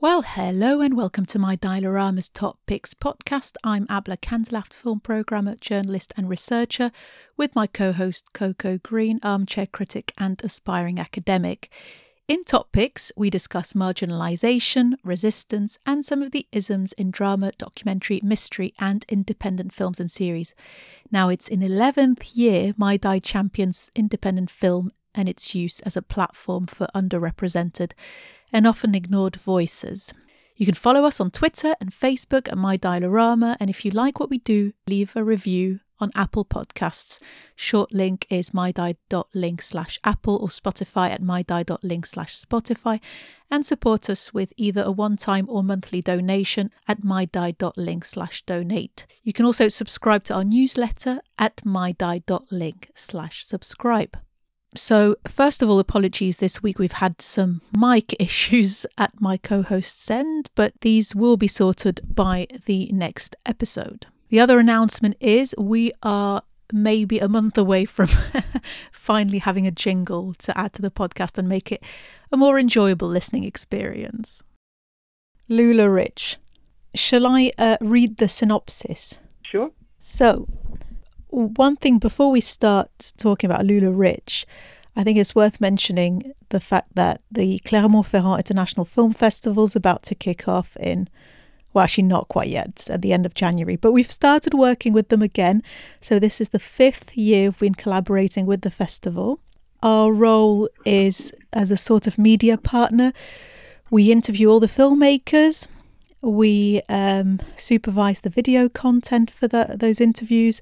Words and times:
Well, 0.00 0.22
hello 0.22 0.80
and 0.80 0.96
welcome 0.96 1.26
to 1.26 1.40
my 1.40 1.56
Dialorama's 1.56 2.28
Top 2.28 2.60
Picks 2.66 2.94
podcast. 2.94 3.56
I'm 3.64 3.84
Abla 3.90 4.16
Kandalaft, 4.16 4.72
film 4.72 5.00
programmer, 5.00 5.56
journalist, 5.56 6.12
and 6.16 6.28
researcher, 6.28 6.92
with 7.36 7.56
my 7.56 7.66
co 7.66 7.90
host 7.90 8.32
Coco 8.32 8.78
Green, 8.78 9.18
armchair 9.24 9.66
critic 9.66 10.12
and 10.16 10.40
aspiring 10.44 11.00
academic. 11.00 11.68
In 12.28 12.44
Top 12.44 12.70
Picks, 12.70 13.10
we 13.16 13.28
discuss 13.28 13.72
marginalisation, 13.72 14.92
resistance, 15.02 15.80
and 15.84 16.04
some 16.04 16.22
of 16.22 16.30
the 16.30 16.46
isms 16.52 16.92
in 16.92 17.10
drama, 17.10 17.50
documentary, 17.58 18.20
mystery, 18.22 18.74
and 18.78 19.04
independent 19.08 19.72
films 19.72 19.98
and 19.98 20.08
series. 20.08 20.54
Now, 21.10 21.28
it's 21.28 21.48
in 21.48 21.58
11th 21.58 22.36
year 22.36 22.72
My 22.76 22.98
Die 22.98 23.18
champions 23.18 23.90
independent 23.96 24.48
film 24.48 24.92
and 25.14 25.28
its 25.28 25.54
use 25.54 25.80
as 25.80 25.96
a 25.96 26.02
platform 26.02 26.66
for 26.66 26.88
underrepresented 26.94 27.92
and 28.52 28.66
often 28.66 28.94
ignored 28.94 29.36
voices. 29.36 30.12
You 30.56 30.66
can 30.66 30.74
follow 30.74 31.04
us 31.04 31.20
on 31.20 31.30
Twitter 31.30 31.74
and 31.80 31.92
Facebook 31.92 32.48
at 32.48 32.58
My 32.58 32.76
Dialorama, 32.76 33.56
and 33.60 33.70
if 33.70 33.84
you 33.84 33.92
like 33.92 34.18
what 34.18 34.30
we 34.30 34.38
do, 34.38 34.72
leave 34.88 35.14
a 35.14 35.22
review 35.22 35.80
on 36.00 36.10
Apple 36.14 36.44
Podcasts. 36.44 37.20
Short 37.54 37.92
link 37.92 38.26
is 38.30 38.50
mydie.link 38.50 39.62
slash 39.62 39.98
Apple 40.04 40.36
or 40.36 40.48
Spotify 40.48 41.10
at 41.10 41.22
mydie.link 41.22 42.06
slash 42.06 42.40
Spotify 42.40 43.00
and 43.50 43.64
support 43.64 44.08
us 44.10 44.34
with 44.34 44.52
either 44.56 44.82
a 44.82 44.90
one-time 44.90 45.46
or 45.48 45.62
monthly 45.62 46.00
donation 46.02 46.70
at 46.86 47.02
mydie.link 47.02 48.04
slash 48.04 48.42
donate. 48.42 49.06
You 49.22 49.32
can 49.32 49.44
also 49.44 49.68
subscribe 49.68 50.24
to 50.24 50.34
our 50.34 50.44
newsletter 50.44 51.20
at 51.38 51.56
mydie.link 51.64 52.90
slash 52.94 53.44
subscribe. 53.44 54.16
So, 54.74 55.16
first 55.26 55.62
of 55.62 55.70
all, 55.70 55.78
apologies 55.78 56.38
this 56.38 56.62
week. 56.62 56.78
We've 56.78 56.92
had 56.92 57.20
some 57.22 57.62
mic 57.76 58.14
issues 58.20 58.86
at 58.96 59.20
my 59.20 59.36
co 59.36 59.62
host's 59.62 60.10
end, 60.10 60.50
but 60.54 60.74
these 60.82 61.14
will 61.14 61.36
be 61.36 61.48
sorted 61.48 62.00
by 62.14 62.46
the 62.66 62.90
next 62.92 63.34
episode. 63.46 64.06
The 64.28 64.40
other 64.40 64.58
announcement 64.58 65.16
is 65.20 65.54
we 65.56 65.92
are 66.02 66.42
maybe 66.70 67.18
a 67.18 67.28
month 67.28 67.56
away 67.56 67.86
from 67.86 68.08
finally 68.92 69.38
having 69.38 69.66
a 69.66 69.70
jingle 69.70 70.34
to 70.34 70.56
add 70.58 70.74
to 70.74 70.82
the 70.82 70.90
podcast 70.90 71.38
and 71.38 71.48
make 71.48 71.72
it 71.72 71.82
a 72.30 72.36
more 72.36 72.58
enjoyable 72.58 73.08
listening 73.08 73.44
experience. 73.44 74.42
LuLaRich, 75.48 76.36
Shall 76.94 77.26
I 77.26 77.52
uh, 77.58 77.76
read 77.80 78.16
the 78.16 78.28
synopsis? 78.28 79.18
Sure. 79.42 79.70
So, 79.98 80.48
one 81.28 81.76
thing 81.76 81.98
before 81.98 82.30
we 82.30 82.40
start 82.40 83.12
talking 83.16 83.50
about 83.50 83.66
LuLaRich, 83.66 84.44
I 84.96 85.04
think 85.04 85.18
it's 85.18 85.34
worth 85.34 85.60
mentioning 85.60 86.32
the 86.48 86.60
fact 86.60 86.94
that 86.94 87.22
the 87.30 87.60
Clermont-Ferrand 87.60 88.40
International 88.40 88.84
Film 88.84 89.12
Festival 89.12 89.64
is 89.64 89.76
about 89.76 90.02
to 90.04 90.14
kick 90.14 90.48
off 90.48 90.76
in, 90.78 91.08
well, 91.72 91.84
actually 91.84 92.04
not 92.04 92.28
quite 92.28 92.48
yet, 92.48 92.88
at 92.90 93.02
the 93.02 93.12
end 93.12 93.24
of 93.24 93.34
January, 93.34 93.76
but 93.76 93.92
we've 93.92 94.10
started 94.10 94.54
working 94.54 94.92
with 94.92 95.08
them 95.08 95.22
again. 95.22 95.62
So 96.00 96.18
this 96.18 96.40
is 96.40 96.48
the 96.48 96.58
fifth 96.58 97.16
year 97.16 97.50
we've 97.50 97.58
been 97.60 97.74
collaborating 97.74 98.46
with 98.46 98.62
the 98.62 98.70
festival. 98.70 99.40
Our 99.82 100.12
role 100.12 100.68
is 100.84 101.32
as 101.52 101.70
a 101.70 101.76
sort 101.76 102.08
of 102.08 102.18
media 102.18 102.58
partner. 102.58 103.12
We 103.90 104.10
interview 104.10 104.50
all 104.50 104.58
the 104.58 104.66
filmmakers. 104.66 105.68
We 106.20 106.82
um, 106.88 107.38
supervise 107.54 108.22
the 108.22 108.30
video 108.30 108.68
content 108.68 109.30
for 109.30 109.46
the, 109.46 109.76
those 109.78 110.00
interviews, 110.00 110.60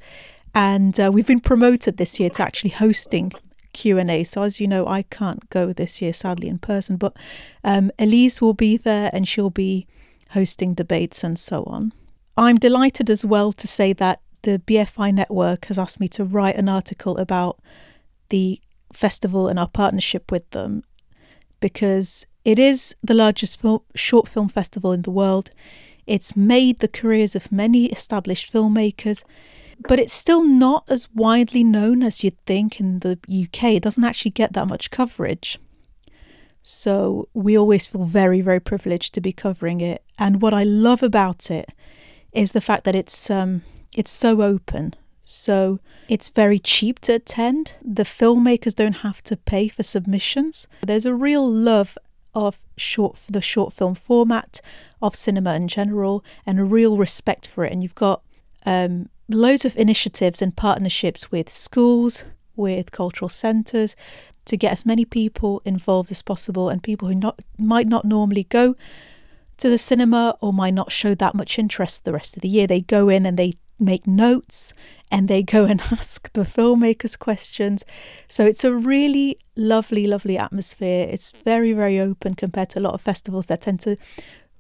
and 0.56 0.98
uh, 0.98 1.10
we've 1.12 1.26
been 1.26 1.38
promoted 1.38 1.98
this 1.98 2.18
year 2.18 2.30
to 2.30 2.42
actually 2.42 2.70
hosting 2.70 3.30
Q&A. 3.74 4.24
So 4.24 4.40
as 4.40 4.58
you 4.58 4.66
know, 4.66 4.86
I 4.86 5.02
can't 5.02 5.50
go 5.50 5.70
this 5.70 6.00
year, 6.00 6.14
sadly, 6.14 6.48
in 6.48 6.58
person, 6.58 6.96
but 6.96 7.14
um, 7.62 7.90
Elise 7.98 8.40
will 8.40 8.54
be 8.54 8.78
there 8.78 9.10
and 9.12 9.28
she'll 9.28 9.50
be 9.50 9.86
hosting 10.30 10.72
debates 10.72 11.22
and 11.22 11.38
so 11.38 11.64
on. 11.64 11.92
I'm 12.38 12.56
delighted 12.56 13.10
as 13.10 13.22
well 13.22 13.52
to 13.52 13.68
say 13.68 13.92
that 13.92 14.22
the 14.42 14.58
BFI 14.66 15.12
network 15.12 15.66
has 15.66 15.78
asked 15.78 16.00
me 16.00 16.08
to 16.08 16.24
write 16.24 16.56
an 16.56 16.70
article 16.70 17.18
about 17.18 17.61
the 18.30 18.58
festival 18.95 19.48
and 19.48 19.58
our 19.58 19.68
partnership 19.68 20.33
with 20.33 20.48
them 20.52 20.84
because 21.61 22.27
it 22.46 22.58
is 22.58 22.96
the 23.02 23.12
largest 23.12 23.61
film, 23.61 23.83
short 23.95 24.27
film 24.27 24.48
festival 24.48 24.92
in 24.92 25.02
the 25.02 25.11
world. 25.11 25.50
It's 26.06 26.34
made 26.34 26.78
the 26.78 26.89
careers 26.89 27.36
of 27.36 27.52
many 27.52 27.86
established 27.86 28.50
filmmakers 28.50 29.22
but 29.89 29.98
it's 30.01 30.13
still 30.13 30.45
not 30.45 30.85
as 30.89 31.09
widely 31.13 31.64
known 31.64 32.03
as 32.03 32.25
you'd 32.25 32.39
think 32.45 32.81
in 32.81 33.01
the 33.01 33.19
UK. 33.29 33.75
It 33.75 33.83
doesn't 33.83 34.05
actually 34.05 34.31
get 34.33 34.53
that 34.55 34.67
much 34.67 34.91
coverage. 34.91 35.59
So 36.63 37.29
we 37.33 37.57
always 37.57 37.87
feel 37.87 38.05
very, 38.05 38.41
very 38.41 38.61
privileged 38.61 39.14
to 39.14 39.20
be 39.20 39.33
covering 39.33 39.81
it. 39.81 40.03
And 40.19 40.42
what 40.42 40.53
I 40.53 40.64
love 40.64 41.03
about 41.03 41.51
it 41.51 41.70
is 42.33 42.53
the 42.53 42.61
fact 42.61 42.85
that 42.85 42.97
it's 42.97 43.31
um, 43.31 43.63
it's 43.97 44.11
so 44.11 44.42
open. 44.42 44.95
So 45.25 45.81
it's 46.08 46.29
very 46.29 46.58
cheap 46.58 47.01
to 47.01 47.14
attend. 47.14 47.75
The 47.83 48.05
filmmakers 48.05 48.75
don't 48.75 49.03
have 49.07 49.23
to 49.25 49.37
pay 49.37 49.69
for 49.69 49.83
submissions. 49.83 50.69
There's 50.83 51.07
a 51.07 51.14
real 51.14 51.48
love 51.48 51.97
of 52.35 52.58
short 52.77 53.19
the 53.31 53.41
short 53.41 53.73
film 53.73 53.95
format, 53.95 54.61
of 55.01 55.14
cinema 55.17 55.55
in 55.55 55.69
general, 55.69 56.25
and 56.45 56.58
a 56.58 56.64
real 56.64 56.97
respect 56.97 57.47
for 57.47 57.64
it. 57.64 57.73
And 57.73 57.83
you've 57.83 57.95
got 57.95 58.23
um, 58.64 59.08
loads 59.29 59.64
of 59.64 59.77
initiatives 59.77 60.41
and 60.41 60.57
partnerships 60.57 61.31
with 61.31 61.51
schools, 61.51 62.25
with 62.55 62.91
cultural 62.92 63.29
centres, 63.29 63.97
to 64.45 64.57
get 64.57 64.73
as 64.73 64.87
many 64.87 65.05
people 65.05 65.61
involved 65.64 66.11
as 66.11 66.23
possible 66.23 66.69
and 66.69 66.83
people 66.83 67.09
who 67.09 67.14
not, 67.14 67.41
might 67.59 67.89
not 67.89 68.05
normally 68.05 68.45
go 68.45 68.77
to 69.59 69.69
the 69.69 69.79
cinema 69.79 70.37
or 70.41 70.53
might 70.53 70.75
not 70.75 70.92
show 70.92 71.14
that 71.14 71.35
much 71.35 71.59
interest 71.59 72.05
the 72.05 72.13
rest 72.13 72.37
of 72.37 72.42
the 72.42 72.48
year. 72.48 72.67
They 72.67 72.81
go 72.81 73.09
in 73.09 73.27
and 73.27 73.37
they 73.39 73.55
make 73.79 74.07
notes 74.07 74.73
and 75.11 75.29
they 75.29 75.43
go 75.43 75.64
and 75.64 75.81
ask 75.93 76.33
the 76.33 76.43
filmmakers 76.43 77.19
questions. 77.19 77.85
So 78.29 78.45
it's 78.45 78.64
a 78.64 78.73
really 78.73 79.39
lovely, 79.57 80.07
lovely 80.07 80.39
atmosphere. 80.39 81.07
It's 81.11 81.33
very, 81.33 81.73
very 81.73 81.98
open 81.98 82.35
compared 82.35 82.70
to 82.70 82.79
a 82.79 82.83
lot 82.83 82.95
of 82.95 83.01
festivals 83.01 83.47
that 83.47 83.63
tend 83.63 83.81
to 83.81 83.97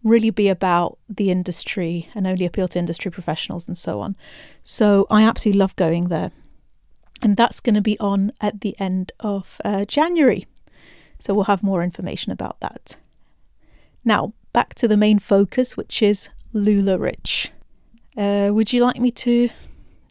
really 0.06 0.30
be 0.30 0.48
about 0.48 0.98
the 1.08 1.30
industry 1.30 2.08
and 2.14 2.26
only 2.26 2.46
appeal 2.46 2.68
to 2.68 2.78
industry 2.78 3.10
professionals 3.10 3.66
and 3.66 3.76
so 3.76 4.00
on. 4.00 4.16
So 4.62 5.06
I 5.10 5.24
absolutely 5.24 5.58
love 5.58 5.74
going 5.76 6.08
there. 6.08 6.30
And 7.22 7.36
that's 7.36 7.60
going 7.60 7.74
to 7.74 7.80
be 7.80 7.98
on 7.98 8.32
at 8.40 8.60
the 8.60 8.78
end 8.78 9.12
of 9.20 9.60
uh, 9.64 9.84
January. 9.86 10.46
So 11.18 11.34
we'll 11.34 11.44
have 11.44 11.62
more 11.62 11.82
information 11.82 12.30
about 12.30 12.60
that. 12.60 12.96
Now, 14.04 14.32
back 14.52 14.74
to 14.74 14.86
the 14.86 14.96
main 14.96 15.18
focus, 15.18 15.76
which 15.76 16.02
is 16.02 16.28
LuLaRich. 16.54 17.50
Uh, 18.16 18.50
would 18.52 18.72
you 18.72 18.82
like 18.82 19.00
me 19.00 19.10
to 19.10 19.48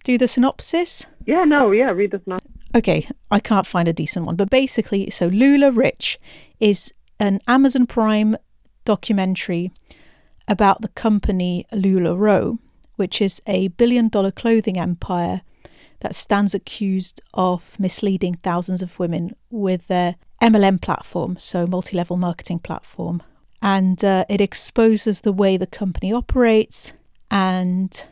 do 0.04 0.18
the 0.18 0.28
synopsis? 0.28 1.06
Yeah, 1.26 1.46
no, 1.46 1.72
yeah, 1.72 1.92
read 1.92 2.12
the 2.12 2.20
synopsis. 2.24 2.52
Okay, 2.76 3.08
I 3.32 3.40
can't 3.40 3.66
find 3.66 3.88
a 3.88 3.94
decent 3.94 4.26
one, 4.26 4.36
but 4.36 4.50
basically, 4.50 5.10
so 5.10 5.30
LuLaRich 5.30 6.18
is 6.60 6.94
an 7.20 7.40
Amazon 7.48 7.88
Prime 7.88 8.36
documentary 8.86 9.72
about 10.48 10.82
the 10.82 10.90
company 10.90 11.66
LuLaRoe, 11.72 12.60
which 12.96 13.22
is 13.22 13.42
a 13.46 13.70
billion 13.70 14.10
dollar 14.10 14.32
clothing 14.32 14.78
empire 14.78 15.42
that 16.00 16.16
stands 16.16 16.54
accused 16.54 17.22
of 17.34 17.80
misleading 17.80 18.36
thousands 18.36 18.82
of 18.82 19.00
women 19.00 19.36
with 19.50 19.88
their 19.88 20.16
MLM 20.42 20.82
platform, 20.82 21.38
so 21.38 21.66
multi 21.66 21.98
level 21.98 22.18
marketing 22.18 22.60
platform. 22.60 23.24
And 23.62 24.04
uh, 24.04 24.26
it 24.30 24.42
exposes 24.42 25.22
the 25.22 25.34
way 25.34 25.58
the 25.58 25.66
company 25.66 26.14
operates 26.14 26.94
and 27.32 28.06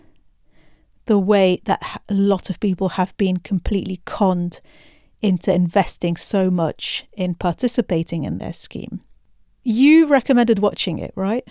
the 1.06 1.19
way 1.19 1.62
that 1.66 2.01
a 2.09 2.13
lot 2.13 2.50
of 2.50 2.59
people 2.59 2.89
have 2.89 3.16
been 3.17 3.38
completely 3.38 4.01
conned 4.06 4.62
into 5.22 5.53
investing 5.53 6.17
so 6.17 6.50
much 6.50 7.06
in 7.13 7.35
participating 7.35 8.23
in 8.23 8.39
their 8.39 8.53
scheme. 8.53 9.01
You 9.63 10.07
recommended 10.07 10.59
watching 10.59 11.00
it, 11.00 11.13
right? 11.16 11.47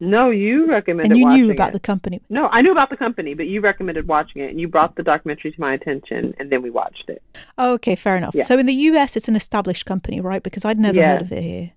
No, 0.00 0.30
you 0.30 0.66
recommended. 0.66 1.12
And 1.12 1.20
you 1.20 1.28
knew 1.28 1.50
about 1.50 1.70
it. 1.70 1.72
the 1.72 1.80
company. 1.80 2.20
No, 2.28 2.48
I 2.48 2.62
knew 2.62 2.72
about 2.72 2.90
the 2.90 2.96
company, 2.96 3.34
but 3.34 3.46
you 3.46 3.60
recommended 3.60 4.08
watching 4.08 4.42
it, 4.42 4.50
and 4.50 4.60
you 4.60 4.68
brought 4.68 4.96
the 4.96 5.02
documentary 5.02 5.52
to 5.52 5.60
my 5.60 5.72
attention, 5.72 6.34
and 6.38 6.50
then 6.50 6.62
we 6.62 6.70
watched 6.70 7.08
it. 7.08 7.22
Oh, 7.56 7.74
okay, 7.74 7.94
fair 7.94 8.16
enough. 8.16 8.34
Yeah. 8.34 8.42
So 8.42 8.58
in 8.58 8.66
the 8.66 8.74
U.S., 8.74 9.16
it's 9.16 9.28
an 9.28 9.36
established 9.36 9.86
company, 9.86 10.20
right? 10.20 10.42
Because 10.42 10.64
I'd 10.64 10.78
never 10.78 11.00
heard 11.02 11.22
of 11.22 11.32
it 11.32 11.42
here. 11.42 11.72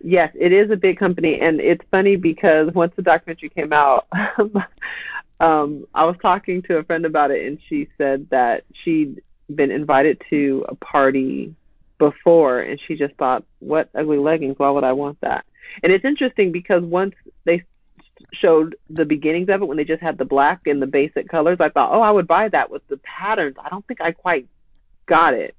Yes, 0.00 0.32
it 0.38 0.52
is 0.52 0.70
a 0.70 0.76
big 0.76 0.98
company, 0.98 1.40
and 1.40 1.60
it's 1.60 1.84
funny 1.90 2.16
because 2.16 2.72
once 2.74 2.92
the 2.94 3.02
documentary 3.02 3.48
came 3.48 3.72
out, 3.72 4.06
um, 5.40 5.86
I 5.94 6.04
was 6.04 6.16
talking 6.22 6.62
to 6.62 6.76
a 6.76 6.84
friend 6.84 7.04
about 7.04 7.30
it, 7.30 7.44
and 7.46 7.58
she 7.68 7.88
said 7.98 8.28
that 8.30 8.64
she'd 8.84 9.22
been 9.52 9.72
invited 9.72 10.22
to 10.30 10.64
a 10.68 10.74
party 10.76 11.54
before, 11.98 12.60
and 12.60 12.80
she 12.86 12.96
just 12.96 13.14
thought, 13.14 13.44
"What 13.60 13.88
ugly 13.94 14.18
leggings? 14.18 14.58
Why 14.58 14.70
would 14.70 14.84
I 14.84 14.92
want 14.92 15.20
that?" 15.20 15.44
And 15.82 15.92
it's 15.92 16.04
interesting 16.04 16.52
because 16.52 16.82
once 16.82 17.14
they 17.44 17.62
showed 18.32 18.76
the 18.90 19.04
beginnings 19.04 19.48
of 19.48 19.62
it, 19.62 19.66
when 19.66 19.76
they 19.76 19.84
just 19.84 20.02
had 20.02 20.18
the 20.18 20.24
black 20.24 20.66
and 20.66 20.80
the 20.82 20.86
basic 20.86 21.28
colors, 21.28 21.58
I 21.60 21.68
thought, 21.68 21.92
"Oh, 21.92 22.00
I 22.00 22.10
would 22.10 22.26
buy 22.26 22.48
that 22.48 22.70
with 22.70 22.86
the 22.88 22.98
patterns." 22.98 23.56
I 23.62 23.68
don't 23.68 23.86
think 23.86 24.00
I 24.00 24.12
quite 24.12 24.46
got 25.06 25.34
it. 25.34 25.54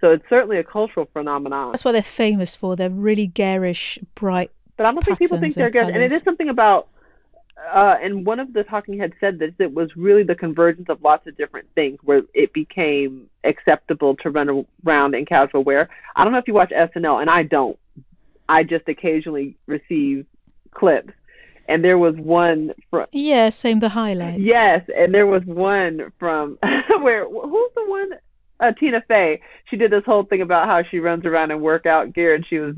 So 0.00 0.12
it's 0.12 0.28
certainly 0.28 0.58
a 0.58 0.64
cultural 0.64 1.08
phenomenon. 1.12 1.72
That's 1.72 1.84
what 1.84 1.92
they're 1.92 2.02
famous 2.02 2.54
for. 2.56 2.76
They're 2.76 2.90
really 2.90 3.26
garish, 3.26 3.98
bright 4.14 4.50
but 4.76 4.86
I 4.86 4.92
don't 4.92 5.04
think 5.04 5.18
people 5.18 5.38
think 5.38 5.54
they're 5.54 5.70
good. 5.70 5.88
And 5.88 6.02
it 6.02 6.12
is 6.12 6.22
something 6.22 6.48
about, 6.48 6.88
uh, 7.72 7.96
and 8.02 8.26
one 8.26 8.40
of 8.40 8.52
the 8.52 8.64
talking 8.64 8.98
heads 8.98 9.14
said 9.20 9.38
that 9.38 9.54
it 9.58 9.72
was 9.72 9.90
really 9.96 10.22
the 10.22 10.34
convergence 10.34 10.88
of 10.88 11.02
lots 11.02 11.26
of 11.26 11.36
different 11.36 11.68
things 11.74 11.98
where 12.02 12.22
it 12.34 12.52
became 12.52 13.28
acceptable 13.44 14.16
to 14.16 14.30
run 14.30 14.66
around 14.84 15.14
in 15.14 15.24
casual 15.24 15.64
wear. 15.64 15.88
I 16.16 16.24
don't 16.24 16.32
know 16.32 16.38
if 16.38 16.48
you 16.48 16.54
watch 16.54 16.70
SNL, 16.70 17.20
and 17.20 17.30
I 17.30 17.42
don't. 17.42 17.78
I 18.48 18.62
just 18.62 18.88
occasionally 18.88 19.56
receive 19.66 20.26
clips. 20.72 21.12
And 21.66 21.82
there 21.82 21.96
was 21.96 22.14
one 22.16 22.72
from 22.90 23.06
Yeah, 23.12 23.48
same 23.48 23.80
the 23.80 23.88
highlights. 23.88 24.42
Yes, 24.42 24.86
and 24.94 25.14
there 25.14 25.26
was 25.26 25.42
one 25.44 26.12
from 26.18 26.58
where 27.00 27.26
who's 27.26 27.70
the 27.74 27.84
one? 27.86 28.10
Uh, 28.60 28.72
Tina 28.72 29.02
Fey. 29.08 29.40
She 29.70 29.76
did 29.76 29.90
this 29.90 30.04
whole 30.04 30.24
thing 30.24 30.42
about 30.42 30.66
how 30.66 30.82
she 30.88 30.98
runs 30.98 31.24
around 31.24 31.50
in 31.50 31.60
workout 31.60 32.12
gear, 32.12 32.34
and 32.34 32.46
she 32.46 32.58
was 32.58 32.76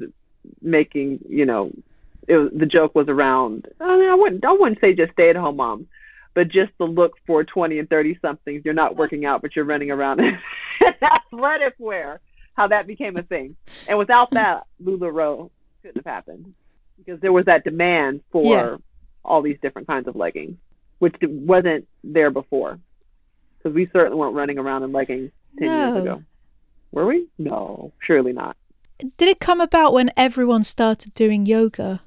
making, 0.63 1.19
you 1.29 1.45
know, 1.45 1.73
it 2.29 2.37
was, 2.37 2.51
the 2.55 2.67
joke 2.67 2.95
was 2.95 3.09
around. 3.09 3.67
I 3.81 3.97
mean, 3.97 4.09
I 4.11 4.15
wouldn't, 4.15 4.45
I 4.45 4.53
wouldn't 4.53 4.81
say 4.81 4.93
just 4.95 5.13
stay 5.13 5.31
at 5.31 5.37
home 5.37 5.57
moms, 5.57 5.87
but 6.35 6.49
just 6.49 6.73
the 6.79 6.85
look 6.87 7.15
for 7.27 7.45
twenty 7.45 7.79
and 7.79 7.89
thirty 7.89 8.19
somethings. 8.23 8.65
You're 8.65 8.75
not 8.75 8.97
working 8.97 9.25
out, 9.25 9.43
but 9.43 9.55
you're 9.57 9.65
running 9.65 9.91
around 9.91 10.21
in 10.21 10.39
athletic 11.03 11.75
wear. 11.79 12.21
How 12.55 12.69
that 12.69 12.87
became 12.87 13.19
a 13.19 13.23
thing, 13.23 13.55
and 13.87 13.99
without 13.99 14.31
that, 14.31 14.65
LuLaRoe 14.83 15.51
couldn't 15.83 15.97
have 15.97 16.07
happened 16.11 16.55
because 16.97 17.21
there 17.21 17.33
was 17.33 17.45
that 17.45 17.65
demand 17.65 18.23
for 18.33 18.43
Yeah. 18.55 18.77
all 19.23 19.43
these 19.43 19.59
different 19.61 19.87
kinds 19.87 20.09
of 20.09 20.17
leggings, 20.17 20.57
which 20.99 21.15
wasn't 21.23 21.87
there 22.03 22.31
before. 22.31 22.79
Because 23.59 23.75
we 23.75 23.85
certainly 23.85 24.17
weren't 24.17 24.35
running 24.35 24.59
around 24.59 24.85
in 24.85 24.93
leggings 24.93 25.33
10 25.59 25.69
No. 25.69 25.87
years 25.93 26.03
ago. 26.03 26.23
Were 26.93 27.05
we? 27.05 27.27
No, 27.39 27.93
surely 28.01 28.33
not. 28.33 28.57
Did 29.19 29.29
it 29.29 29.39
come 29.39 29.61
about 29.61 29.93
when 29.93 30.11
everyone 30.17 30.63
started 30.63 31.13
doing 31.13 31.45
yoga? 31.45 32.01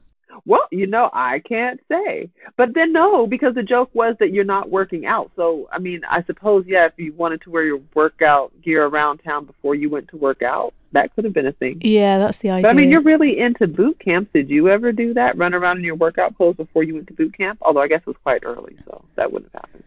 Well, 0.45 0.67
you 0.71 0.87
know, 0.87 1.09
I 1.13 1.39
can't 1.39 1.79
say. 1.89 2.29
But 2.57 2.73
then, 2.73 2.93
no, 2.93 3.27
because 3.27 3.55
the 3.55 3.63
joke 3.63 3.89
was 3.93 4.15
that 4.19 4.31
you're 4.31 4.43
not 4.43 4.69
working 4.69 5.05
out. 5.05 5.31
So, 5.35 5.67
I 5.71 5.79
mean, 5.79 6.01
I 6.09 6.23
suppose, 6.23 6.65
yeah, 6.67 6.85
if 6.85 6.93
you 6.97 7.13
wanted 7.13 7.41
to 7.41 7.49
wear 7.49 7.63
your 7.63 7.81
workout 7.93 8.51
gear 8.61 8.85
around 8.85 9.19
town 9.19 9.45
before 9.45 9.75
you 9.75 9.89
went 9.89 10.07
to 10.09 10.17
work 10.17 10.41
out, 10.41 10.73
that 10.91 11.13
could 11.13 11.23
have 11.23 11.33
been 11.33 11.45
a 11.45 11.51
thing. 11.51 11.81
Yeah, 11.83 12.17
that's 12.17 12.37
the 12.37 12.49
idea. 12.49 12.63
But 12.63 12.71
I 12.71 12.73
mean, 12.73 12.89
you're 12.89 13.01
really 13.01 13.39
into 13.39 13.67
boot 13.67 13.99
camps. 13.99 14.31
Did 14.33 14.49
you 14.49 14.69
ever 14.69 14.91
do 14.91 15.13
that? 15.13 15.37
Run 15.37 15.53
around 15.53 15.77
in 15.77 15.83
your 15.83 15.95
workout 15.95 16.35
clothes 16.35 16.57
before 16.57 16.83
you 16.83 16.95
went 16.95 17.07
to 17.07 17.13
boot 17.13 17.37
camp? 17.37 17.59
Although 17.61 17.81
I 17.81 17.87
guess 17.87 18.01
it 18.01 18.07
was 18.07 18.17
quite 18.23 18.43
early, 18.43 18.75
so 18.85 19.03
that 19.15 19.31
wouldn't 19.31 19.51
have 19.53 19.61
happened. 19.61 19.83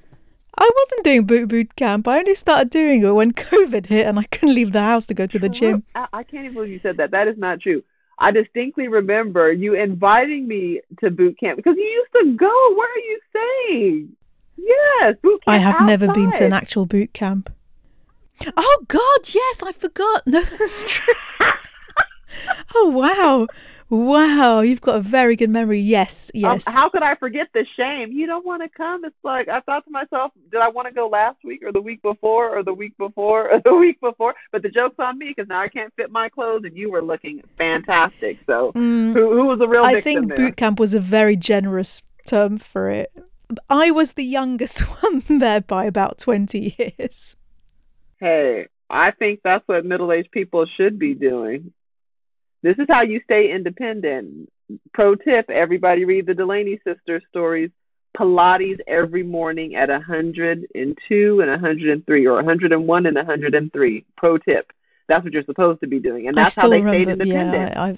I 0.56 0.70
wasn't 0.76 1.04
doing 1.04 1.24
boot 1.24 1.48
boot 1.48 1.74
camp. 1.76 2.06
I 2.06 2.18
only 2.18 2.34
started 2.34 2.70
doing 2.70 3.02
it 3.02 3.10
when 3.10 3.32
COVID 3.32 3.86
hit 3.86 4.06
and 4.06 4.18
I 4.18 4.24
couldn't 4.24 4.54
leave 4.54 4.72
the 4.72 4.82
house 4.82 5.06
to 5.06 5.14
go 5.14 5.26
to 5.26 5.38
the 5.38 5.48
gym. 5.48 5.82
I, 5.94 6.06
I 6.12 6.22
can't 6.22 6.44
even 6.44 6.54
believe 6.54 6.70
you 6.70 6.80
said 6.80 6.98
that. 6.98 7.10
That 7.10 7.26
is 7.26 7.38
not 7.38 7.60
true. 7.60 7.82
I 8.22 8.30
distinctly 8.30 8.86
remember 8.86 9.52
you 9.52 9.74
inviting 9.74 10.46
me 10.46 10.80
to 11.00 11.10
boot 11.10 11.40
camp 11.40 11.56
because 11.56 11.74
you 11.76 11.82
used 11.82 12.12
to 12.12 12.36
go. 12.36 12.74
What 12.76 12.88
are 12.88 12.98
you 13.00 13.20
saying? 13.34 14.16
Yes, 14.56 15.16
boot 15.20 15.44
camp. 15.44 15.48
I 15.48 15.58
have 15.58 15.84
never 15.84 16.06
been 16.12 16.30
to 16.32 16.44
an 16.44 16.52
actual 16.52 16.86
boot 16.86 17.12
camp. 17.12 17.52
Oh 18.56 18.84
God, 18.86 19.34
yes, 19.34 19.62
I 19.64 19.72
forgot. 19.72 20.22
No, 20.26 20.40
that's 20.40 20.84
true. 20.84 21.14
oh 22.76 22.90
wow, 22.90 23.48
wow, 23.92 24.60
you've 24.60 24.80
got 24.80 24.96
a 24.96 25.00
very 25.00 25.36
good 25.36 25.50
memory. 25.50 25.80
Yes, 25.80 26.30
Um, 26.44 26.58
yes. 26.58 26.66
how 26.66 26.88
could 26.88 27.04
I 27.04 27.14
forget 27.14 27.48
the 27.54 27.64
shame? 27.76 28.10
You 28.10 28.26
don't 28.26 28.44
want 28.44 28.62
to 28.62 28.68
come. 28.68 29.04
It's 29.04 29.14
like 29.22 29.48
I 29.48 29.60
thought 29.60 29.84
to 29.84 29.90
myself, 29.92 30.32
did 30.50 30.60
I 30.60 30.70
want 30.70 30.88
to 30.88 30.94
go 30.94 31.06
last 31.08 31.38
week 31.44 31.62
or 31.62 31.70
the 31.70 31.80
week 31.80 32.02
before 32.02 32.56
or 32.56 32.64
the 32.64 32.74
week 32.74 32.96
before 32.98 33.48
or 33.48 33.60
the 33.64 33.74
week 33.74 34.00
before? 34.00 34.34
But 34.50 34.62
the 34.62 34.68
joke's 34.68 34.96
on 34.98 35.18
me 35.18 35.28
because 35.36 35.48
now 35.48 35.60
I 35.60 35.68
can't 35.68 35.94
fit 35.94 36.10
my 36.10 36.28
clothes, 36.28 36.62
and 36.64 36.76
you 36.76 36.90
were 36.90 37.02
looking 37.02 37.42
fantastic. 37.58 38.40
So 38.46 38.74
Mm, 38.74 39.12
who 39.12 39.30
who 39.32 39.46
was 39.46 39.60
the 39.60 39.68
real 39.68 39.86
I 39.86 39.96
think 39.96 40.28
there? 40.28 40.36
boot 40.36 40.56
camp 40.56 40.78
was 40.80 40.94
a 40.94 41.00
very 41.00 41.36
generous 41.36 42.02
term 42.26 42.58
for 42.58 42.90
it. 42.90 43.12
I 43.68 43.90
was 43.90 44.12
the 44.12 44.24
youngest 44.24 44.80
one 45.02 45.22
there 45.38 45.60
by 45.60 45.84
about 45.84 46.18
twenty 46.18 46.74
years. 46.78 47.36
Hey, 48.20 48.68
I 48.88 49.10
think 49.10 49.40
that's 49.42 49.66
what 49.66 49.84
middle-aged 49.84 50.30
people 50.30 50.66
should 50.76 50.98
be 50.98 51.14
doing. 51.14 51.72
This 52.62 52.78
is 52.78 52.86
how 52.88 53.02
you 53.02 53.20
stay 53.24 53.52
independent. 53.52 54.50
Pro 54.94 55.14
tip: 55.14 55.50
Everybody 55.50 56.04
read 56.04 56.26
the 56.26 56.34
Delaney 56.34 56.80
sisters 56.84 57.22
stories. 57.28 57.70
Pilates 58.16 58.78
every 58.86 59.22
morning 59.22 59.74
at 59.74 59.88
102 59.88 61.40
and 61.40 61.50
103, 61.50 62.26
or 62.26 62.34
101 62.34 63.06
and 63.06 63.16
103. 63.16 64.04
Pro 64.16 64.38
tip: 64.38 64.72
That's 65.08 65.24
what 65.24 65.32
you're 65.32 65.44
supposed 65.44 65.80
to 65.80 65.86
be 65.86 65.98
doing, 65.98 66.28
and 66.28 66.36
that's 66.36 66.54
how 66.54 66.68
they 66.68 66.80
stayed 66.80 67.08
independent 67.08 67.74
Yeah, 67.74 67.94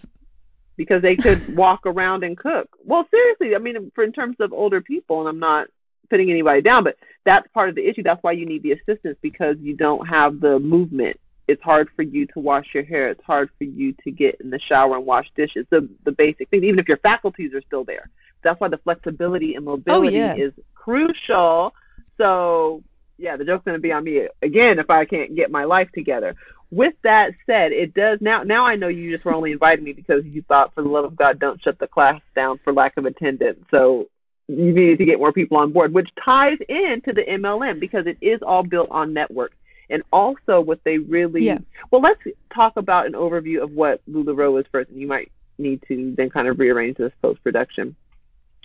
because 0.76 1.02
they 1.02 1.16
could 1.16 1.40
walk 1.56 1.80
around 1.84 2.24
and 2.24 2.36
cook. 2.36 2.68
Well, 2.84 3.06
seriously, 3.10 3.54
I 3.54 3.58
mean, 3.58 3.90
for 3.94 4.04
in 4.04 4.12
terms 4.12 4.36
of 4.40 4.52
older 4.52 4.80
people, 4.80 5.20
and 5.20 5.28
I'm 5.28 5.40
not 5.40 5.68
putting 6.10 6.30
anybody 6.30 6.62
down, 6.62 6.84
but 6.84 6.96
that's 7.24 7.46
part 7.52 7.68
of 7.68 7.74
the 7.74 7.86
issue. 7.86 8.02
That's 8.02 8.22
why 8.22 8.32
you 8.32 8.46
need 8.46 8.62
the 8.62 8.72
assistance 8.72 9.16
because 9.20 9.56
you 9.60 9.76
don't 9.76 10.06
have 10.06 10.40
the 10.40 10.58
movement. 10.58 11.18
It's 11.46 11.62
hard 11.62 11.88
for 11.94 12.02
you 12.02 12.26
to 12.28 12.40
wash 12.40 12.68
your 12.72 12.84
hair. 12.84 13.10
It's 13.10 13.24
hard 13.24 13.50
for 13.58 13.64
you 13.64 13.94
to 14.04 14.10
get 14.10 14.40
in 14.40 14.50
the 14.50 14.58
shower 14.58 14.96
and 14.96 15.06
wash 15.06 15.30
dishes. 15.36 15.66
The 15.70 15.88
the 16.04 16.12
basic 16.12 16.48
things, 16.48 16.64
even 16.64 16.78
if 16.78 16.88
your 16.88 16.98
faculties 16.98 17.52
are 17.54 17.62
still 17.62 17.84
there. 17.84 18.08
That's 18.42 18.60
why 18.60 18.68
the 18.68 18.78
flexibility 18.78 19.54
and 19.54 19.64
mobility 19.64 20.20
oh, 20.20 20.34
yeah. 20.34 20.34
is 20.34 20.52
crucial. 20.74 21.74
So 22.18 22.82
yeah, 23.18 23.36
the 23.36 23.44
joke's 23.44 23.64
going 23.64 23.76
to 23.76 23.82
be 23.82 23.92
on 23.92 24.04
me 24.04 24.28
again 24.42 24.78
if 24.78 24.90
I 24.90 25.04
can't 25.04 25.34
get 25.34 25.50
my 25.50 25.64
life 25.64 25.90
together. 25.92 26.34
With 26.70 26.94
that 27.02 27.32
said, 27.46 27.72
it 27.72 27.94
does 27.94 28.18
now. 28.20 28.42
Now 28.42 28.66
I 28.66 28.76
know 28.76 28.88
you 28.88 29.10
just 29.10 29.24
were 29.24 29.34
only 29.34 29.52
inviting 29.52 29.84
me 29.84 29.92
because 29.92 30.24
you 30.24 30.42
thought, 30.42 30.74
for 30.74 30.82
the 30.82 30.88
love 30.88 31.04
of 31.04 31.14
God, 31.14 31.38
don't 31.38 31.62
shut 31.62 31.78
the 31.78 31.86
class 31.86 32.20
down 32.34 32.58
for 32.64 32.72
lack 32.72 32.96
of 32.96 33.04
attendance. 33.04 33.64
So 33.70 34.08
you 34.48 34.72
needed 34.72 34.98
to 34.98 35.04
get 35.04 35.18
more 35.18 35.32
people 35.32 35.56
on 35.58 35.72
board, 35.72 35.94
which 35.94 36.08
ties 36.22 36.58
into 36.68 37.12
the 37.12 37.22
MLM 37.22 37.80
because 37.80 38.06
it 38.06 38.18
is 38.20 38.42
all 38.42 38.62
built 38.62 38.88
on 38.90 39.12
network. 39.12 39.52
And 39.90 40.02
also, 40.12 40.60
what 40.60 40.82
they 40.84 40.98
really 40.98 41.44
Yeah. 41.44 41.58
well, 41.90 42.00
let's 42.00 42.20
talk 42.52 42.76
about 42.76 43.06
an 43.06 43.12
overview 43.12 43.62
of 43.62 43.72
what 43.72 44.00
LuLaRoe 44.10 44.60
is 44.60 44.66
first, 44.72 44.90
and 44.90 45.00
you 45.00 45.06
might 45.06 45.30
need 45.58 45.82
to 45.88 46.14
then 46.16 46.30
kind 46.30 46.48
of 46.48 46.58
rearrange 46.58 46.96
this 46.96 47.12
post 47.22 47.42
production. 47.44 47.94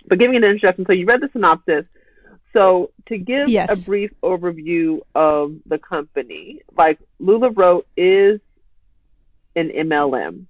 But 0.06 0.18
giving 0.18 0.36
an 0.36 0.44
introduction, 0.44 0.86
so 0.86 0.92
you 0.92 1.06
read 1.06 1.20
the 1.20 1.28
synopsis. 1.32 1.84
So 2.52 2.90
to 3.06 3.18
give 3.18 3.48
Yes. 3.48 3.68
a 3.70 3.88
brief 3.88 4.12
overview 4.22 5.00
of 5.14 5.54
the 5.66 5.78
company, 5.78 6.62
like 6.76 6.98
LuLaRoe 7.20 7.84
is 7.96 8.40
an 9.56 9.70
MLM. 9.70 10.46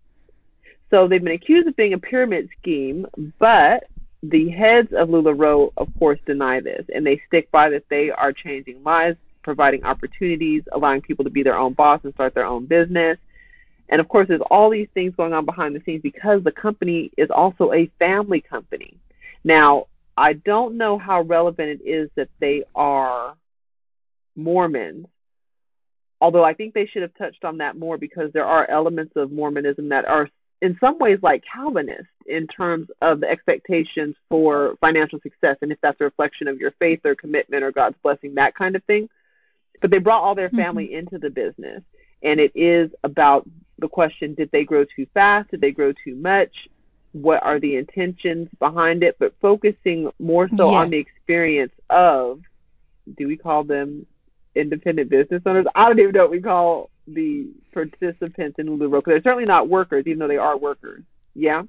So 0.91 1.09
they've 1.09 1.23
been 1.23 1.33
accused 1.33 1.69
of 1.69 1.77
being 1.77 1.93
a 1.93 1.99
pyramid 1.99 2.49
scheme, 2.59 3.07
but 3.39 3.85
the 4.23 4.49
heads 4.51 4.93
of 4.93 5.09
LuLaRoe, 5.09 5.73
of 5.77 5.89
course, 5.99 6.19
deny 6.27 6.61
this, 6.61 6.85
and 6.95 7.07
they 7.07 7.21
stick 7.27 7.51
by 7.51 7.71
that 7.71 7.89
they 7.89 8.11
are 8.11 8.33
changing 8.33 8.83
lives, 8.83 9.19
providing 9.43 9.85
opportunities, 9.85 10.63
allowing 10.73 11.01
people 11.01 11.25
to 11.25 11.31
be 11.31 11.43
their 11.43 11.59
own 11.59 11.73
boss 11.73 12.01
and 12.05 12.13
start 12.15 12.35
their 12.35 12.47
own 12.47 12.67
business. 12.67 13.19
And 13.89 14.01
of 14.01 14.09
course, 14.09 14.29
there's 14.29 14.41
all 14.51 14.71
these 14.71 14.89
things 14.95 15.15
going 15.17 15.33
on 15.33 15.45
behind 15.45 15.75
the 15.75 15.83
scenes 15.85 16.03
because 16.03 16.43
the 16.45 16.53
company 16.53 17.11
is 17.17 17.29
also 17.31 17.73
a 17.73 17.91
family 17.99 18.41
company. 18.41 18.97
Now, 19.43 19.87
I 20.17 20.35
don't 20.35 20.77
know 20.77 20.99
how 20.99 21.23
relevant 21.23 21.81
it 21.81 21.89
is 21.89 22.11
that 22.17 22.29
they 22.41 22.65
are 22.75 23.35
Mormons, 24.37 25.07
although 26.21 26.45
I 26.45 26.55
think 26.55 26.75
they 26.75 26.87
should 26.87 27.03
have 27.03 27.15
touched 27.17 27.45
on 27.45 27.59
that 27.59 27.77
more 27.77 27.99
because 27.99 28.31
there 28.33 28.45
are 28.45 28.71
elements 28.71 29.15
of 29.17 29.33
Mormonism 29.33 29.89
that 29.89 30.05
are 30.05 30.29
in 30.63 30.77
some 30.79 30.99
ways 30.99 31.19
like 31.23 31.43
Calvinist 31.51 32.09
in 32.27 32.47
terms 32.47 32.89
of 33.01 33.21
the 33.21 33.29
expectations 33.29 34.15
for 34.29 34.77
financial 34.81 35.19
success 35.23 35.57
and 35.63 35.73
if 35.73 35.79
that's 35.81 36.01
a 36.01 36.05
reflection 36.05 36.49
of 36.49 36.59
your 36.59 36.73
faith 36.73 37.01
or 37.05 37.15
commitment 37.15 37.65
or 37.65 37.73
God's 37.73 37.97
blessing, 38.03 38.35
that 38.35 38.55
kind 38.55 38.77
of 38.77 38.85
thing. 38.85 39.09
But 39.81 39.91
they 39.91 39.99
brought 39.99 40.23
all 40.23 40.35
their 40.35 40.51
family 40.51 40.89
mm-hmm. 40.89 40.99
into 40.99 41.19
the 41.19 41.31
business. 41.31 41.83
And 42.23 42.39
it 42.39 42.53
is 42.55 42.91
about 43.03 43.49
the 43.79 43.89
question 43.89 44.35
did 44.35 44.51
they 44.53 44.65
grow 44.65 44.85
too 44.85 45.07
fast? 45.15 45.51
Did 45.51 45.61
they 45.61 45.71
grow 45.71 45.93
too 45.93 46.15
much? 46.15 46.69
What 47.13 47.43
are 47.43 47.59
the 47.59 47.77
intentions 47.77 48.49
behind 48.59 49.03
it? 49.03 49.17
But 49.19 49.35
focusing 49.41 50.11
more 50.19 50.49
so 50.55 50.71
Yeah. 50.71 50.79
on 50.79 50.91
the 50.91 50.99
experience 50.99 51.73
of 51.89 52.41
do 53.17 53.27
we 53.27 53.37
call 53.37 53.65
them 53.65 54.07
independent 54.55 55.09
business 55.11 55.43
owners? 55.47 55.67
I 55.75 55.89
don't 55.89 55.99
even 55.99 56.13
know 56.13 56.23
what 56.23 56.31
we 56.31 56.41
call 56.41 56.91
the 57.07 57.49
participants 57.73 58.59
in 58.59 58.69
LuLaRoe 58.69 58.99
because 58.99 59.13
they're 59.13 59.23
certainly 59.23 59.47
not 59.47 59.69
workers, 59.69 60.07
even 60.07 60.19
though 60.19 60.29
they 60.29 60.37
are 60.37 60.57
workers. 60.57 61.03
Yeah. 61.35 61.63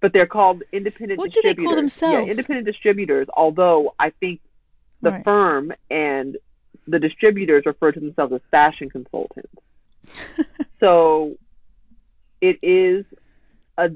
But 0.00 0.12
they're 0.12 0.26
called 0.26 0.62
independent 0.72 1.18
What 1.18 1.32
do 1.32 1.40
they 1.42 1.48
distributors. 1.54 1.66
call 1.66 1.76
themselves? 1.76 2.26
Yeah, 2.26 2.30
independent 2.30 2.66
distributors, 2.66 3.28
although 3.34 3.94
I 3.98 4.10
think 4.10 4.40
the 5.02 5.12
Right. 5.12 5.24
firm 5.24 5.72
and 5.90 6.36
the 6.86 6.98
distributors 6.98 7.64
refer 7.66 7.92
to 7.92 8.00
themselves 8.00 8.32
as 8.32 8.40
fashion 8.50 8.90
consultants. 8.90 9.52
so 10.80 11.36
it 12.40 12.58
is 12.62 13.04
a 13.78 13.90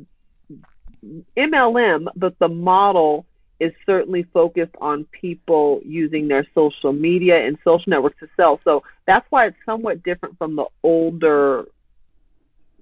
MLM, 1.36 2.06
but 2.16 2.38
the 2.38 2.48
model 2.48 3.26
is 3.60 3.72
certainly 3.86 4.24
focused 4.32 4.74
on 4.80 5.04
people 5.04 5.80
using 5.84 6.28
their 6.28 6.46
social 6.54 6.92
media 6.92 7.46
and 7.46 7.56
social 7.64 7.84
networks 7.90 8.18
to 8.20 8.28
sell. 8.36 8.60
So 8.64 8.82
that's 9.06 9.26
why 9.30 9.46
it's 9.46 9.56
somewhat 9.64 10.02
different 10.02 10.36
from 10.38 10.56
the 10.56 10.66
older 10.82 11.66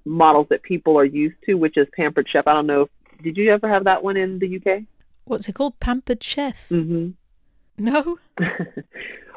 models 0.04 0.46
that 0.50 0.62
people 0.62 0.99
are 0.99 1.04
used 1.04 1.37
to, 1.46 1.54
which 1.54 1.76
is 1.76 1.87
Pampered 1.94 2.28
Chef. 2.28 2.46
I 2.46 2.54
don't 2.54 2.66
know 2.66 2.82
if 2.82 3.22
Did 3.22 3.37
you 3.37 3.52
ever 3.52 3.68
have 3.68 3.84
that 3.84 4.02
one 4.02 4.16
in 4.16 4.38
the 4.38 4.56
UK? 4.56 4.82
What's 5.25 5.49
it 5.49 5.54
called? 5.54 5.78
Pampered 5.78 6.22
Chef? 6.22 6.68
Mm-hmm. 6.70 7.11
No. 7.78 8.18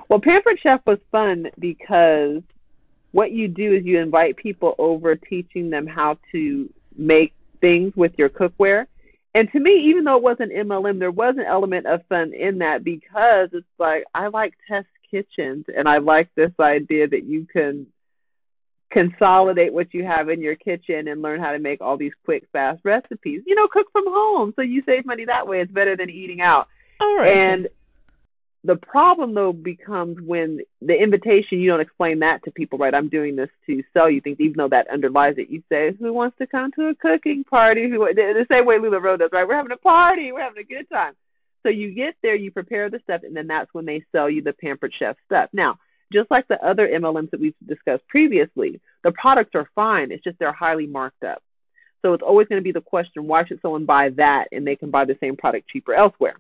well, 0.10 0.20
Pampered 0.20 0.60
Chef 0.62 0.82
was 0.86 1.00
fun 1.12 1.48
because 1.58 2.42
what 3.12 3.32
you 3.32 3.48
do 3.48 3.74
is 3.74 3.86
you 3.86 4.00
invite 4.00 4.36
people 4.36 4.76
over 4.78 5.16
teaching 5.16 5.70
them 5.70 5.88
how 5.88 6.18
to 6.32 6.70
make 6.98 7.34
things 7.62 7.94
with 7.96 8.12
your 8.18 8.30
cookware. 8.30 8.88
And 9.34 9.52
to 9.52 9.60
me, 9.60 9.88
even 9.90 10.04
though 10.04 10.18
it 10.18 10.24
wasn't 10.24 10.54
MLM, 10.54 11.00
there 11.00 11.12
was 11.12 11.36
an 11.38 11.46
element 11.46 11.88
of 11.88 12.06
fun 12.08 12.34
in 12.34 12.60
that 12.60 12.84
because 12.84 13.50
it's 13.52 13.66
like 13.78 14.06
I 14.14 14.28
like 14.28 14.54
test 14.68 14.88
kitchens 15.12 15.66
and 15.76 15.90
I 15.90 15.98
like 15.98 16.30
this 16.36 16.52
idea 16.60 17.08
that 17.08 17.26
you 17.26 17.46
can 17.52 17.88
consolidate 18.92 19.74
what 19.74 19.94
you 19.94 20.06
have 20.06 20.30
in 20.30 20.42
your 20.42 20.56
kitchen 20.56 21.08
and 21.08 21.22
learn 21.22 21.42
how 21.42 21.52
to 21.52 21.60
make 21.60 21.82
all 21.82 21.98
these 21.98 22.14
quick, 22.24 22.48
fast 22.54 22.80
recipes. 22.86 23.42
You 23.46 23.56
know, 23.56 23.68
cook 23.68 23.88
from 23.92 24.06
home. 24.08 24.54
So 24.56 24.62
you 24.62 24.84
save 24.86 25.06
money 25.06 25.26
that 25.26 25.48
way. 25.48 25.60
It's 25.60 25.72
better 25.72 25.98
than 25.98 26.10
eating 26.10 26.40
out. 26.40 26.70
All 27.02 27.18
right. 27.18 27.38
And 27.38 27.68
the 28.66 28.76
problem 28.76 29.34
though 29.36 29.54
becomes 29.54 30.20
when 30.20 30.60
the 30.82 30.96
invitation 30.96 31.60
you 31.60 31.70
don't 31.70 31.82
explain 31.82 32.20
that 32.20 32.44
to 32.44 32.52
people 32.52 32.80
right? 32.80 32.96
I'm 32.96 33.10
doing 33.10 33.36
this 33.36 33.50
to 33.68 33.84
sell 33.94 34.10
you 34.10 34.22
things 34.22 34.38
even 34.40 34.58
though 34.58 34.70
that 34.70 34.90
underlies 34.90 35.36
it. 35.38 35.50
You 35.50 35.62
say 35.70 35.94
who 36.00 36.12
wants 36.12 36.38
to 36.40 36.48
come 36.48 36.72
to 36.74 36.88
a 36.88 36.96
cooking 36.96 37.44
party? 37.44 37.88
Who 37.90 38.00
the 38.14 38.46
same 38.50 38.66
way 38.66 38.78
LuLaRoe 38.78 39.20
does 39.20 39.30
right? 39.32 39.48
We're 39.48 39.56
having 39.56 39.72
a 39.72 39.78
party. 39.78 40.32
We're 40.32 40.42
having 40.42 40.64
a 40.64 40.68
good 40.68 40.90
time. 40.90 41.14
So 41.64 41.70
you 41.70 41.92
get 41.94 42.16
there 42.24 42.36
you 42.36 42.52
prepare 42.52 42.90
the 42.90 43.00
stuff 43.04 43.22
and 43.24 43.36
then 43.36 43.48
that's 43.48 43.74
when 43.74 43.86
they 43.86 44.04
sell 44.12 44.30
you 44.30 44.42
the 44.42 44.54
pampered 44.54 44.94
chef 44.98 45.16
stuff. 45.26 45.50
Now 45.54 45.78
just 46.12 46.30
like 46.32 46.48
the 46.48 46.64
other 46.64 46.88
mlms 46.88 47.32
that 47.32 47.40
we've 47.40 47.56
discussed 47.68 48.08
previously 48.08 48.82
the 49.04 49.12
products 49.12 49.54
are 49.54 49.70
fine. 49.76 50.12
It's 50.12 50.24
just 50.24 50.40
they're 50.40 50.52
highly 50.52 50.88
marked 50.88 51.24
up. 51.24 51.44
So 52.02 52.14
it's 52.14 52.24
always 52.24 52.48
going 52.48 52.62
to 52.62 52.64
be 52.64 52.72
the 52.72 52.82
question 52.82 53.28
why 53.28 53.46
should 53.46 53.62
someone 53.62 53.86
buy 53.86 54.10
that 54.10 54.48
and 54.52 54.66
they 54.66 54.76
can 54.76 54.90
buy 54.90 55.06
the 55.06 55.18
same 55.20 55.36
product 55.36 55.70
cheaper 55.70 55.94
elsewhere 55.94 56.38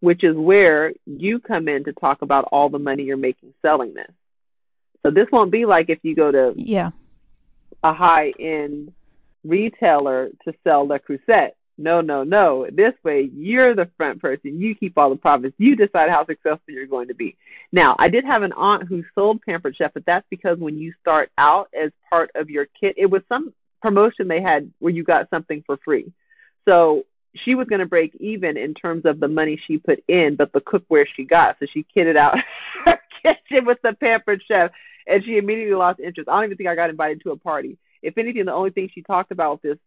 which 0.00 0.24
is 0.24 0.36
where 0.36 0.92
you 1.06 1.40
come 1.40 1.68
in 1.68 1.84
to 1.84 1.92
talk 1.92 2.22
about 2.22 2.48
all 2.52 2.68
the 2.68 2.78
money 2.78 3.04
you're 3.04 3.16
making 3.16 3.52
selling 3.62 3.94
this. 3.94 4.10
So 5.02 5.10
this 5.10 5.26
won't 5.30 5.52
be 5.52 5.66
like 5.66 5.88
if 5.88 5.98
you 6.02 6.14
go 6.14 6.30
to 6.32 6.54
yeah 6.56 6.90
a 7.82 7.92
high 7.92 8.32
end 8.38 8.92
retailer 9.44 10.30
to 10.44 10.52
sell 10.64 10.86
Le 10.86 10.98
Creuset. 10.98 11.50
No, 11.78 12.00
no, 12.00 12.24
no. 12.24 12.66
This 12.72 12.94
way, 13.04 13.30
you're 13.34 13.74
the 13.74 13.90
front 13.98 14.20
person. 14.22 14.60
You 14.60 14.74
keep 14.74 14.96
all 14.96 15.10
the 15.10 15.16
profits. 15.16 15.54
You 15.58 15.76
decide 15.76 16.08
how 16.08 16.24
successful 16.24 16.72
you're 16.72 16.86
going 16.86 17.08
to 17.08 17.14
be. 17.14 17.36
Now, 17.70 17.94
I 17.98 18.08
did 18.08 18.24
have 18.24 18.42
an 18.42 18.54
aunt 18.54 18.88
who 18.88 19.04
sold 19.14 19.42
Pampered 19.42 19.76
Chef, 19.76 19.92
but 19.92 20.06
that's 20.06 20.26
because 20.30 20.58
when 20.58 20.78
you 20.78 20.94
start 21.00 21.30
out 21.36 21.68
as 21.78 21.90
part 22.08 22.30
of 22.34 22.48
your 22.48 22.66
kit, 22.80 22.94
it 22.96 23.06
was 23.06 23.20
some 23.28 23.52
promotion 23.82 24.26
they 24.26 24.40
had 24.40 24.72
where 24.78 24.92
you 24.92 25.04
got 25.04 25.28
something 25.28 25.62
for 25.66 25.76
free. 25.84 26.12
So 26.66 27.04
she 27.44 27.54
was 27.54 27.66
going 27.68 27.80
to 27.80 27.86
break 27.86 28.14
even 28.20 28.56
in 28.56 28.74
terms 28.74 29.04
of 29.04 29.20
the 29.20 29.28
money 29.28 29.60
she 29.66 29.78
put 29.78 30.02
in, 30.08 30.36
but 30.36 30.52
the 30.52 30.60
cookware 30.60 31.06
she 31.14 31.24
got. 31.24 31.56
So 31.58 31.66
she 31.72 31.86
kitted 31.96 32.16
out 32.16 32.36
her 32.84 33.00
kitchen 33.22 33.64
with 33.64 33.78
the 33.82 33.92
pampered 33.92 34.42
chef, 34.46 34.70
and 35.06 35.24
she 35.24 35.38
immediately 35.38 35.74
lost 35.74 36.00
interest. 36.00 36.28
I 36.28 36.36
don't 36.36 36.44
even 36.44 36.56
think 36.56 36.68
I 36.68 36.74
got 36.74 36.90
invited 36.90 37.22
to 37.22 37.30
a 37.30 37.36
party. 37.36 37.78
If 38.02 38.18
anything, 38.18 38.44
the 38.44 38.52
only 38.52 38.70
thing 38.70 38.90
she 38.94 39.02
talked 39.02 39.30
about 39.30 39.62
this 39.62 39.78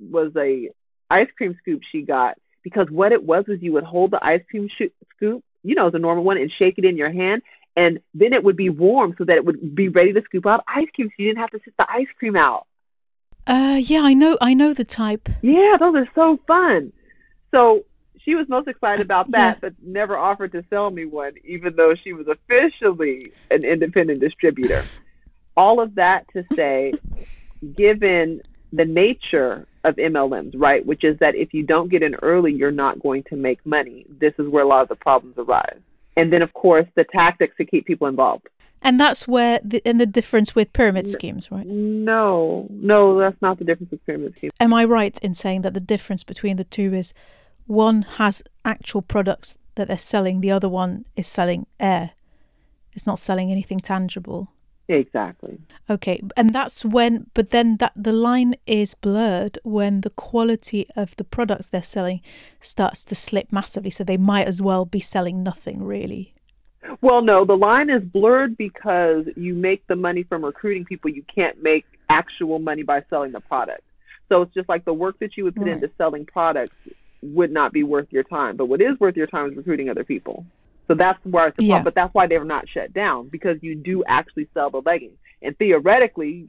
was 0.00 0.32
a 0.36 0.70
ice 1.10 1.28
cream 1.36 1.56
scoop 1.60 1.82
she 1.90 2.02
got 2.02 2.38
because 2.62 2.88
what 2.90 3.12
it 3.12 3.22
was 3.22 3.44
was 3.46 3.60
you 3.60 3.72
would 3.72 3.84
hold 3.84 4.10
the 4.10 4.24
ice 4.24 4.42
cream 4.50 4.68
sh- 4.68 4.94
scoop, 5.16 5.44
you 5.62 5.74
know, 5.74 5.90
the 5.90 5.98
normal 5.98 6.24
one, 6.24 6.38
and 6.38 6.50
shake 6.58 6.78
it 6.78 6.84
in 6.84 6.96
your 6.96 7.12
hand, 7.12 7.42
and 7.76 8.00
then 8.14 8.32
it 8.32 8.44
would 8.44 8.56
be 8.56 8.70
warm 8.70 9.14
so 9.18 9.24
that 9.24 9.36
it 9.36 9.44
would 9.44 9.74
be 9.74 9.88
ready 9.88 10.12
to 10.12 10.22
scoop 10.22 10.46
out 10.46 10.64
ice 10.66 10.88
cream, 10.94 11.08
so 11.08 11.14
you 11.18 11.28
didn't 11.28 11.40
have 11.40 11.50
to 11.50 11.60
sit 11.64 11.74
the 11.76 11.90
ice 11.90 12.06
cream 12.18 12.36
out. 12.36 12.66
Uh, 13.46 13.80
yeah, 13.80 14.02
I 14.02 14.14
know, 14.14 14.38
I 14.40 14.54
know 14.54 14.72
the 14.72 14.84
type. 14.84 15.28
Yeah, 15.42 15.76
those 15.78 15.94
are 15.96 16.08
so 16.14 16.38
fun. 16.46 16.92
So 17.50 17.84
she 18.24 18.34
was 18.34 18.48
most 18.48 18.68
excited 18.68 19.04
about 19.04 19.30
that, 19.32 19.56
yeah. 19.56 19.58
but 19.60 19.74
never 19.82 20.16
offered 20.16 20.52
to 20.52 20.64
sell 20.70 20.90
me 20.90 21.04
one, 21.04 21.34
even 21.44 21.74
though 21.76 21.94
she 21.94 22.12
was 22.12 22.26
officially 22.28 23.32
an 23.50 23.64
independent 23.64 24.20
distributor. 24.20 24.84
All 25.56 25.80
of 25.80 25.96
that 25.96 26.26
to 26.32 26.44
say, 26.54 26.94
given 27.76 28.42
the 28.72 28.84
nature 28.84 29.66
of 29.84 29.96
MLMs, 29.96 30.54
right, 30.56 30.84
which 30.86 31.04
is 31.04 31.18
that 31.18 31.34
if 31.34 31.52
you 31.52 31.62
don't 31.62 31.88
get 31.88 32.02
in 32.02 32.14
early, 32.16 32.52
you're 32.52 32.70
not 32.70 33.02
going 33.02 33.24
to 33.24 33.36
make 33.36 33.64
money. 33.66 34.06
This 34.08 34.32
is 34.38 34.48
where 34.48 34.62
a 34.62 34.68
lot 34.68 34.82
of 34.82 34.88
the 34.88 34.96
problems 34.96 35.34
arise. 35.36 35.80
And 36.16 36.32
then, 36.32 36.42
of 36.42 36.52
course, 36.52 36.86
the 36.94 37.04
tactics 37.04 37.56
to 37.56 37.64
keep 37.64 37.86
people 37.86 38.06
involved. 38.06 38.48
And 38.82 38.98
that's 38.98 39.28
where 39.28 39.60
the 39.62 39.80
and 39.84 40.00
the 40.00 40.06
difference 40.06 40.54
with 40.54 40.72
pyramid 40.72 41.08
schemes, 41.08 41.50
right? 41.50 41.66
No, 41.66 42.66
no, 42.68 43.18
that's 43.18 43.40
not 43.40 43.58
the 43.58 43.64
difference 43.64 43.92
with 43.92 44.04
pyramid 44.04 44.34
schemes. 44.36 44.52
Am 44.58 44.74
I 44.74 44.84
right 44.84 45.16
in 45.20 45.34
saying 45.34 45.62
that 45.62 45.72
the 45.72 45.80
difference 45.80 46.24
between 46.24 46.56
the 46.56 46.64
two 46.64 46.92
is 46.92 47.14
one 47.66 48.02
has 48.02 48.42
actual 48.64 49.00
products 49.00 49.56
that 49.76 49.88
they're 49.88 49.98
selling, 49.98 50.40
the 50.40 50.50
other 50.50 50.68
one 50.68 51.04
is 51.16 51.28
selling 51.28 51.66
air. 51.78 52.10
It's 52.92 53.06
not 53.06 53.18
selling 53.18 53.50
anything 53.50 53.80
tangible. 53.80 54.50
Exactly. 54.88 55.58
Okay, 55.88 56.20
and 56.36 56.52
that's 56.52 56.84
when, 56.84 57.30
but 57.34 57.50
then 57.50 57.76
that 57.76 57.92
the 57.96 58.12
line 58.12 58.54
is 58.66 58.94
blurred 58.94 59.58
when 59.62 60.02
the 60.02 60.10
quality 60.10 60.86
of 60.96 61.16
the 61.16 61.24
products 61.24 61.68
they're 61.68 61.82
selling 61.82 62.20
starts 62.60 63.04
to 63.04 63.14
slip 63.14 63.50
massively. 63.50 63.90
So 63.90 64.04
they 64.04 64.16
might 64.16 64.46
as 64.46 64.60
well 64.60 64.84
be 64.84 65.00
selling 65.00 65.42
nothing 65.42 65.82
really. 65.82 66.34
Well, 67.00 67.22
no, 67.22 67.44
the 67.44 67.56
line 67.56 67.90
is 67.90 68.02
blurred 68.02 68.56
because 68.56 69.26
you 69.36 69.54
make 69.54 69.86
the 69.86 69.96
money 69.96 70.24
from 70.24 70.44
recruiting 70.44 70.84
people. 70.84 71.10
You 71.10 71.24
can't 71.32 71.62
make 71.62 71.84
actual 72.08 72.58
money 72.58 72.82
by 72.82 73.04
selling 73.08 73.32
the 73.32 73.40
product. 73.40 73.82
So 74.28 74.42
it's 74.42 74.54
just 74.54 74.68
like 74.68 74.84
the 74.84 74.94
work 74.94 75.18
that 75.20 75.36
you 75.36 75.44
would 75.44 75.54
put 75.54 75.66
right. 75.66 75.74
into 75.74 75.90
selling 75.98 76.26
products 76.26 76.74
would 77.22 77.52
not 77.52 77.72
be 77.72 77.82
worth 77.82 78.08
your 78.10 78.24
time. 78.24 78.56
But 78.56 78.66
what 78.66 78.80
is 78.80 78.98
worth 78.98 79.16
your 79.16 79.26
time 79.26 79.50
is 79.50 79.56
recruiting 79.56 79.88
other 79.90 80.04
people. 80.04 80.44
So 80.88 80.94
that's 80.94 81.24
where 81.24 81.48
it's 81.48 81.58
yeah. 81.60 81.82
But 81.82 81.94
that's 81.94 82.12
why 82.12 82.26
they're 82.26 82.44
not 82.44 82.68
shut 82.68 82.92
down 82.92 83.28
because 83.28 83.58
you 83.62 83.74
do 83.74 84.02
actually 84.06 84.48
sell 84.52 84.70
the 84.70 84.82
leggings. 84.84 85.16
And 85.40 85.56
theoretically, 85.58 86.48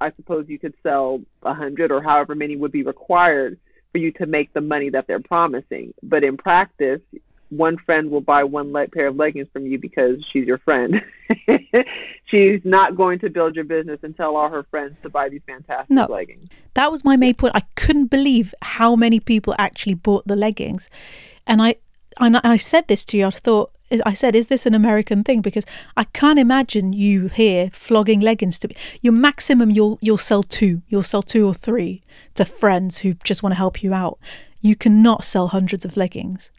I 0.00 0.12
suppose 0.12 0.48
you 0.48 0.58
could 0.58 0.74
sell 0.82 1.20
a 1.42 1.54
hundred 1.54 1.90
or 1.90 2.02
however 2.02 2.34
many 2.34 2.56
would 2.56 2.72
be 2.72 2.82
required 2.82 3.58
for 3.92 3.98
you 3.98 4.12
to 4.12 4.26
make 4.26 4.52
the 4.52 4.60
money 4.60 4.90
that 4.90 5.06
they're 5.06 5.20
promising. 5.20 5.94
But 6.02 6.24
in 6.24 6.36
practice, 6.36 7.00
one 7.50 7.78
friend 7.78 8.10
will 8.10 8.20
buy 8.20 8.44
one 8.44 8.72
le- 8.72 8.88
pair 8.88 9.06
of 9.08 9.16
leggings 9.16 9.48
from 9.52 9.66
you 9.66 9.78
because 9.78 10.24
she's 10.30 10.46
your 10.46 10.58
friend. 10.58 11.00
she's 12.26 12.60
not 12.64 12.96
going 12.96 13.18
to 13.20 13.30
build 13.30 13.56
your 13.56 13.64
business 13.64 14.00
and 14.02 14.16
tell 14.16 14.36
all 14.36 14.48
her 14.50 14.64
friends 14.64 14.96
to 15.02 15.08
buy 15.08 15.28
these 15.28 15.40
fantastic 15.46 15.90
no, 15.90 16.06
leggings. 16.06 16.48
That 16.74 16.90
was 16.90 17.04
my 17.04 17.16
main 17.16 17.34
point. 17.34 17.56
I 17.56 17.62
couldn't 17.74 18.06
believe 18.06 18.54
how 18.62 18.96
many 18.96 19.20
people 19.20 19.54
actually 19.58 19.94
bought 19.94 20.26
the 20.26 20.36
leggings. 20.36 20.90
And 21.46 21.62
I 21.62 21.76
and 22.20 22.36
I 22.36 22.56
said 22.56 22.88
this 22.88 23.04
to 23.06 23.16
you. 23.16 23.26
I 23.26 23.30
thought 23.30 23.70
I 24.04 24.12
said, 24.12 24.36
"Is 24.36 24.48
this 24.48 24.66
an 24.66 24.74
American 24.74 25.24
thing?" 25.24 25.40
Because 25.40 25.64
I 25.96 26.04
can't 26.04 26.38
imagine 26.38 26.92
you 26.92 27.28
here 27.28 27.70
flogging 27.72 28.20
leggings 28.20 28.58
to 28.60 28.68
your 29.00 29.12
maximum. 29.14 29.70
You'll 29.70 29.98
you'll 30.02 30.18
sell 30.18 30.42
two. 30.42 30.82
You'll 30.88 31.02
sell 31.02 31.22
two 31.22 31.46
or 31.46 31.54
three 31.54 32.02
to 32.34 32.44
friends 32.44 32.98
who 32.98 33.14
just 33.24 33.42
want 33.42 33.52
to 33.52 33.58
help 33.58 33.82
you 33.82 33.94
out. 33.94 34.18
You 34.60 34.74
cannot 34.74 35.24
sell 35.24 35.48
hundreds 35.48 35.84
of 35.84 35.96
leggings 35.96 36.50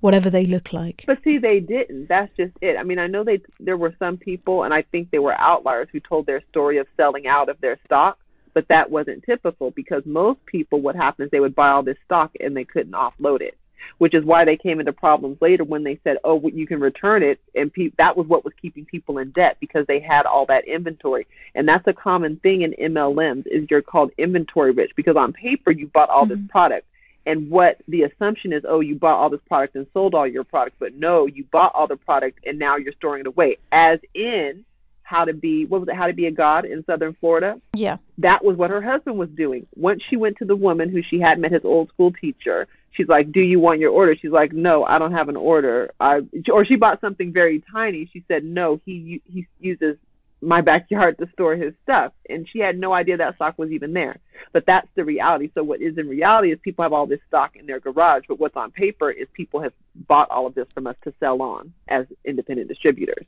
whatever 0.00 0.30
they 0.30 0.46
look 0.46 0.72
like. 0.72 1.04
But 1.06 1.22
see, 1.22 1.38
they 1.38 1.60
didn't. 1.60 2.08
That's 2.08 2.34
just 2.36 2.52
it. 2.60 2.76
I 2.76 2.82
mean, 2.82 2.98
I 2.98 3.06
know 3.06 3.24
they 3.24 3.40
there 3.58 3.76
were 3.76 3.94
some 3.98 4.16
people, 4.16 4.64
and 4.64 4.74
I 4.74 4.82
think 4.82 5.10
they 5.10 5.18
were 5.18 5.38
outliers 5.38 5.88
who 5.92 6.00
told 6.00 6.26
their 6.26 6.42
story 6.50 6.78
of 6.78 6.86
selling 6.96 7.26
out 7.26 7.48
of 7.48 7.60
their 7.60 7.78
stock, 7.84 8.18
but 8.54 8.68
that 8.68 8.90
wasn't 8.90 9.24
typical 9.24 9.70
because 9.70 10.04
most 10.04 10.44
people, 10.46 10.80
what 10.80 10.96
happens, 10.96 11.26
is 11.26 11.30
they 11.30 11.40
would 11.40 11.54
buy 11.54 11.68
all 11.70 11.82
this 11.82 11.98
stock 12.04 12.32
and 12.40 12.56
they 12.56 12.64
couldn't 12.64 12.92
offload 12.92 13.42
it, 13.42 13.56
which 13.98 14.14
is 14.14 14.24
why 14.24 14.44
they 14.44 14.56
came 14.56 14.80
into 14.80 14.92
problems 14.92 15.38
later 15.40 15.64
when 15.64 15.84
they 15.84 15.98
said, 16.02 16.16
"Oh, 16.24 16.40
you 16.48 16.66
can 16.66 16.80
return 16.80 17.22
it," 17.22 17.38
and 17.54 17.72
pe- 17.72 17.92
that 17.98 18.16
was 18.16 18.26
what 18.26 18.44
was 18.44 18.54
keeping 18.60 18.86
people 18.86 19.18
in 19.18 19.30
debt 19.30 19.58
because 19.60 19.86
they 19.86 20.00
had 20.00 20.26
all 20.26 20.46
that 20.46 20.66
inventory, 20.66 21.26
and 21.54 21.68
that's 21.68 21.86
a 21.86 21.92
common 21.92 22.36
thing 22.36 22.62
in 22.62 22.72
MLMs 22.72 23.46
is 23.46 23.66
you're 23.70 23.82
called 23.82 24.12
inventory 24.16 24.72
rich 24.72 24.92
because 24.96 25.16
on 25.16 25.32
paper 25.32 25.70
you 25.70 25.88
bought 25.88 26.08
all 26.08 26.24
mm-hmm. 26.24 26.42
this 26.42 26.50
product 26.50 26.86
and 27.30 27.48
what 27.48 27.80
the 27.86 28.02
assumption 28.02 28.52
is, 28.52 28.64
oh, 28.68 28.80
you 28.80 28.96
bought 28.96 29.16
all 29.16 29.30
this 29.30 29.40
product 29.46 29.76
and 29.76 29.86
sold 29.94 30.16
all 30.16 30.26
your 30.26 30.42
product, 30.42 30.76
but 30.80 30.94
no, 30.94 31.26
you 31.26 31.44
bought 31.52 31.72
all 31.76 31.86
the 31.86 31.96
product 31.96 32.40
and 32.44 32.58
now 32.58 32.76
you're 32.76 32.92
storing 32.94 33.20
it 33.20 33.26
away. 33.28 33.58
As 33.70 34.00
in 34.14 34.64
how 35.04 35.24
to 35.24 35.32
be 35.32 35.64
what 35.64 35.80
was 35.80 35.88
it, 35.88 35.94
how 35.94 36.08
to 36.08 36.12
be 36.12 36.26
a 36.26 36.32
god 36.32 36.64
in 36.64 36.84
southern 36.84 37.14
Florida? 37.20 37.60
Yeah. 37.72 37.98
That 38.18 38.44
was 38.44 38.56
what 38.56 38.70
her 38.70 38.82
husband 38.82 39.16
was 39.16 39.28
doing. 39.28 39.68
Once 39.76 40.02
she 40.08 40.16
went 40.16 40.38
to 40.38 40.44
the 40.44 40.56
woman 40.56 40.88
who 40.88 41.02
she 41.02 41.20
had 41.20 41.38
met 41.38 41.52
his 41.52 41.64
old 41.64 41.88
school 41.90 42.12
teacher, 42.12 42.66
she's 42.90 43.06
like, 43.06 43.30
Do 43.30 43.40
you 43.40 43.60
want 43.60 43.78
your 43.78 43.92
order? 43.92 44.16
She's 44.20 44.32
like, 44.32 44.52
No, 44.52 44.84
I 44.84 44.98
don't 44.98 45.12
have 45.12 45.28
an 45.28 45.36
order. 45.36 45.92
I 46.00 46.22
or 46.52 46.64
she 46.64 46.74
bought 46.74 47.00
something 47.00 47.32
very 47.32 47.62
tiny. 47.70 48.10
She 48.12 48.24
said, 48.26 48.42
No, 48.42 48.80
he 48.84 49.22
he 49.24 49.46
uses 49.60 49.96
my 50.42 50.60
backyard 50.60 51.18
to 51.18 51.28
store 51.32 51.54
his 51.54 51.74
stuff. 51.82 52.12
And 52.28 52.48
she 52.48 52.60
had 52.60 52.78
no 52.78 52.92
idea 52.92 53.16
that 53.18 53.34
stock 53.36 53.58
was 53.58 53.70
even 53.70 53.92
there. 53.92 54.18
But 54.52 54.64
that's 54.66 54.88
the 54.94 55.04
reality. 55.04 55.50
So 55.54 55.62
what 55.62 55.80
is 55.80 55.98
in 55.98 56.08
reality 56.08 56.52
is 56.52 56.58
people 56.62 56.82
have 56.82 56.92
all 56.92 57.06
this 57.06 57.20
stock 57.28 57.56
in 57.56 57.66
their 57.66 57.80
garage, 57.80 58.24
but 58.28 58.40
what's 58.40 58.56
on 58.56 58.70
paper 58.70 59.10
is 59.10 59.28
people 59.32 59.60
have 59.60 59.72
bought 59.94 60.30
all 60.30 60.46
of 60.46 60.54
this 60.54 60.66
from 60.72 60.86
us 60.86 60.96
to 61.04 61.12
sell 61.20 61.42
on 61.42 61.72
as 61.88 62.06
independent 62.24 62.68
distributors. 62.68 63.26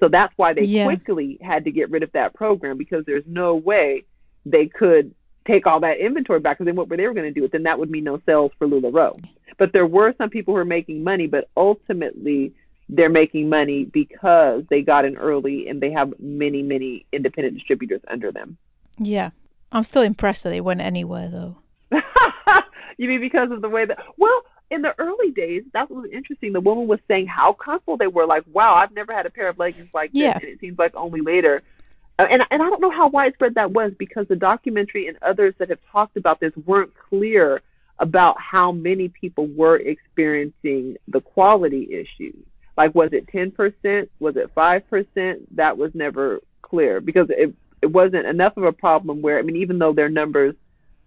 So 0.00 0.08
that's 0.08 0.32
why 0.36 0.52
they 0.54 0.64
yeah. 0.64 0.84
quickly 0.84 1.38
had 1.40 1.64
to 1.64 1.70
get 1.70 1.90
rid 1.90 2.02
of 2.02 2.12
that 2.12 2.34
program 2.34 2.78
because 2.78 3.04
there's 3.06 3.24
no 3.26 3.54
way 3.54 4.04
they 4.44 4.66
could 4.66 5.14
take 5.46 5.66
all 5.66 5.80
that 5.80 5.98
inventory 5.98 6.40
back 6.40 6.58
because 6.58 6.66
then 6.66 6.76
what 6.76 6.88
were 6.88 6.96
they 6.96 7.06
were 7.06 7.14
going 7.14 7.26
to 7.26 7.32
do 7.32 7.42
with? 7.42 7.52
Then 7.52 7.62
that 7.64 7.78
would 7.78 7.90
mean 7.90 8.04
no 8.04 8.20
sales 8.26 8.52
for 8.58 8.66
LuLaRoe. 8.66 9.22
But 9.56 9.72
there 9.72 9.86
were 9.86 10.14
some 10.18 10.30
people 10.30 10.52
who 10.52 10.58
were 10.58 10.64
making 10.64 11.02
money, 11.02 11.26
but 11.26 11.48
ultimately 11.56 12.52
they're 12.88 13.10
making 13.10 13.48
money 13.48 13.84
because 13.84 14.64
they 14.70 14.82
got 14.82 15.04
in 15.04 15.16
early 15.16 15.68
and 15.68 15.80
they 15.80 15.92
have 15.92 16.14
many, 16.18 16.62
many 16.62 17.06
independent 17.12 17.54
distributors 17.54 18.00
under 18.08 18.32
them. 18.32 18.56
Yeah. 18.98 19.30
I'm 19.72 19.84
still 19.84 20.02
impressed 20.02 20.44
that 20.44 20.50
they 20.50 20.60
went 20.60 20.80
anywhere 20.80 21.28
though. 21.28 21.56
you 22.96 23.08
mean 23.08 23.20
because 23.20 23.50
of 23.50 23.60
the 23.60 23.68
way 23.68 23.84
that 23.84 23.98
well, 24.16 24.42
in 24.70 24.82
the 24.82 24.94
early 24.98 25.30
days, 25.30 25.64
that 25.72 25.90
was 25.90 26.08
interesting. 26.12 26.52
The 26.52 26.60
woman 26.60 26.88
was 26.88 27.00
saying 27.08 27.26
how 27.26 27.54
comfortable 27.54 27.96
they 27.96 28.06
were. 28.06 28.26
Like, 28.26 28.44
wow, 28.52 28.74
I've 28.74 28.92
never 28.92 29.14
had 29.14 29.24
a 29.24 29.30
pair 29.30 29.48
of 29.48 29.58
leggings 29.58 29.88
like 29.94 30.12
this. 30.12 30.22
Yeah. 30.22 30.34
And 30.34 30.44
it 30.44 30.60
seems 30.60 30.78
like 30.78 30.94
only 30.94 31.20
later. 31.20 31.62
Uh, 32.18 32.26
and 32.30 32.42
and 32.50 32.62
I 32.62 32.68
don't 32.68 32.80
know 32.80 32.90
how 32.90 33.08
widespread 33.08 33.54
that 33.54 33.72
was 33.72 33.92
because 33.98 34.26
the 34.28 34.36
documentary 34.36 35.06
and 35.06 35.16
others 35.22 35.54
that 35.58 35.70
have 35.70 35.78
talked 35.92 36.16
about 36.16 36.40
this 36.40 36.52
weren't 36.66 36.92
clear 37.08 37.62
about 37.98 38.36
how 38.40 38.72
many 38.72 39.08
people 39.08 39.46
were 39.46 39.76
experiencing 39.76 40.96
the 41.08 41.20
quality 41.20 41.88
issues. 41.90 42.44
Like, 42.78 42.94
was 42.94 43.10
it 43.12 43.26
ten 43.28 43.50
percent? 43.50 44.08
Was 44.20 44.36
it 44.36 44.50
five 44.54 44.88
percent? 44.88 45.54
That 45.56 45.76
was 45.76 45.90
never 45.94 46.40
clear 46.62 47.00
because 47.00 47.26
it 47.28 47.52
it 47.82 47.86
wasn't 48.00 48.24
enough 48.26 48.56
of 48.56 48.62
a 48.62 48.72
problem. 48.72 49.20
Where 49.20 49.38
I 49.38 49.42
mean, 49.42 49.56
even 49.56 49.78
though 49.80 49.92
their 49.92 50.08
numbers 50.08 50.54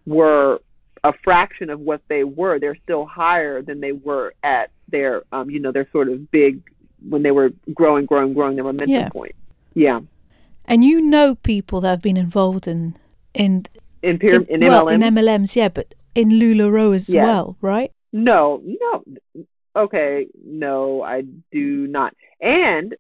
were 0.06 0.60
a 1.04 1.14
fraction 1.24 1.70
of 1.70 1.80
what 1.80 2.02
they 2.10 2.24
were, 2.26 2.60
they're 2.60 2.78
still 2.84 3.06
higher 3.06 3.62
than 3.62 3.80
they 3.80 3.94
were 3.94 4.34
at 4.44 4.70
their, 4.90 5.24
um, 5.32 5.50
you 5.50 5.60
know, 5.60 5.72
their 5.72 5.88
sort 5.92 6.10
of 6.10 6.30
big 6.30 6.62
when 7.10 7.24
they 7.24 7.32
were 7.32 7.52
growing, 7.74 8.06
growing, 8.06 8.34
growing 8.34 8.56
their 8.56 8.66
momentum 8.66 8.90
Yeah. 8.96 9.10
point. 9.10 9.34
Yeah, 9.74 10.02
And 10.66 10.84
you 10.84 11.00
know 11.02 11.36
people 11.36 11.80
that 11.82 11.90
have 11.90 12.02
been 12.02 12.18
involved 12.18 12.68
in 12.68 12.96
in 13.34 13.66
in 14.04 14.20
pyram- 14.20 14.48
in, 14.50 14.60
well 14.68 14.88
MLM. 14.88 14.94
in 14.96 15.02
MLMs, 15.16 15.56
yeah, 15.56 15.70
but 15.70 15.96
in 16.14 16.30
LuLaRoe 16.32 16.94
as 16.94 17.10
Yeah. 17.10 17.24
well, 17.24 17.56
right? 17.62 17.92
no, 18.14 18.62
no, 18.84 19.04
okay, 19.76 20.28
no, 20.44 21.02
I 21.02 21.22
do 21.52 21.88
not. 21.88 22.16
And 22.42 22.96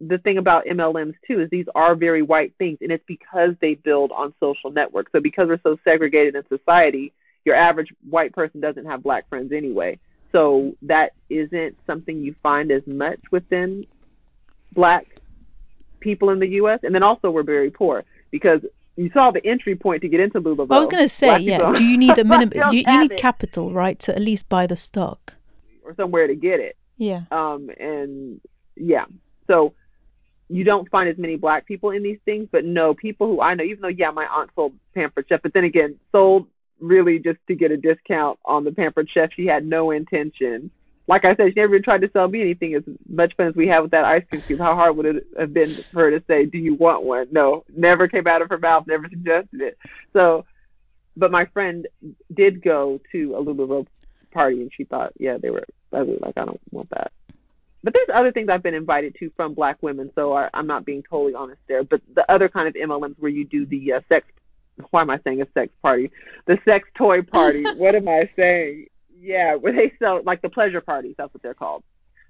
the 0.00 0.18
thing 0.18 0.36
about 0.38 0.66
MLMs 0.66 1.14
too 1.26 1.40
is 1.40 1.50
these 1.50 1.66
are 1.74 1.94
very 1.94 2.22
white 2.22 2.52
things, 2.58 2.78
and 2.80 2.92
it's 2.92 3.04
because 3.06 3.54
they 3.60 3.74
build 3.74 4.12
on 4.12 4.34
social 4.40 4.70
networks. 4.70 5.12
So 5.12 5.20
because 5.20 5.48
we're 5.48 5.60
so 5.62 5.78
segregated 5.84 6.34
in 6.34 6.42
society, 6.48 7.12
your 7.44 7.54
average 7.54 7.88
white 8.08 8.32
person 8.32 8.60
doesn't 8.60 8.86
have 8.86 9.02
black 9.02 9.28
friends 9.28 9.52
anyway. 9.52 9.98
So 10.32 10.74
that 10.82 11.12
isn't 11.30 11.76
something 11.86 12.20
you 12.22 12.34
find 12.42 12.70
as 12.70 12.82
much 12.86 13.20
within 13.30 13.86
black 14.72 15.06
people 16.00 16.30
in 16.30 16.40
the 16.40 16.48
U.S. 16.60 16.80
And 16.82 16.94
then 16.94 17.02
also 17.02 17.30
we're 17.30 17.42
very 17.42 17.70
poor 17.70 18.04
because 18.30 18.60
you 18.96 19.10
saw 19.14 19.30
the 19.30 19.44
entry 19.46 19.76
point 19.76 20.02
to 20.02 20.08
get 20.08 20.20
into 20.20 20.40
LuLaRoe. 20.40 20.74
I 20.74 20.78
was 20.78 20.88
going 20.88 21.04
to 21.04 21.08
say, 21.08 21.28
Black 21.28 21.42
yeah. 21.42 21.58
people- 21.58 21.72
Do 21.74 21.84
you 21.84 21.96
need 21.96 22.18
a 22.18 22.24
minimum? 22.32 22.52
you, 22.72 22.82
you 22.86 22.98
need 22.98 23.12
it, 23.12 23.18
capital, 23.18 23.72
right, 23.72 23.98
to 24.00 24.14
at 24.14 24.20
least 24.20 24.48
buy 24.48 24.66
the 24.66 24.76
stock. 24.76 25.34
Or 25.86 25.94
somewhere 25.94 26.26
to 26.26 26.34
get 26.34 26.60
it. 26.60 26.76
Yeah. 26.98 27.22
um, 27.30 27.70
and 27.78 28.40
yeah, 28.74 29.04
so 29.46 29.74
you 30.48 30.64
don't 30.64 30.88
find 30.90 31.08
as 31.08 31.18
many 31.18 31.36
black 31.36 31.66
people 31.66 31.90
in 31.90 32.02
these 32.02 32.18
things, 32.24 32.48
but 32.50 32.64
no, 32.64 32.94
people 32.94 33.26
who 33.26 33.40
I 33.40 33.54
know, 33.54 33.64
even 33.64 33.82
though 33.82 33.88
yeah, 33.88 34.10
my 34.10 34.26
aunt 34.26 34.50
sold 34.54 34.74
Pampered 34.94 35.26
Chef, 35.28 35.42
but 35.42 35.52
then 35.52 35.64
again, 35.64 35.98
sold 36.12 36.46
really 36.80 37.18
just 37.18 37.38
to 37.48 37.54
get 37.54 37.70
a 37.70 37.76
discount 37.76 38.38
on 38.44 38.64
the 38.64 38.72
Pampered 38.72 39.08
Chef. 39.12 39.30
She 39.34 39.46
had 39.46 39.66
no 39.66 39.90
intention. 39.90 40.70
Like 41.08 41.24
I 41.24 41.36
said, 41.36 41.48
she 41.48 41.60
never 41.60 41.74
even 41.74 41.84
tried 41.84 42.00
to 42.00 42.10
sell 42.12 42.28
me 42.28 42.40
anything. 42.40 42.74
As 42.74 42.82
much 43.08 43.36
fun 43.36 43.46
as 43.46 43.54
we 43.54 43.68
had 43.68 43.80
with 43.80 43.92
that 43.92 44.04
ice 44.04 44.24
cream 44.28 44.42
cube, 44.42 44.58
how 44.58 44.74
hard 44.74 44.96
would 44.96 45.06
it 45.06 45.26
have 45.38 45.54
been 45.54 45.72
for 45.92 46.02
her 46.02 46.18
to 46.18 46.24
say, 46.26 46.46
"Do 46.46 46.58
you 46.58 46.74
want 46.74 47.04
one?" 47.04 47.28
No, 47.30 47.64
never 47.74 48.08
came 48.08 48.26
out 48.26 48.42
of 48.42 48.48
her 48.48 48.58
mouth. 48.58 48.86
Never 48.86 49.08
suggested 49.08 49.60
it. 49.60 49.78
So, 50.12 50.44
but 51.16 51.30
my 51.30 51.46
friend 51.46 51.86
did 52.34 52.62
go 52.62 53.00
to 53.12 53.36
a 53.36 53.42
LuLaRoe 53.42 53.86
party, 54.32 54.60
and 54.60 54.70
she 54.76 54.84
thought, 54.84 55.12
yeah, 55.18 55.38
they 55.38 55.50
were 55.50 55.64
ugly. 55.92 56.18
Like 56.20 56.36
I 56.36 56.44
don't 56.44 56.60
want 56.70 56.90
that. 56.90 57.12
But 57.82 57.92
there's 57.92 58.08
other 58.12 58.32
things 58.32 58.48
I've 58.48 58.62
been 58.62 58.74
invited 58.74 59.14
to 59.20 59.30
from 59.36 59.54
black 59.54 59.76
women, 59.80 60.10
so 60.14 60.32
I, 60.32 60.48
I'm 60.52 60.66
not 60.66 60.84
being 60.84 61.04
totally 61.08 61.34
honest 61.34 61.60
there. 61.68 61.84
But 61.84 62.00
the 62.14 62.30
other 62.30 62.48
kind 62.48 62.66
of 62.66 62.74
MLMs 62.74 63.14
where 63.18 63.30
you 63.30 63.44
do 63.44 63.64
the 63.64 63.92
uh, 63.94 64.00
sex, 64.08 64.26
why 64.90 65.02
am 65.02 65.10
I 65.10 65.20
saying 65.22 65.40
a 65.40 65.46
sex 65.54 65.72
party? 65.82 66.10
The 66.46 66.58
sex 66.64 66.88
toy 66.96 67.22
party. 67.22 67.62
what 67.76 67.94
am 67.94 68.08
I 68.08 68.28
saying? 68.34 68.86
Yeah, 69.20 69.54
where 69.54 69.72
they 69.72 69.92
sell 69.98 70.20
like 70.24 70.42
the 70.42 70.48
pleasure 70.48 70.80
parties. 70.80 71.14
That's 71.16 71.32
what 71.32 71.42
they're 71.42 71.54
called. 71.54 71.84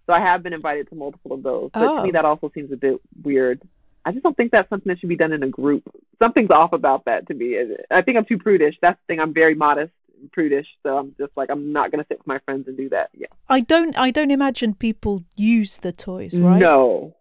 So 0.07 0.13
I 0.13 0.21
have 0.21 0.43
been 0.43 0.53
invited 0.53 0.89
to 0.91 0.95
multiple 0.95 1.33
of 1.33 1.43
those. 1.43 1.71
But 1.73 1.83
Oh. 1.83 1.97
to 1.97 2.03
me, 2.03 2.11
that 2.13 2.25
also 2.25 2.51
seems 2.55 2.71
a 2.71 2.77
bit 2.77 3.01
weird. 3.23 3.61
I 4.05 4.13
just 4.13 4.23
don't 4.23 4.37
think 4.37 4.53
that's 4.53 4.69
something 4.69 4.89
that 4.91 5.01
should 5.01 5.09
be 5.09 5.17
done 5.17 5.33
in 5.33 5.43
a 5.43 5.49
group. 5.49 5.83
Something's 6.21 6.51
off 6.51 6.73
about 6.73 7.07
that 7.07 7.27
to 7.27 7.35
me. 7.35 7.59
I 7.91 8.03
think 8.03 8.17
I'm 8.17 8.25
too 8.25 8.39
prudish. 8.39 8.77
That's 8.81 8.99
the 9.01 9.13
thing. 9.13 9.21
I'm 9.21 9.35
very 9.35 9.57
modest, 9.57 9.93
prudish. 10.33 10.67
So 10.83 10.97
I'm 10.97 11.15
just 11.19 11.33
like 11.37 11.51
I'm 11.51 11.73
not 11.73 11.91
gonna 11.91 12.05
sit 12.09 12.19
with 12.19 12.27
my 12.27 12.39
friends 12.41 12.69
and 12.69 12.77
do 12.77 12.89
that. 12.91 13.11
Yeah. 13.15 13.29
I 13.49 13.61
don't. 13.61 13.97
I 13.99 14.11
don't 14.11 14.31
imagine 14.31 14.75
people 14.75 15.25
use 15.37 15.79
the 15.79 15.93
toys, 15.93 16.39
right? 16.39 16.59
No. 16.59 17.15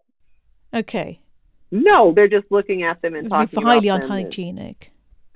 Okay. 0.73 1.21
No, 1.71 2.13
they're 2.13 2.27
just 2.27 2.51
looking 2.51 2.83
at 2.83 3.01
them 3.01 3.15
and 3.15 3.29
talking 3.29 3.61
highly 3.61 3.87
about 3.87 4.01
them 4.01 4.11
and- 4.11 4.19
unhygienic. 4.25 4.91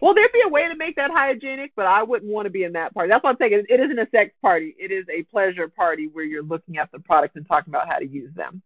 well, 0.00 0.14
there'd 0.14 0.32
be 0.32 0.42
a 0.44 0.48
way 0.48 0.68
to 0.68 0.76
make 0.76 0.96
that 0.96 1.10
hygienic, 1.10 1.72
but 1.76 1.86
I 1.86 2.02
wouldn't 2.02 2.30
want 2.30 2.46
to 2.46 2.50
be 2.50 2.64
in 2.64 2.72
that 2.72 2.94
party. 2.94 3.10
That's 3.10 3.22
what 3.22 3.30
I'm 3.30 3.36
saying. 3.38 3.52
It, 3.52 3.66
it 3.68 3.80
isn't 3.80 3.98
a 3.98 4.08
sex 4.10 4.32
party. 4.40 4.74
It 4.78 4.92
is 4.92 5.04
a 5.10 5.22
pleasure 5.24 5.68
party 5.68 6.08
where 6.12 6.24
you're 6.24 6.42
looking 6.42 6.78
at 6.78 6.90
the 6.92 6.98
products 7.00 7.36
and 7.36 7.46
talking 7.46 7.70
about 7.70 7.88
how 7.88 7.98
to 7.98 8.06
use 8.06 8.32
them. 8.34 8.62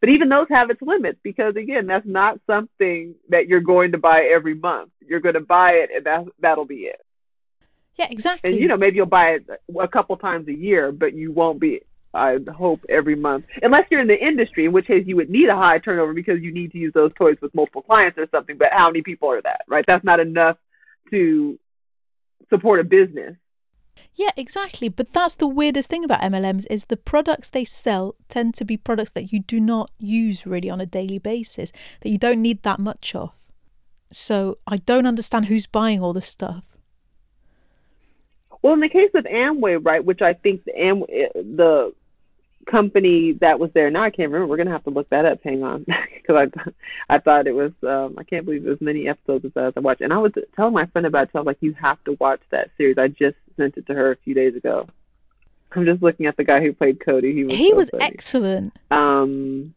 But 0.00 0.10
even 0.10 0.28
those 0.28 0.46
have 0.50 0.70
its 0.70 0.82
limits 0.82 1.18
because 1.22 1.56
again, 1.56 1.86
that's 1.86 2.06
not 2.06 2.40
something 2.46 3.14
that 3.28 3.48
you're 3.48 3.60
going 3.60 3.92
to 3.92 3.98
buy 3.98 4.28
every 4.32 4.54
month. 4.54 4.90
You're 5.06 5.20
going 5.20 5.34
to 5.34 5.40
buy 5.40 5.72
it, 5.72 5.90
and 5.94 6.06
that 6.06 6.24
that'll 6.40 6.66
be 6.66 6.82
it. 6.82 7.00
Yeah, 7.96 8.06
exactly. 8.10 8.50
And 8.50 8.60
you 8.60 8.68
know, 8.68 8.76
maybe 8.76 8.96
you'll 8.96 9.06
buy 9.06 9.30
it 9.30 9.46
a 9.78 9.88
couple 9.88 10.16
times 10.16 10.48
a 10.48 10.54
year, 10.54 10.92
but 10.92 11.14
you 11.14 11.32
won't 11.32 11.60
be. 11.60 11.80
I 12.14 12.38
hope 12.56 12.80
every 12.88 13.16
month, 13.16 13.44
unless 13.62 13.86
you're 13.90 14.00
in 14.00 14.08
the 14.08 14.18
industry, 14.18 14.64
in 14.64 14.72
which 14.72 14.86
case 14.86 15.04
you 15.06 15.16
would 15.16 15.28
need 15.28 15.48
a 15.48 15.56
high 15.56 15.78
turnover 15.78 16.14
because 16.14 16.40
you 16.40 16.52
need 16.52 16.72
to 16.72 16.78
use 16.78 16.92
those 16.94 17.12
toys 17.14 17.36
with 17.42 17.54
multiple 17.54 17.82
clients 17.82 18.16
or 18.16 18.26
something. 18.30 18.56
But 18.56 18.68
how 18.72 18.88
many 18.88 19.02
people 19.02 19.30
are 19.30 19.42
that? 19.42 19.62
Right? 19.68 19.84
That's 19.86 20.04
not 20.04 20.18
enough 20.18 20.56
to 21.10 21.58
support 22.48 22.80
a 22.80 22.84
business. 22.84 23.36
Yeah, 24.14 24.30
exactly. 24.36 24.88
But 24.88 25.12
that's 25.12 25.36
the 25.36 25.46
weirdest 25.46 25.88
thing 25.88 26.04
about 26.04 26.20
MLMs 26.20 26.66
is 26.70 26.86
the 26.86 26.96
products 26.96 27.48
they 27.48 27.64
sell 27.64 28.14
tend 28.28 28.54
to 28.54 28.64
be 28.64 28.76
products 28.76 29.12
that 29.12 29.32
you 29.32 29.40
do 29.40 29.60
not 29.60 29.90
use 29.98 30.46
really 30.46 30.70
on 30.70 30.80
a 30.80 30.86
daily 30.86 31.18
basis, 31.18 31.72
that 32.00 32.10
you 32.10 32.18
don't 32.18 32.42
need 32.42 32.62
that 32.62 32.78
much 32.78 33.14
of. 33.14 33.32
So 34.10 34.58
I 34.66 34.76
don't 34.76 35.06
understand 35.06 35.46
who's 35.46 35.66
buying 35.66 36.00
all 36.00 36.12
this 36.12 36.26
stuff. 36.26 36.64
Well, 38.62 38.74
in 38.74 38.80
the 38.80 38.88
case 38.88 39.10
of 39.14 39.24
Amway, 39.24 39.78
right, 39.80 40.04
which 40.04 40.22
I 40.22 40.34
think 40.34 40.64
the 40.64 40.80
Am 40.80 41.02
eh, 41.08 41.28
the 41.34 41.92
company 42.66 43.32
that 43.40 43.58
was 43.58 43.70
there 43.72 43.90
now 43.90 44.02
I 44.02 44.10
can't 44.10 44.30
remember. 44.30 44.46
We're 44.46 44.58
gonna 44.58 44.70
have 44.70 44.84
to 44.84 44.90
look 44.90 45.08
that 45.10 45.24
up. 45.24 45.40
Hang 45.42 45.62
on, 45.62 45.84
because 46.14 46.48
I 47.08 47.14
I 47.14 47.18
thought 47.18 47.46
it 47.46 47.54
was 47.54 47.72
um 47.82 48.16
I 48.18 48.24
can't 48.24 48.44
believe 48.44 48.66
as 48.66 48.80
many 48.80 49.08
episodes 49.08 49.44
as 49.44 49.52
that 49.54 49.72
I 49.76 49.80
watched. 49.80 50.00
And 50.00 50.12
I 50.12 50.18
was 50.18 50.32
telling 50.54 50.74
my 50.74 50.86
friend 50.86 51.06
about 51.06 51.24
it. 51.24 51.30
So 51.32 51.38
I 51.38 51.42
was 51.42 51.46
like, 51.46 51.58
you 51.60 51.72
have 51.74 52.02
to 52.04 52.16
watch 52.20 52.40
that 52.50 52.70
series. 52.76 52.98
I 52.98 53.08
just 53.08 53.36
sent 53.56 53.76
it 53.76 53.86
to 53.86 53.94
her 53.94 54.12
a 54.12 54.16
few 54.16 54.34
days 54.34 54.54
ago. 54.54 54.86
I'm 55.72 55.84
just 55.84 56.02
looking 56.02 56.26
at 56.26 56.36
the 56.36 56.44
guy 56.44 56.60
who 56.60 56.72
played 56.72 57.04
Cody. 57.04 57.34
He 57.34 57.44
was 57.44 57.56
he 57.56 57.70
so 57.70 57.76
was 57.76 57.90
funny. 57.90 58.04
excellent. 58.04 58.72
Um, 58.90 59.74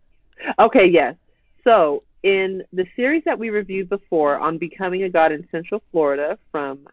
okay, 0.57 0.87
yes. 0.87 1.15
So 1.63 2.03
in 2.23 2.63
the 2.71 2.85
series 2.95 3.23
that 3.25 3.37
we 3.37 3.49
reviewed 3.49 3.89
before 3.89 4.39
on 4.39 4.57
becoming 4.57 5.03
a 5.03 5.09
god 5.09 5.31
in 5.31 5.47
Central 5.51 5.81
Florida 5.91 6.37
from 6.51 6.87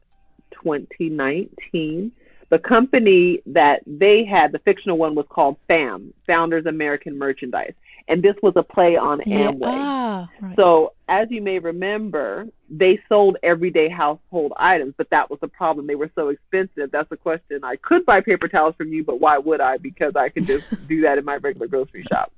2019, 0.62 2.12
the 2.50 2.58
company 2.58 3.42
that 3.46 3.82
they 3.86 4.24
had, 4.24 4.52
the 4.52 4.58
fictional 4.60 4.96
one, 4.98 5.14
was 5.14 5.26
called 5.28 5.56
FAM, 5.66 6.12
Founders 6.26 6.66
American 6.66 7.18
Merchandise, 7.18 7.74
and 8.08 8.22
this 8.22 8.34
was 8.42 8.54
a 8.56 8.62
play 8.62 8.96
on 8.96 9.20
Yeah. 9.26 9.50
Amway. 9.50 9.60
Ah, 9.66 10.30
right. 10.40 10.56
So, 10.56 10.94
as 11.08 11.30
you 11.30 11.42
may 11.42 11.58
remember, 11.58 12.46
they 12.70 12.98
sold 13.08 13.36
everyday 13.42 13.88
household 13.90 14.52
items, 14.56 14.94
but 14.96 15.10
that 15.10 15.30
was 15.30 15.38
the 15.40 15.48
problem. 15.48 15.86
They 15.86 15.94
were 15.94 16.10
so 16.14 16.28
expensive. 16.28 16.90
That's 16.90 17.10
the 17.10 17.18
question. 17.18 17.60
I 17.64 17.76
could 17.76 18.06
buy 18.06 18.22
paper 18.22 18.48
towels 18.48 18.74
from 18.76 18.92
you, 18.94 19.04
but 19.04 19.20
why 19.20 19.36
would 19.36 19.60
I? 19.60 19.76
Because 19.76 20.16
I 20.16 20.30
could 20.30 20.46
just 20.46 20.66
do 20.88 21.02
that 21.02 21.18
in 21.18 21.24
my 21.26 21.36
regular 21.36 21.66
grocery 21.66 22.04
shop. 22.10 22.32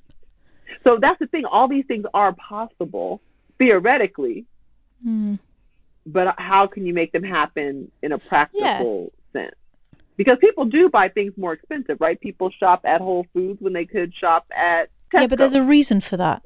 So 0.83 0.99
that's 1.01 1.19
the 1.21 1.27
thing. 1.29 1.45
All 1.45 1.69
these 1.69 1.85
things 1.87 2.05
are 2.15 2.33
possible 2.33 3.21
theoretically, 3.59 4.47
Hmm. 5.05 5.37
but 6.05 6.35
how 6.39 6.67
can 6.67 6.85
you 6.85 6.93
make 6.95 7.13
them 7.13 7.23
happen 7.23 7.91
in 8.03 8.11
a 8.13 8.19
practical 8.19 9.13
sense? 9.33 9.55
Because 10.21 10.37
people 10.39 10.67
do 10.67 10.91
buy 10.91 11.09
things 11.09 11.33
more 11.39 11.55
expensive, 11.55 11.97
right? 11.99 12.21
People 12.21 12.51
shop 12.51 12.83
at 12.85 13.01
Whole 13.01 13.27
Foods 13.33 13.59
when 13.63 13.73
they 13.73 13.87
could 13.87 14.13
shop 14.15 14.45
at 14.55 14.91
Tesco. 15.11 15.21
Yeah, 15.23 15.27
but 15.29 15.39
there's 15.39 15.55
a 15.55 15.63
reason 15.63 16.03
for 16.03 16.19
that. 16.19 16.45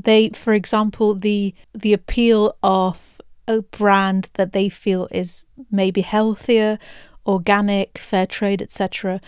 They, 0.00 0.28
for 0.28 0.52
example, 0.52 1.16
the 1.16 1.52
the 1.74 1.92
appeal 1.92 2.56
of 2.62 3.20
a 3.48 3.62
brand 3.62 4.28
that 4.34 4.52
they 4.52 4.68
feel 4.68 5.08
is 5.10 5.46
maybe 5.68 6.02
healthier, 6.02 6.78
organic, 7.26 7.98
fair 7.98 8.24
trade, 8.24 8.62
etc. 8.62 9.20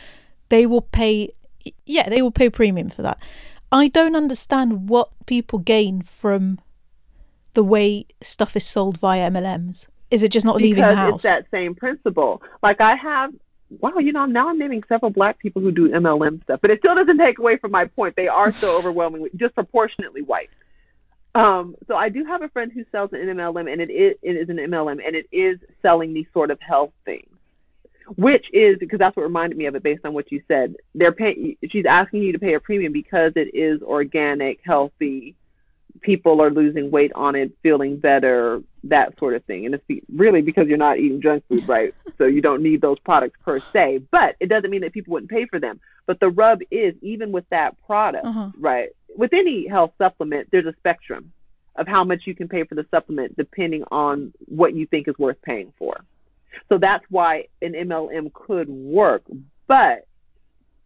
They 0.51 0.67
will 0.67 0.83
pay. 0.83 1.31
Yeah, 1.85 2.09
they 2.09 2.23
will 2.23 2.31
pay 2.31 2.49
premium 2.49 2.91
for 2.91 3.03
that. 3.03 3.19
I 3.73 3.89
don't 3.89 4.15
understand 4.15 4.89
what 4.89 5.09
people 5.27 5.59
gain 5.59 6.03
from 6.03 6.61
the 7.55 7.65
way 7.65 8.07
stuff 8.23 8.57
is 8.57 8.65
sold 8.65 8.99
via 8.99 9.31
MLMs? 9.31 9.89
Is 10.11 10.23
it 10.23 10.31
just 10.31 10.47
not 10.47 10.59
because 10.59 10.69
leaving 10.69 10.87
the 10.87 10.97
house? 10.97 11.15
it's 11.15 11.23
that 11.23 11.47
same 11.51 11.75
principle. 11.75 12.43
Like 12.63 12.81
I 12.81 12.97
have, 12.97 13.33
wow, 13.79 13.99
you 13.99 14.13
know, 14.13 14.27
now 14.27 14.49
I'm 14.49 14.59
naming 14.59 14.83
several 14.89 15.11
black 15.11 15.39
people 15.39 15.63
who 15.63 15.71
do 15.71 15.91
MLM 15.91 16.43
stuff, 16.43 16.61
but 16.61 16.71
it 16.71 16.81
still 16.81 16.95
doesn't 16.95 17.19
take 17.19 17.39
away 17.39 17.57
from 17.57 17.71
my 17.71 17.87
point. 17.87 18.17
They 18.17 18.29
are 18.29 18.51
still 18.53 18.71
overwhelmingly, 18.77 19.31
disproportionately 19.37 20.23
white. 20.23 20.51
Um, 21.35 21.77
so 21.87 21.95
I 21.95 22.09
do 22.09 22.25
have 22.25 22.43
a 22.43 22.49
friend 22.49 22.73
who 22.73 22.85
sells 22.91 23.13
an 23.13 23.21
MLM, 23.21 23.73
and 23.73 23.81
it 23.81 23.91
is, 23.91 24.17
it 24.23 24.37
is 24.37 24.49
an 24.49 24.57
MLM, 24.57 25.01
and 25.05 25.15
it 25.15 25.27
is 25.31 25.59
selling 25.81 26.13
these 26.13 26.27
sort 26.33 26.51
of 26.51 26.61
health 26.61 26.93
things, 27.05 27.29
which 28.17 28.47
is 28.53 28.79
because 28.81 28.99
that's 28.99 29.17
what 29.17 29.23
reminded 29.23 29.57
me 29.57 29.67
of 29.67 29.77
it 29.77 29.83
based 29.85 30.05
on 30.05 30.13
what 30.13 30.33
you 30.33 30.43
said. 30.49 30.75
They're 30.95 31.13
paying, 31.13 31.57
she's 31.71 31.87
asking 31.87 32.25
you 32.25 32.33
to 32.33 32.41
pay 32.41 32.55
a 32.55 32.61
premium 32.61 32.93
because 32.93 33.33
it 33.37 33.55
is 33.55 33.81
organic, 33.83 34.59
healthy. 34.65 35.37
People 36.01 36.43
are 36.43 36.51
losing 36.51 36.91
weight 36.91 37.13
on 37.15 37.37
it, 37.37 37.53
feeling 37.63 37.99
better, 37.99 38.63
that 38.85 39.19
sort 39.19 39.35
of 39.35 39.45
thing. 39.45 39.67
And 39.67 39.75
it's 39.75 40.05
really 40.15 40.43
because 40.43 40.69
you're 40.69 40.79
not 40.79 40.99
eating 40.99 41.21
junk 41.21 41.45
food, 41.49 41.67
right? 41.69 41.95
so 42.19 42.25
you 42.25 42.41
don't 42.41 42.63
need 42.63 42.81
those 42.81 42.99
products 43.01 43.39
per 43.45 43.59
se, 43.59 44.03
but 44.11 44.37
it 44.41 44.49
doesn't 44.49 44.71
mean 44.71 44.81
that 44.83 44.93
people 44.93 45.13
wouldn't 45.13 45.31
pay 45.31 45.47
for 45.47 45.59
them. 45.61 45.81
But 46.07 46.19
the 46.21 46.31
rub 46.31 46.61
is, 46.71 46.95
even 47.03 47.31
with 47.33 47.45
that 47.51 47.77
product, 47.87 48.25
Uh-huh. 48.25 48.51
right? 48.59 48.89
With 49.17 49.33
any 49.33 49.67
health 49.69 49.93
supplement, 49.99 50.49
there's 50.51 50.67
a 50.67 50.75
spectrum 50.79 51.33
of 51.77 51.87
how 51.87 52.05
much 52.05 52.23
you 52.27 52.35
can 52.35 52.49
pay 52.49 52.65
for 52.65 52.75
the 52.75 52.87
supplement 52.91 53.37
depending 53.37 53.85
on 53.91 54.33
what 54.47 54.75
you 54.75 54.87
think 54.87 55.09
is 55.09 55.19
worth 55.19 55.41
paying 55.43 55.73
for. 55.79 56.01
So 56.69 56.79
that's 56.79 57.05
why 57.11 57.47
an 57.63 57.73
MLM 57.75 58.33
could 58.33 58.69
work, 58.69 59.23
but 59.67 60.07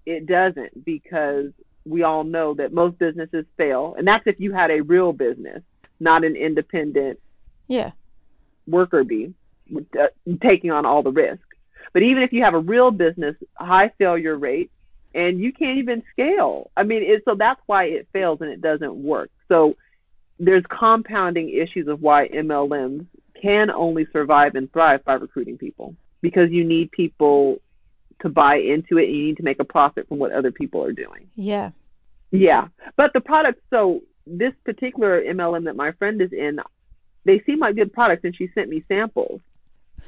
it 0.04 0.26
doesn't 0.26 0.85
because 0.85 1.52
we 1.87 2.02
all 2.02 2.24
know 2.24 2.54
that 2.54 2.72
most 2.72 2.98
businesses 2.98 3.44
fail. 3.57 3.94
And 3.96 4.07
that's 4.07 4.26
if 4.26 4.38
you 4.40 4.52
had 4.52 4.70
a 4.70 4.80
real 4.83 5.12
business, 5.12 5.62
not 6.00 6.24
an 6.24 6.37
independent 6.37 7.18
yeah. 7.68 7.92
worker 8.66 9.05
bee 9.05 9.35
uh, 9.77 10.07
taking 10.42 10.70
on 10.70 10.87
all 10.87 11.03
the 11.03 11.11
risk. 11.11 11.42
But 11.92 12.03
even 12.03 12.22
if 12.22 12.33
you 12.33 12.42
have 12.42 12.55
a 12.55 12.59
real 12.59 12.90
business, 12.90 13.37
high 13.55 13.90
failure 13.98 14.37
rate, 14.37 14.70
and 15.14 15.38
you 15.38 15.53
can't 15.53 15.79
even 15.79 16.03
scale. 16.11 16.70
I 16.77 16.83
mean, 16.83 17.03
it, 17.03 17.22
so 17.24 17.37
that's 17.37 17.61
why 17.66 17.85
it 17.85 18.09
fails 18.12 18.40
and 18.40 18.50
it 18.50 18.61
doesn't 18.61 18.96
work. 18.96 19.31
So 19.48 19.77
there's 20.40 20.64
compounding 20.68 21.50
issues 21.50 21.87
of 21.87 22.03
why 22.03 22.29
MLMs 22.29 23.07
can 23.40 23.70
only 23.70 24.07
survive 24.12 24.57
and 24.57 24.72
thrive 24.72 25.05
by 25.05 25.14
recruiting 25.14 25.57
people 25.57 25.94
because 26.20 26.50
you 26.50 26.64
need 26.64 26.90
people 26.90 27.61
to 28.20 28.29
buy 28.29 28.57
into 28.57 28.98
it 28.98 29.05
and 29.05 29.16
you 29.16 29.24
need 29.27 29.37
to 29.37 29.42
make 29.42 29.61
a 29.61 29.64
profit 29.64 30.09
from 30.09 30.18
what 30.18 30.33
other 30.33 30.50
people 30.50 30.83
are 30.83 30.92
doing. 30.92 31.29
Yeah. 31.37 31.70
Yeah. 32.31 32.68
But 32.96 33.12
the 33.12 33.20
products, 33.20 33.61
so 33.70 34.00
this 34.27 34.53
particular 34.64 35.22
MLM 35.22 35.64
that 35.64 35.77
my 35.77 35.92
friend 35.92 36.20
is 36.20 36.33
in, 36.33 36.59
they 37.24 37.40
seem 37.46 37.60
like 37.60 37.76
good 37.76 37.92
products 37.92 38.24
and 38.24 38.37
she 38.37 38.50
sent 38.54 38.68
me 38.68 38.84
samples. 38.88 39.40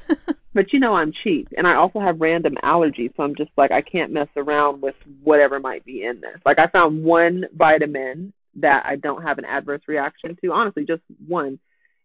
but 0.54 0.72
you 0.72 0.78
know 0.78 0.94
I'm 0.94 1.12
cheap 1.24 1.48
and 1.56 1.66
I 1.66 1.74
also 1.74 1.98
have 1.98 2.20
random 2.20 2.56
allergies, 2.62 3.16
so 3.16 3.24
I'm 3.24 3.34
just 3.34 3.50
like 3.56 3.72
I 3.72 3.82
can't 3.82 4.12
mess 4.12 4.28
around 4.36 4.82
with 4.82 4.94
whatever 5.22 5.58
might 5.58 5.84
be 5.84 6.04
in 6.04 6.20
this. 6.20 6.40
Like 6.44 6.58
I 6.58 6.68
found 6.68 7.02
one 7.04 7.46
vitamin 7.52 8.32
that 8.56 8.84
I 8.86 8.96
don't 8.96 9.22
have 9.22 9.38
an 9.38 9.44
adverse 9.44 9.82
reaction 9.86 10.36
to, 10.42 10.52
honestly, 10.52 10.84
just 10.84 11.02
one. 11.26 11.58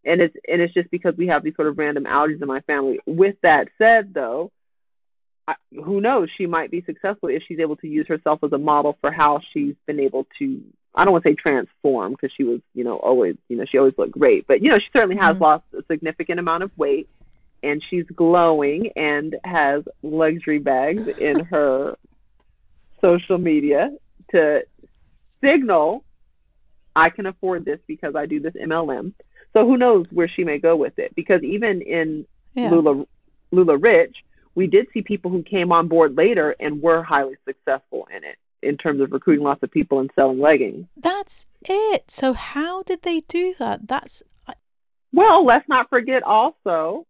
And 0.04 0.20
it's 0.20 0.36
and 0.48 0.62
it's 0.62 0.74
just 0.74 0.90
because 0.90 1.16
we 1.16 1.28
have 1.28 1.44
these 1.44 1.56
sort 1.56 1.68
of 1.68 1.78
random 1.78 2.06
allergies 2.06 2.42
in 2.42 2.48
my 2.48 2.62
family. 2.62 3.00
With 3.06 3.36
that 3.44 3.68
said 3.78 4.14
though, 4.14 4.52
I, 5.48 5.56
who 5.72 6.02
knows, 6.02 6.30
she 6.38 6.48
might 6.48 6.72
be 6.72 6.84
successful 6.86 7.30
if 7.30 7.44
she's 7.48 7.60
able 7.60 7.76
to 7.78 7.88
use 7.88 8.08
herself 8.08 8.40
as 8.44 8.52
a 8.52 8.58
model 8.58 8.98
for 9.02 9.12
how 9.12 9.42
she's 9.54 9.76
been 9.86 10.00
able 10.00 10.28
to 10.40 10.62
I 10.96 11.06
don't 11.06 11.14
want 11.14 11.24
to 11.24 11.30
say 11.30 11.36
transform 11.36 12.12
because 12.12 12.32
she 12.36 12.44
was, 12.44 12.60
you 12.74 12.84
know, 12.84 12.98
always, 12.98 13.36
you 13.48 13.58
know, 13.58 13.66
she 13.66 13.78
always 13.78 13.94
looked 13.98 14.12
great, 14.12 14.46
but 14.48 14.62
you 14.62 14.70
know, 14.70 14.80
she 14.80 14.90
certainly 14.92 15.16
has 15.16 15.38
Mhm. 15.38 15.42
lost 15.42 15.64
a 15.78 15.84
significant 15.90 16.40
amount 16.40 16.64
of 16.64 16.78
weight 16.78 17.08
and 17.64 17.82
she's 17.90 18.06
glowing 18.08 18.92
and 18.96 19.38
has 19.44 19.84
luxury 20.04 20.60
bags 20.60 21.08
in 21.18 21.40
her 21.46 21.98
social 23.00 23.38
media 23.38 23.92
to 24.32 24.66
signal 25.42 26.04
I 26.94 27.10
can 27.10 27.26
afford 27.26 27.64
this 27.64 27.80
because 27.88 28.16
I 28.16 28.26
do 28.26 28.42
this 28.42 28.54
MLM. 28.54 29.14
So 29.54 29.66
who 29.66 29.78
knows 29.78 30.08
where 30.12 30.28
she 30.28 30.44
may 30.44 30.58
go 30.60 30.76
with 30.76 31.00
it? 31.00 31.16
Because 31.16 31.42
even 31.42 31.82
in 31.82 32.26
Yeah. 32.54 32.70
Lula 32.70 33.06
LuLaRich, 33.54 34.14
we 34.56 34.68
did 34.68 34.88
see 34.94 35.02
people 35.02 35.32
who 35.32 35.42
came 35.44 35.72
on 35.72 35.88
board 35.88 36.18
later 36.18 36.54
and 36.60 36.82
were 36.82 37.02
highly 37.02 37.38
successful 37.46 38.08
in 38.16 38.24
it 38.26 38.38
in 38.62 38.78
terms 38.78 39.02
of 39.02 39.12
recruiting 39.12 39.44
lots 39.44 39.64
of 39.64 39.72
people 39.72 40.00
and 40.00 40.10
selling 40.16 40.40
leggings. 40.40 40.86
That's 40.96 41.46
it. 41.64 42.10
So 42.10 42.34
how 42.34 42.84
did 42.84 43.02
they 43.02 43.22
do 43.22 43.54
that? 43.60 43.88
That's 43.88 44.24
Well, 45.14 45.46
let's 45.46 45.68
not 45.68 45.90
forget 45.90 46.24
also. 46.24 47.06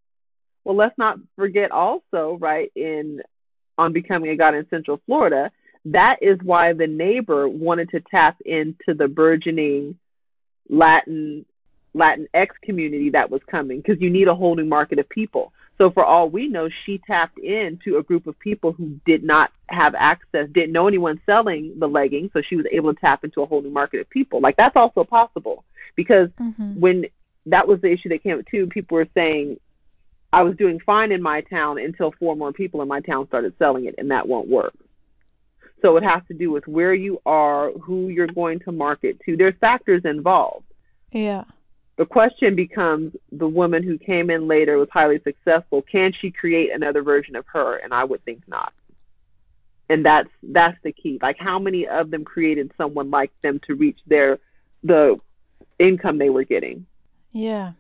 Well, 0.64 0.76
let's 0.76 0.98
not 0.98 1.18
forget 1.36 1.72
also, 1.72 2.38
right? 2.40 2.72
In 2.76 3.22
on 3.78 3.94
becoming 3.94 4.30
a 4.30 4.36
god 4.36 4.54
in 4.54 4.68
Central 4.70 5.02
Florida, 5.06 5.52
that 5.86 6.18
is 6.22 6.38
why 6.44 6.74
the 6.74 6.88
neighbor 6.88 7.48
wanted 7.48 7.90
to 7.90 8.02
tap 8.12 8.38
into 8.46 8.94
the 8.94 9.08
burgeoning 9.08 9.98
Latin 10.70 11.46
Latin 11.94 12.28
X 12.34 12.56
community 12.64 13.10
that 13.10 13.30
was 13.30 13.42
coming 13.50 13.82
because 13.82 14.02
you 14.02 14.10
need 14.10 14.28
a 14.28 14.36
whole 14.36 14.56
new 14.56 14.66
market 14.66 15.00
of 15.00 15.10
people. 15.10 15.52
So 15.82 15.90
for 15.90 16.06
all 16.06 16.30
we 16.30 16.48
know, 16.48 16.70
she 16.86 17.02
tapped 17.08 17.40
into 17.40 17.98
a 17.98 18.04
group 18.04 18.28
of 18.28 18.38
people 18.38 18.72
who 18.72 19.00
did 19.04 19.24
not 19.24 19.52
have 19.70 19.96
access, 19.96 20.48
didn't 20.52 20.74
know 20.74 20.88
anyone 20.88 21.20
selling 21.26 21.74
the 21.80 21.88
leggings, 21.88 22.30
so 22.34 22.42
she 22.48 22.56
was 22.56 22.68
able 22.72 22.94
to 22.94 23.00
tap 23.00 23.24
into 23.24 23.42
a 23.42 23.48
whole 23.48 23.64
new 23.64 23.72
market 23.72 24.00
of 24.00 24.08
people. 24.12 24.40
Like 24.42 24.58
that's 24.58 24.76
also 24.76 25.04
possible 25.04 25.64
because 25.96 26.30
Mhm. 26.40 26.78
when 26.78 27.08
that 27.48 27.68
was 27.68 27.82
the 27.82 27.90
issue 27.90 28.10
that 28.10 28.22
came 28.22 28.38
up 28.38 28.46
too, 28.46 28.68
people 28.68 28.94
were 28.94 29.08
saying 29.16 29.60
I 30.32 30.44
was 30.44 30.56
doing 30.56 30.80
fine 30.82 31.12
in 31.12 31.20
my 31.20 31.42
town 31.42 31.80
until 31.80 32.12
four 32.12 32.36
more 32.36 32.54
people 32.54 32.84
in 32.84 32.88
my 32.88 33.00
town 33.00 33.26
started 33.26 33.58
selling 33.58 33.86
it, 33.86 33.96
and 33.98 34.12
that 34.12 34.28
won't 34.28 34.48
work. 34.48 34.76
So 35.82 35.98
it 35.98 36.04
has 36.04 36.22
to 36.28 36.36
do 36.36 36.52
with 36.52 36.68
where 36.68 36.94
you 36.94 37.20
are, 37.26 37.72
who 37.72 38.10
you're 38.10 38.28
going 38.28 38.60
to 38.60 38.72
market 38.72 39.20
to. 39.26 39.36
There's 39.36 39.56
factors 39.60 40.06
involved. 40.06 40.66
yeah. 41.12 41.46
The 42.02 42.08
question 42.08 42.56
becomes 42.56 43.14
the 43.32 43.48
woman 43.48 43.84
who 43.84 44.00
came 44.00 44.32
in 44.32 44.48
later 44.48 44.80
was 44.80 44.90
highly 44.92 45.22
successful. 45.24 45.84
Can 45.84 46.12
she 46.20 46.32
create 46.32 46.72
another 46.74 47.04
version 47.04 47.36
of 47.36 47.46
her? 47.54 47.76
And 47.78 47.94
I 47.94 48.04
would 48.06 48.26
think 48.26 48.42
not. 48.48 48.74
And 49.88 50.04
that's 50.04 50.30
that's 50.42 50.80
the 50.84 50.94
key. 50.94 51.20
Like 51.22 51.38
how 51.38 51.60
many 51.60 51.88
of 51.88 52.10
them 52.10 52.24
created 52.24 52.72
someone 52.76 53.12
like 53.12 53.30
them 53.44 53.62
to 53.68 53.76
reach 53.76 54.00
their 54.08 54.40
the 54.84 55.20
income 55.78 56.18
they 56.18 56.32
were 56.32 56.44
getting? 56.44 56.88
Yeah. 57.34 57.74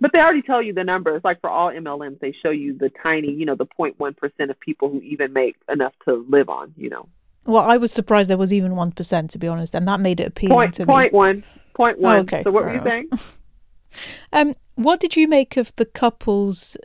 But 0.00 0.10
they 0.12 0.18
already 0.18 0.42
tell 0.42 0.60
you 0.60 0.72
the 0.72 0.82
numbers. 0.82 1.20
Like 1.22 1.40
for 1.40 1.50
all 1.50 1.70
MLMs, 1.70 2.18
they 2.18 2.32
show 2.32 2.50
you 2.50 2.76
the 2.76 2.90
tiny, 3.00 3.30
you 3.30 3.46
know, 3.46 3.54
the 3.54 3.66
0.1 3.66 4.16
percent 4.16 4.50
of 4.50 4.58
people 4.58 4.90
who 4.90 5.00
even 5.02 5.32
make 5.32 5.54
enough 5.68 5.92
to 6.06 6.26
live 6.28 6.48
on. 6.48 6.74
You 6.76 6.90
know, 6.90 7.08
Well, 7.46 7.62
I 7.62 7.76
was 7.76 7.92
surprised 7.92 8.28
there 8.28 8.36
was 8.36 8.52
even 8.52 8.74
one 8.74 8.90
percent 8.90 9.30
to 9.30 9.38
be 9.38 9.46
honest, 9.46 9.72
and 9.72 9.86
that 9.86 10.00
made 10.00 10.18
it 10.18 10.26
appealing 10.26 10.56
point 10.56 10.74
to 10.74 10.84
point 10.86 11.12
me. 11.12 11.16
one, 11.16 11.44
point 11.74 11.98
one. 11.98 12.16
Oh, 12.16 12.20
okay. 12.20 12.42
So 12.42 12.50
what 12.50 12.64
were 12.64 12.74
you 12.74 12.82
saying? 12.82 13.10
Um, 14.32 14.54
what 14.76 15.00
did 15.00 15.16
you 15.16 15.26
make 15.26 15.56
of 15.56 15.74
the 15.74 15.84
couple's 15.84 16.76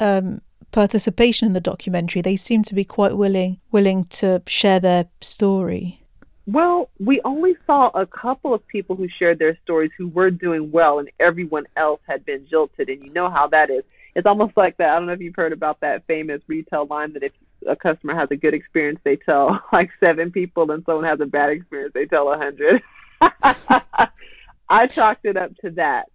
um 0.00 0.42
participation 0.70 1.46
in 1.46 1.54
the 1.54 1.60
documentary? 1.60 2.20
They 2.20 2.36
seem 2.36 2.62
to 2.64 2.74
be 2.74 2.84
quite 2.84 3.16
willing 3.16 3.58
willing 3.72 4.04
to 4.20 4.42
share 4.46 4.80
their 4.80 5.06
story. 5.22 6.00
Well, 6.46 6.90
we 6.98 7.20
only 7.24 7.56
saw 7.66 7.90
a 7.94 8.06
couple 8.06 8.52
of 8.52 8.66
people 8.66 8.96
who 8.96 9.08
shared 9.08 9.38
their 9.38 9.56
stories 9.62 9.92
who 9.96 10.08
were 10.08 10.30
doing 10.30 10.70
well, 10.72 10.98
and 10.98 11.08
everyone 11.20 11.66
else 11.76 12.00
had 12.08 12.24
been 12.24 12.46
jilted. 12.48 12.88
And 12.88 13.04
you 13.04 13.12
know 13.12 13.30
how 13.30 13.46
that 13.48 13.70
is. 13.70 13.84
It's 14.16 14.26
almost 14.26 14.56
like 14.56 14.76
that. 14.78 14.90
I 14.90 14.94
don't 14.96 15.06
know 15.06 15.12
if 15.12 15.20
you've 15.20 15.36
heard 15.36 15.52
about 15.52 15.80
that 15.80 16.04
famous 16.06 16.42
retail 16.48 16.86
line 16.86 17.12
that 17.12 17.22
if 17.22 17.32
a 17.68 17.76
customer 17.76 18.16
has 18.16 18.28
a 18.32 18.36
good 18.36 18.54
experience, 18.54 18.98
they 19.04 19.16
tell 19.16 19.62
like 19.72 19.90
seven 20.00 20.32
people, 20.32 20.70
and 20.70 20.82
someone 20.84 21.04
has 21.04 21.20
a 21.20 21.26
bad 21.26 21.50
experience, 21.50 21.92
they 21.94 22.06
tell 22.06 22.32
a 22.32 22.36
hundred. 22.36 22.82
I 24.68 24.86
chalked 24.86 25.24
it 25.24 25.36
up 25.36 25.54
to 25.58 25.70
that. 25.72 26.06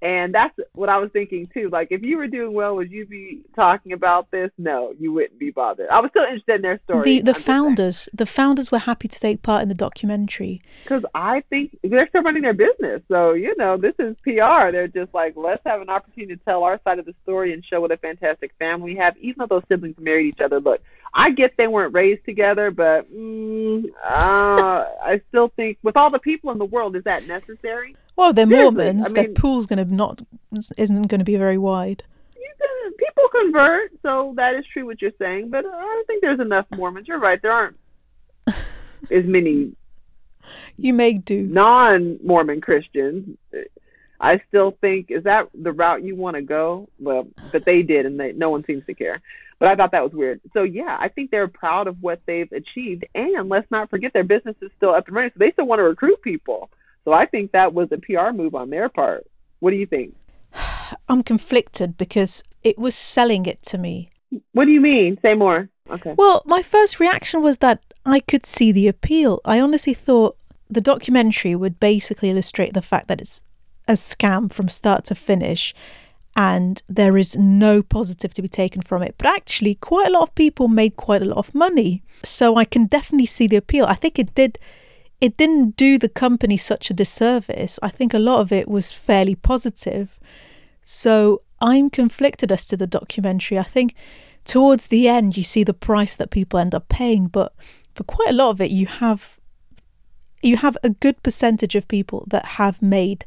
And 0.00 0.32
that's 0.32 0.56
what 0.74 0.88
I 0.88 0.98
was 0.98 1.10
thinking 1.12 1.48
too. 1.52 1.70
Like, 1.70 1.88
if 1.90 2.02
you 2.02 2.18
were 2.18 2.28
doing 2.28 2.52
well, 2.52 2.76
would 2.76 2.92
you 2.92 3.04
be 3.04 3.42
talking 3.56 3.92
about 3.92 4.30
this? 4.30 4.50
No, 4.56 4.94
you 4.96 5.12
wouldn't 5.12 5.40
be 5.40 5.50
bothered. 5.50 5.88
I 5.88 5.98
was 6.00 6.10
still 6.10 6.22
interested 6.22 6.56
in 6.56 6.62
their 6.62 6.80
story. 6.84 7.02
The 7.02 7.32
the 7.32 7.34
founders 7.34 8.08
the 8.14 8.26
founders 8.26 8.70
were 8.70 8.78
happy 8.78 9.08
to 9.08 9.18
take 9.18 9.42
part 9.42 9.62
in 9.62 9.68
the 9.68 9.74
documentary. 9.74 10.62
because 10.84 11.02
I 11.14 11.42
think 11.50 11.76
they're 11.82 12.08
still 12.08 12.22
running 12.22 12.42
their 12.42 12.54
business. 12.54 13.02
So 13.08 13.32
you 13.32 13.56
know, 13.56 13.76
this 13.76 13.94
is 13.98 14.14
PR. 14.22 14.70
They're 14.70 14.86
just 14.86 15.12
like, 15.14 15.34
let's 15.36 15.62
have 15.66 15.80
an 15.80 15.88
opportunity 15.88 16.36
to 16.36 16.44
tell 16.44 16.62
our 16.62 16.80
side 16.84 17.00
of 17.00 17.04
the 17.04 17.14
story 17.24 17.52
and 17.52 17.64
show 17.64 17.80
what 17.80 17.90
a 17.90 17.96
fantastic 17.96 18.52
family 18.60 18.92
we 18.92 18.96
have. 18.98 19.16
Even 19.18 19.40
though 19.40 19.56
those 19.56 19.64
siblings 19.68 19.96
married 19.98 20.26
each 20.26 20.40
other, 20.40 20.60
look, 20.60 20.80
I 21.14 21.30
get 21.30 21.56
they 21.56 21.66
weren't 21.66 21.94
raised 21.94 22.24
together, 22.24 22.70
but 22.70 23.12
mm, 23.12 23.84
uh, 24.04 24.84
I 25.02 25.20
still 25.28 25.48
think 25.56 25.78
with 25.82 25.96
all 25.96 26.10
the 26.10 26.18
people 26.18 26.50
in 26.50 26.58
the 26.58 26.64
world, 26.64 26.96
is 26.96 27.04
that 27.04 27.26
necessary? 27.26 27.96
Well, 28.16 28.32
they're 28.32 28.46
Seriously, 28.46 28.74
Mormons. 28.74 29.06
I 29.08 29.12
their 29.12 29.28
pool's 29.28 29.66
going 29.66 29.86
to 29.86 29.94
not 29.94 30.22
isn't 30.76 31.06
going 31.08 31.20
to 31.20 31.24
be 31.24 31.36
very 31.36 31.58
wide. 31.58 32.02
You 32.36 32.50
can, 32.60 32.92
people 32.94 33.24
convert, 33.30 33.92
so 34.02 34.34
that 34.36 34.54
is 34.54 34.64
true 34.72 34.86
what 34.86 35.00
you're 35.00 35.12
saying. 35.18 35.50
But 35.50 35.64
I 35.64 35.70
don't 35.70 36.06
think 36.06 36.22
there's 36.22 36.40
enough 36.40 36.66
Mormons. 36.76 37.08
You're 37.08 37.20
right. 37.20 37.40
There 37.40 37.52
aren't 37.52 37.76
as 38.46 39.24
many 39.24 39.72
You 40.76 40.94
may 40.94 41.14
do. 41.14 41.42
non-Mormon 41.46 42.60
Christians. 42.60 43.36
I 44.20 44.40
still 44.48 44.76
think 44.80 45.10
is 45.10 45.24
that 45.24 45.48
the 45.54 45.72
route 45.72 46.02
you 46.02 46.16
want 46.16 46.36
to 46.36 46.42
go? 46.42 46.88
Well, 46.98 47.28
but 47.52 47.64
they 47.64 47.82
did, 47.82 48.06
and 48.06 48.18
they, 48.18 48.32
no 48.32 48.50
one 48.50 48.64
seems 48.64 48.84
to 48.86 48.94
care. 48.94 49.22
But 49.58 49.68
I 49.68 49.74
thought 49.74 49.92
that 49.92 50.04
was 50.04 50.12
weird. 50.12 50.40
So 50.52 50.62
yeah, 50.62 50.96
I 51.00 51.08
think 51.08 51.30
they're 51.30 51.48
proud 51.48 51.86
of 51.86 52.00
what 52.00 52.20
they've 52.26 52.50
achieved, 52.52 53.06
and 53.14 53.48
let's 53.48 53.70
not 53.70 53.90
forget 53.90 54.12
their 54.12 54.24
business 54.24 54.56
is 54.62 54.70
still 54.76 54.94
up 54.94 55.06
and 55.06 55.16
running, 55.16 55.30
so 55.34 55.38
they 55.38 55.52
still 55.52 55.66
want 55.66 55.78
to 55.80 55.84
recruit 55.84 56.22
people. 56.22 56.70
So 57.04 57.12
I 57.12 57.26
think 57.26 57.52
that 57.52 57.74
was 57.74 57.88
a 57.92 57.98
PR 57.98 58.32
move 58.32 58.54
on 58.54 58.70
their 58.70 58.88
part. 58.88 59.26
What 59.60 59.70
do 59.70 59.76
you 59.76 59.86
think? 59.86 60.14
I'm 61.08 61.22
conflicted 61.22 61.96
because 61.96 62.42
it 62.62 62.78
was 62.78 62.94
selling 62.94 63.46
it 63.46 63.62
to 63.64 63.78
me. 63.78 64.10
What 64.52 64.66
do 64.66 64.72
you 64.72 64.80
mean? 64.80 65.18
Say 65.22 65.34
more. 65.34 65.68
Okay. 65.90 66.14
Well, 66.16 66.42
my 66.44 66.62
first 66.62 67.00
reaction 67.00 67.42
was 67.42 67.58
that 67.58 67.80
I 68.04 68.20
could 68.20 68.46
see 68.46 68.72
the 68.72 68.88
appeal. 68.88 69.40
I 69.44 69.60
honestly 69.60 69.94
thought 69.94 70.36
the 70.68 70.80
documentary 70.80 71.54
would 71.54 71.80
basically 71.80 72.30
illustrate 72.30 72.74
the 72.74 72.82
fact 72.82 73.08
that 73.08 73.20
it's 73.20 73.42
a 73.88 73.92
scam 73.92 74.52
from 74.52 74.68
start 74.68 75.04
to 75.06 75.14
finish 75.14 75.74
and 76.36 76.82
there 76.88 77.18
is 77.18 77.36
no 77.36 77.82
positive 77.82 78.32
to 78.34 78.42
be 78.42 78.48
taken 78.48 78.80
from 78.80 79.02
it. 79.02 79.16
But 79.18 79.26
actually, 79.26 79.74
quite 79.74 80.06
a 80.06 80.10
lot 80.10 80.22
of 80.22 80.34
people 80.36 80.68
made 80.68 80.94
quite 80.94 81.20
a 81.20 81.24
lot 81.24 81.38
of 81.38 81.52
money. 81.52 82.04
So 82.22 82.54
I 82.54 82.64
can 82.64 82.86
definitely 82.86 83.26
see 83.26 83.48
the 83.48 83.56
appeal. 83.56 83.84
I 83.86 83.94
think 83.94 84.20
it 84.20 84.34
did 84.36 84.58
it 85.20 85.36
didn't 85.36 85.76
do 85.76 85.98
the 85.98 86.08
company 86.08 86.56
such 86.56 86.90
a 86.90 86.94
disservice. 86.94 87.76
I 87.82 87.88
think 87.88 88.14
a 88.14 88.20
lot 88.20 88.40
of 88.40 88.52
it 88.52 88.68
was 88.68 88.92
fairly 88.92 89.34
positive. 89.34 90.20
So 90.84 91.42
I'm 91.60 91.90
conflicted 91.90 92.52
as 92.52 92.64
to 92.66 92.76
the 92.76 92.86
documentary. 92.86 93.58
I 93.58 93.64
think 93.64 93.96
towards 94.44 94.86
the 94.86 95.08
end 95.08 95.36
you 95.36 95.42
see 95.42 95.64
the 95.64 95.74
price 95.74 96.14
that 96.14 96.30
people 96.30 96.60
end 96.60 96.72
up 96.72 96.88
paying, 96.88 97.26
but 97.26 97.52
for 97.96 98.04
quite 98.04 98.30
a 98.30 98.32
lot 98.32 98.50
of 98.50 98.60
it 98.60 98.70
you 98.70 98.86
have 98.86 99.40
you 100.40 100.56
have 100.56 100.78
a 100.84 100.90
good 100.90 101.20
percentage 101.24 101.74
of 101.74 101.88
people 101.88 102.24
that 102.28 102.46
have 102.46 102.80
made 102.80 103.24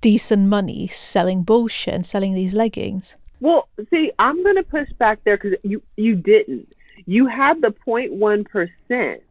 decent 0.00 0.48
money 0.48 0.88
selling 0.88 1.42
bullshit 1.42 1.94
and 1.94 2.06
selling 2.06 2.34
these 2.34 2.54
leggings. 2.54 3.16
Well, 3.40 3.68
see, 3.90 4.12
I'm 4.18 4.42
going 4.42 4.56
to 4.56 4.62
push 4.62 4.90
back 4.98 5.22
there 5.24 5.36
because 5.36 5.58
you 5.62 5.82
you 5.96 6.14
didn't. 6.16 6.72
You 7.06 7.26
had 7.26 7.62
the 7.62 7.74
0.1 7.86 8.48
percent, 8.48 9.22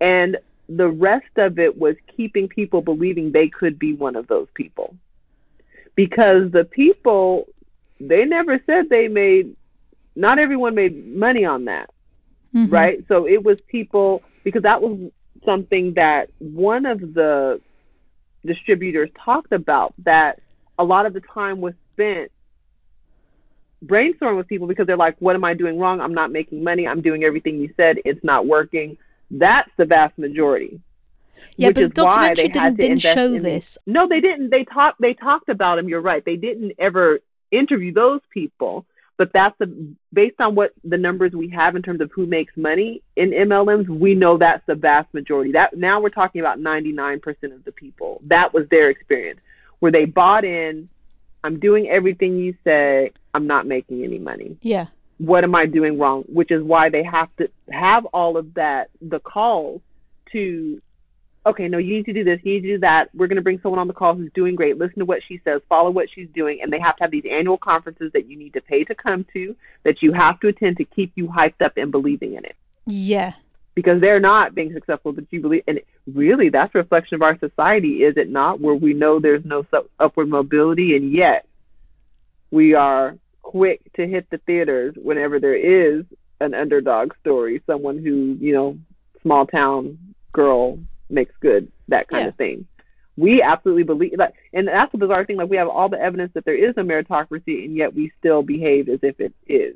and 0.00 0.36
the 0.68 0.88
rest 0.88 1.36
of 1.36 1.58
it 1.58 1.78
was 1.78 1.96
keeping 2.16 2.48
people 2.48 2.82
believing 2.82 3.32
they 3.32 3.48
could 3.48 3.78
be 3.78 3.94
one 3.94 4.16
of 4.16 4.26
those 4.26 4.48
people. 4.54 4.94
Because 5.94 6.50
the 6.50 6.64
people, 6.64 7.46
they 7.98 8.24
never 8.24 8.60
said 8.66 8.90
they 8.90 9.08
made. 9.08 9.56
Not 10.14 10.38
everyone 10.38 10.74
made 10.74 11.14
money 11.14 11.44
on 11.44 11.66
that, 11.66 11.90
mm-hmm. 12.54 12.72
right? 12.72 13.04
So 13.08 13.26
it 13.26 13.42
was 13.44 13.58
people 13.68 14.22
because 14.44 14.62
that 14.62 14.80
was 14.82 15.10
something 15.44 15.94
that 15.94 16.30
one 16.38 16.86
of 16.86 17.00
the 17.00 17.60
distributors 18.46 19.10
talked 19.24 19.52
about 19.52 19.94
that 20.04 20.40
a 20.78 20.84
lot 20.84 21.06
of 21.06 21.12
the 21.12 21.20
time 21.20 21.60
was 21.60 21.74
spent 21.92 22.30
brainstorming 23.84 24.36
with 24.36 24.48
people 24.48 24.66
because 24.66 24.86
they're 24.86 24.96
like, 24.96 25.16
what 25.18 25.34
am 25.34 25.44
I 25.44 25.54
doing 25.54 25.78
wrong? 25.78 26.00
I'm 26.00 26.14
not 26.14 26.32
making 26.32 26.64
money. 26.64 26.86
I'm 26.86 27.02
doing 27.02 27.24
everything 27.24 27.58
you 27.58 27.72
said. 27.76 27.98
It's 28.04 28.22
not 28.24 28.46
working. 28.46 28.96
That's 29.30 29.70
the 29.76 29.84
vast 29.84 30.16
majority. 30.18 30.80
Yeah, 31.56 31.70
but 31.70 31.80
the 31.82 31.88
documentary 31.88 32.48
didn't, 32.48 32.76
didn't 32.76 32.98
show 33.00 33.38
this. 33.38 33.76
No, 33.86 34.08
they 34.08 34.20
didn't. 34.20 34.50
They 34.50 34.64
talked. 34.64 35.00
They 35.00 35.14
talked 35.14 35.48
about 35.48 35.78
him. 35.78 35.88
You're 35.88 36.00
right. 36.00 36.24
They 36.24 36.36
didn't 36.36 36.72
ever 36.78 37.20
interview 37.50 37.92
those 37.92 38.20
people. 38.32 38.86
But 39.18 39.32
that's 39.32 39.56
the 39.58 39.94
based 40.12 40.40
on 40.40 40.54
what 40.54 40.72
the 40.84 40.98
numbers 40.98 41.32
we 41.32 41.48
have 41.48 41.74
in 41.74 41.82
terms 41.82 42.00
of 42.00 42.10
who 42.12 42.26
makes 42.26 42.56
money 42.56 43.02
in 43.16 43.30
MLMs, 43.30 43.88
we 43.88 44.14
know 44.14 44.36
that's 44.36 44.64
the 44.66 44.74
vast 44.74 45.12
majority. 45.14 45.52
That 45.52 45.76
now 45.76 46.00
we're 46.00 46.10
talking 46.10 46.40
about 46.40 46.58
99% 46.58 47.24
of 47.54 47.64
the 47.64 47.72
people. 47.72 48.20
That 48.24 48.52
was 48.52 48.68
their 48.68 48.90
experience 48.90 49.40
where 49.78 49.92
they 49.92 50.04
bought 50.04 50.44
in. 50.44 50.88
I'm 51.44 51.58
doing 51.58 51.88
everything 51.88 52.36
you 52.36 52.54
say. 52.64 53.12
I'm 53.32 53.46
not 53.46 53.66
making 53.66 54.04
any 54.04 54.18
money. 54.18 54.56
Yeah. 54.62 54.86
What 55.18 55.44
am 55.44 55.54
I 55.54 55.64
doing 55.64 55.98
wrong? 55.98 56.24
Which 56.24 56.50
is 56.50 56.62
why 56.62 56.90
they 56.90 57.02
have 57.02 57.34
to 57.36 57.48
have 57.70 58.04
all 58.06 58.36
of 58.36 58.54
that, 58.54 58.90
the 59.00 59.20
calls 59.20 59.80
to 60.32 60.82
okay, 61.46 61.68
no, 61.68 61.78
you 61.78 61.94
need 61.94 62.06
to 62.06 62.12
do 62.12 62.24
this, 62.24 62.40
you 62.42 62.54
need 62.54 62.62
to 62.62 62.74
do 62.74 62.78
that. 62.80 63.08
We're 63.14 63.28
going 63.28 63.36
to 63.36 63.42
bring 63.42 63.60
someone 63.62 63.78
on 63.78 63.86
the 63.86 63.94
call 63.94 64.14
who's 64.14 64.32
doing 64.34 64.56
great. 64.56 64.78
Listen 64.78 64.98
to 64.98 65.04
what 65.04 65.22
she 65.26 65.40
says, 65.44 65.62
follow 65.68 65.90
what 65.90 66.08
she's 66.12 66.28
doing, 66.34 66.60
and 66.60 66.72
they 66.72 66.80
have 66.80 66.96
to 66.96 67.04
have 67.04 67.12
these 67.12 67.24
annual 67.30 67.56
conferences 67.56 68.10
that 68.12 68.28
you 68.28 68.36
need 68.36 68.52
to 68.54 68.60
pay 68.60 68.82
to 68.84 68.94
come 68.94 69.24
to, 69.32 69.54
that 69.84 70.02
you 70.02 70.12
have 70.12 70.40
to 70.40 70.48
attend 70.48 70.76
to 70.78 70.84
keep 70.84 71.12
you 71.14 71.28
hyped 71.28 71.62
up 71.64 71.76
and 71.76 71.92
believing 71.92 72.34
in 72.34 72.44
it. 72.44 72.56
Yeah. 72.86 73.34
Because 73.76 74.00
they're 74.00 74.20
not 74.20 74.54
being 74.54 74.72
successful, 74.72 75.12
but 75.12 75.24
you 75.30 75.40
believe, 75.40 75.62
and 75.68 75.80
really, 76.12 76.48
that's 76.48 76.74
a 76.74 76.78
reflection 76.78 77.14
of 77.14 77.22
our 77.22 77.38
society, 77.38 78.02
is 78.02 78.16
it 78.16 78.28
not? 78.28 78.60
Where 78.60 78.74
we 78.74 78.92
know 78.92 79.20
there's 79.20 79.44
no 79.44 79.64
upward 80.00 80.28
mobility, 80.28 80.96
and 80.96 81.12
yet 81.12 81.46
we 82.50 82.74
are 82.74 83.16
quick 83.42 83.80
to 83.94 84.06
hit 84.06 84.28
the 84.30 84.38
theaters 84.38 84.94
whenever 85.00 85.38
there 85.38 85.54
is 85.54 86.04
an 86.40 86.54
underdog 86.54 87.12
story, 87.20 87.62
someone 87.66 87.98
who, 87.98 88.36
you 88.40 88.52
know, 88.52 88.76
small 89.22 89.46
town 89.46 89.98
girl 90.32 90.78
makes 91.08 91.34
good, 91.40 91.70
that 91.88 92.08
kind 92.08 92.24
yeah. 92.24 92.28
of 92.28 92.36
thing. 92.36 92.66
We 93.16 93.40
absolutely 93.42 93.84
believe 93.84 94.18
that, 94.18 94.34
and 94.52 94.68
that's 94.68 94.92
the 94.92 94.98
bizarre 94.98 95.24
thing. 95.24 95.36
Like 95.36 95.48
we 95.48 95.56
have 95.56 95.68
all 95.68 95.88
the 95.88 96.00
evidence 96.00 96.32
that 96.34 96.44
there 96.44 96.54
is 96.54 96.74
a 96.76 96.82
meritocracy, 96.82 97.64
and 97.64 97.74
yet 97.74 97.94
we 97.94 98.12
still 98.18 98.42
behave 98.42 98.88
as 98.88 99.00
if 99.02 99.20
it 99.20 99.32
is. 99.46 99.74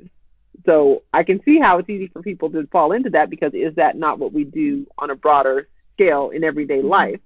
So 0.65 1.03
I 1.13 1.23
can 1.23 1.41
see 1.43 1.59
how 1.59 1.79
it's 1.79 1.89
easy 1.89 2.07
for 2.07 2.21
people 2.21 2.49
to 2.51 2.67
fall 2.67 2.91
into 2.91 3.09
that 3.11 3.29
because 3.29 3.53
is 3.53 3.75
that 3.75 3.97
not 3.97 4.19
what 4.19 4.33
we 4.33 4.43
do 4.43 4.85
on 4.97 5.09
a 5.09 5.15
broader 5.15 5.67
scale 5.93 6.29
in 6.29 6.43
everyday 6.43 6.79
mm-hmm. 6.79 6.89
life? 6.89 7.19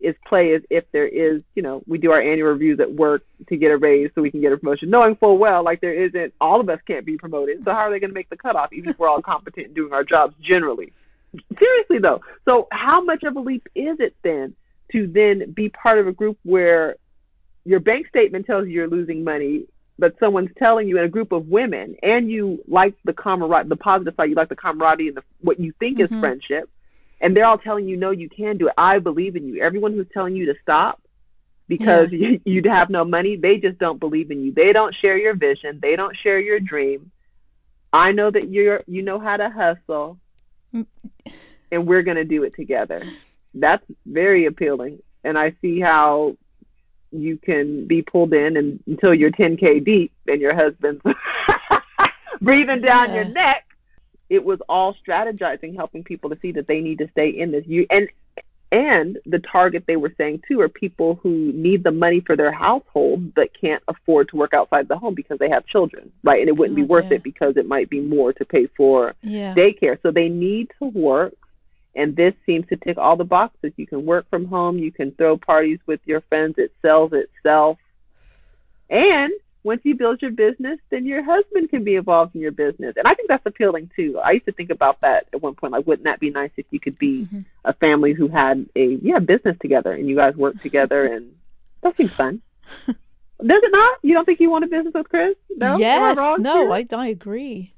Is 0.00 0.14
play 0.26 0.54
as 0.54 0.62
if 0.70 0.84
there 0.92 1.06
is, 1.06 1.42
you 1.54 1.62
know, 1.62 1.82
we 1.86 1.98
do 1.98 2.10
our 2.10 2.22
annual 2.22 2.48
reviews 2.48 2.80
at 2.80 2.90
work 2.90 3.22
to 3.50 3.56
get 3.58 3.70
a 3.70 3.76
raise 3.76 4.10
so 4.14 4.22
we 4.22 4.30
can 4.30 4.40
get 4.40 4.50
a 4.50 4.56
promotion, 4.56 4.88
knowing 4.88 5.14
full 5.14 5.36
well 5.36 5.62
like 5.62 5.82
there 5.82 5.92
isn't, 5.92 6.32
all 6.40 6.58
of 6.58 6.70
us 6.70 6.80
can't 6.86 7.04
be 7.04 7.18
promoted. 7.18 7.62
So 7.66 7.72
how 7.72 7.80
are 7.80 7.90
they 7.90 8.00
going 8.00 8.08
to 8.08 8.14
make 8.14 8.30
the 8.30 8.36
cutoff, 8.38 8.72
even 8.72 8.88
if 8.88 8.98
we're 8.98 9.10
all 9.10 9.20
competent 9.22 9.66
in 9.66 9.74
doing 9.74 9.92
our 9.92 10.02
jobs 10.02 10.34
generally? 10.40 10.94
Seriously 11.58 11.98
though. 11.98 12.20
So 12.44 12.68
how 12.72 13.02
much 13.02 13.22
of 13.22 13.36
a 13.36 13.40
leap 13.40 13.66
is 13.74 13.98
it 14.00 14.16
then 14.22 14.54
to 14.92 15.06
then 15.06 15.52
be 15.52 15.68
part 15.68 15.98
of 15.98 16.06
a 16.06 16.12
group 16.12 16.38
where 16.44 16.96
your 17.64 17.80
bank 17.80 18.08
statement 18.08 18.46
tells 18.46 18.66
you 18.66 18.72
you're 18.72 18.88
losing 18.88 19.22
money, 19.22 19.66
but 19.98 20.18
someone's 20.18 20.50
telling 20.58 20.88
you 20.88 20.98
in 20.98 21.04
a 21.04 21.08
group 21.08 21.30
of 21.32 21.48
women 21.48 21.94
and 22.02 22.30
you 22.30 22.62
like 22.66 22.94
the 23.04 23.12
camaraderie, 23.12 23.68
the 23.68 23.76
positive 23.76 24.14
side, 24.16 24.30
you 24.30 24.34
like 24.34 24.48
the 24.48 24.56
camaraderie 24.56 25.08
and 25.08 25.16
the, 25.16 25.22
what 25.40 25.60
you 25.60 25.72
think 25.78 25.98
mm-hmm. 25.98 26.14
is 26.14 26.20
friendship, 26.20 26.70
and 27.20 27.36
they're 27.36 27.44
all 27.44 27.58
telling 27.58 27.86
you, 27.86 27.96
no, 27.96 28.10
you 28.10 28.28
can 28.28 28.56
do 28.56 28.68
it. 28.68 28.74
I 28.78 28.98
believe 28.98 29.36
in 29.36 29.46
you. 29.46 29.62
Everyone 29.62 29.92
who's 29.92 30.06
telling 30.12 30.34
you 30.34 30.46
to 30.46 30.54
stop 30.62 31.00
because 31.68 32.08
yeah. 32.10 32.28
you, 32.28 32.40
you'd 32.52 32.66
have 32.66 32.90
no 32.90 33.04
money, 33.04 33.36
they 33.36 33.58
just 33.58 33.78
don't 33.78 34.00
believe 34.00 34.30
in 34.30 34.42
you. 34.42 34.52
They 34.52 34.72
don't 34.72 34.94
share 34.94 35.18
your 35.18 35.34
vision. 35.34 35.78
They 35.80 35.96
don't 35.96 36.16
share 36.16 36.40
your 36.40 36.60
dream. 36.60 37.10
I 37.92 38.12
know 38.12 38.30
that 38.30 38.50
you're 38.50 38.82
you 38.86 39.02
know 39.02 39.18
how 39.18 39.36
to 39.36 39.50
hustle 39.50 40.18
and 40.72 41.86
we're 41.86 42.02
going 42.02 42.16
to 42.16 42.24
do 42.24 42.42
it 42.44 42.54
together. 42.54 43.02
That's 43.54 43.84
very 44.06 44.46
appealing. 44.46 45.02
And 45.24 45.38
I 45.38 45.54
see 45.60 45.80
how 45.80 46.36
you 47.12 47.36
can 47.36 47.86
be 47.86 48.02
pulled 48.02 48.32
in 48.32 48.56
and, 48.56 48.82
until 48.86 49.14
you're 49.14 49.30
10K 49.32 49.84
deep 49.84 50.12
and 50.26 50.40
your 50.40 50.54
husband's 50.54 51.02
breathing 52.40 52.80
down 52.80 53.10
yeah. 53.10 53.14
your 53.16 53.24
neck. 53.26 53.66
It 54.28 54.44
was 54.44 54.60
all 54.68 54.94
strategizing, 55.06 55.74
helping 55.74 56.04
people 56.04 56.30
to 56.30 56.38
see 56.40 56.52
that 56.52 56.68
they 56.68 56.80
need 56.80 56.98
to 56.98 57.08
stay 57.10 57.30
in 57.30 57.50
this. 57.50 57.64
You 57.66 57.86
and 57.90 58.08
and 58.72 59.18
the 59.26 59.40
target 59.40 59.84
they 59.86 59.96
were 59.96 60.12
saying 60.16 60.42
too 60.46 60.60
are 60.60 60.68
people 60.68 61.18
who 61.22 61.52
need 61.52 61.82
the 61.82 61.90
money 61.90 62.20
for 62.20 62.36
their 62.36 62.52
household 62.52 63.34
but 63.34 63.48
can't 63.60 63.82
afford 63.88 64.28
to 64.28 64.36
work 64.36 64.54
outside 64.54 64.86
the 64.86 64.96
home 64.96 65.14
because 65.14 65.38
they 65.38 65.48
have 65.48 65.66
children, 65.66 66.12
right? 66.22 66.40
And 66.40 66.48
it 66.48 66.56
wouldn't 66.56 66.76
be 66.76 66.84
worth 66.84 67.06
yeah. 67.10 67.16
it 67.16 67.24
because 67.24 67.56
it 67.56 67.66
might 67.66 67.90
be 67.90 68.00
more 68.00 68.32
to 68.32 68.44
pay 68.44 68.68
for 68.76 69.14
yeah. 69.22 69.54
daycare. 69.54 70.00
So 70.02 70.12
they 70.12 70.28
need 70.28 70.70
to 70.78 70.86
work. 70.86 71.34
And 71.96 72.14
this 72.14 72.34
seems 72.46 72.68
to 72.68 72.76
tick 72.76 72.96
all 72.96 73.16
the 73.16 73.24
boxes. 73.24 73.72
You 73.76 73.88
can 73.88 74.06
work 74.06 74.30
from 74.30 74.44
home, 74.44 74.78
you 74.78 74.92
can 74.92 75.10
throw 75.12 75.36
parties 75.36 75.80
with 75.86 76.00
your 76.04 76.20
friends, 76.22 76.54
it 76.56 76.72
sells 76.82 77.12
itself. 77.12 77.78
And 78.88 79.32
once 79.62 79.82
you 79.84 79.94
build 79.94 80.22
your 80.22 80.30
business, 80.30 80.78
then 80.90 81.04
your 81.04 81.22
husband 81.22 81.68
can 81.68 81.84
be 81.84 81.96
involved 81.96 82.34
in 82.34 82.40
your 82.40 82.52
business. 82.52 82.94
And 82.96 83.06
I 83.06 83.14
think 83.14 83.28
that's 83.28 83.44
appealing 83.44 83.90
too. 83.94 84.18
I 84.18 84.32
used 84.32 84.46
to 84.46 84.52
think 84.52 84.70
about 84.70 85.00
that 85.02 85.26
at 85.32 85.42
one 85.42 85.54
point. 85.54 85.72
Like, 85.72 85.86
wouldn't 85.86 86.04
that 86.04 86.20
be 86.20 86.30
nice 86.30 86.50
if 86.56 86.66
you 86.70 86.80
could 86.80 86.98
be 86.98 87.22
mm-hmm. 87.22 87.40
a 87.64 87.74
family 87.74 88.14
who 88.14 88.28
had 88.28 88.66
a 88.74 88.98
yeah 89.02 89.18
business 89.18 89.56
together 89.60 89.92
and 89.92 90.08
you 90.08 90.16
guys 90.16 90.34
work 90.34 90.60
together 90.60 91.04
and 91.04 91.34
that 91.82 91.96
seems 91.96 92.12
fun. 92.12 92.42
Does 92.86 92.96
it 93.62 93.72
not? 93.72 93.98
You 94.02 94.14
don't 94.14 94.24
think 94.24 94.40
you 94.40 94.50
want 94.50 94.64
a 94.64 94.68
business 94.68 94.94
with 94.94 95.08
Chris? 95.08 95.34
No. 95.56 95.78
Yes. 95.78 96.18
I 96.18 96.36
no, 96.38 96.70
I 96.72 96.86
I 96.92 97.08
agree. 97.08 97.74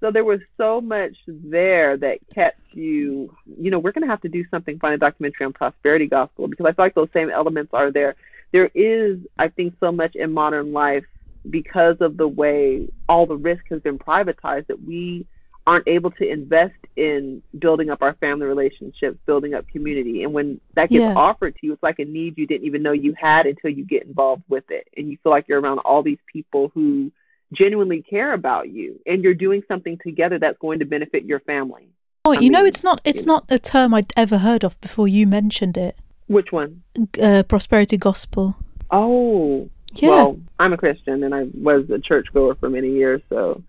So 0.00 0.10
there 0.10 0.24
was 0.24 0.40
so 0.58 0.80
much 0.80 1.16
there 1.26 1.96
that 1.96 2.18
kept 2.34 2.60
you. 2.72 3.34
You 3.58 3.70
know, 3.70 3.78
we're 3.78 3.92
going 3.92 4.02
to 4.02 4.08
have 4.08 4.22
to 4.22 4.28
do 4.28 4.44
something. 4.50 4.78
Find 4.78 4.94
a 4.94 4.98
documentary 4.98 5.46
on 5.46 5.52
prosperity 5.52 6.06
gospel 6.06 6.48
because 6.48 6.66
I 6.66 6.72
feel 6.72 6.84
like 6.84 6.94
those 6.94 7.08
same 7.12 7.30
elements 7.30 7.72
are 7.72 7.90
there 7.90 8.16
there 8.54 8.70
is, 8.72 9.18
I 9.36 9.48
think, 9.48 9.74
so 9.80 9.90
much 9.90 10.14
in 10.14 10.32
modern 10.32 10.72
life 10.72 11.04
because 11.50 11.96
of 12.00 12.16
the 12.16 12.28
way 12.28 12.88
all 13.08 13.26
the 13.26 13.34
risk 13.34 13.64
has 13.68 13.82
been 13.82 13.98
privatized 13.98 14.68
that 14.68 14.80
we 14.80 15.26
aren't 15.66 15.88
able 15.88 16.12
to 16.12 16.30
invest 16.30 16.76
in 16.94 17.42
building 17.58 17.90
up 17.90 18.00
our 18.00 18.14
family 18.14 18.46
relationships, 18.46 19.18
building 19.26 19.54
up 19.54 19.66
community. 19.68 20.22
And 20.22 20.32
when 20.32 20.60
that 20.76 20.88
gets 20.90 21.02
Yeah. 21.02 21.14
offered 21.16 21.56
to 21.56 21.66
you, 21.66 21.72
it's 21.72 21.82
like 21.82 21.98
a 21.98 22.04
need 22.04 22.38
you 22.38 22.46
didn't 22.46 22.64
even 22.64 22.80
know 22.84 22.92
you 22.92 23.12
had 23.18 23.46
until 23.46 23.70
you 23.70 23.84
get 23.84 24.04
involved 24.04 24.44
with 24.48 24.70
it. 24.70 24.86
And 24.96 25.10
you 25.10 25.18
feel 25.24 25.32
like 25.32 25.48
you're 25.48 25.60
around 25.60 25.80
all 25.80 26.04
these 26.04 26.20
people 26.32 26.70
who 26.74 27.10
genuinely 27.52 28.02
care 28.02 28.34
about 28.34 28.68
you 28.68 29.00
and 29.04 29.24
you're 29.24 29.34
doing 29.34 29.64
something 29.66 29.98
together 29.98 30.38
that's 30.38 30.58
going 30.58 30.78
to 30.78 30.84
benefit 30.84 31.24
your 31.24 31.40
family. 31.40 31.88
Oh, 32.24 32.36
I 32.36 32.38
you 32.38 32.50
know, 32.50 32.64
it's 32.64 32.84
not 32.84 33.00
it's 33.04 33.22
you 33.22 33.26
know. 33.26 33.34
not 33.34 33.46
a 33.48 33.58
term 33.58 33.94
I'd 33.94 34.12
ever 34.16 34.38
heard 34.38 34.62
of 34.62 34.80
before 34.80 35.08
you 35.08 35.26
mentioned 35.26 35.76
it. 35.76 35.96
Which 36.26 36.52
one? 36.52 36.82
Uh, 37.20 37.42
prosperity 37.42 37.96
gospel. 37.96 38.56
Oh, 38.90 39.68
Yeah. 39.94 40.08
well, 40.10 40.40
I'm 40.58 40.72
a 40.72 40.76
Christian 40.76 41.22
and 41.22 41.34
I 41.34 41.46
was 41.54 41.88
a 41.90 41.98
churchgoer 41.98 42.54
for 42.56 42.68
many 42.70 42.90
years. 42.92 43.20
So, 43.28 43.62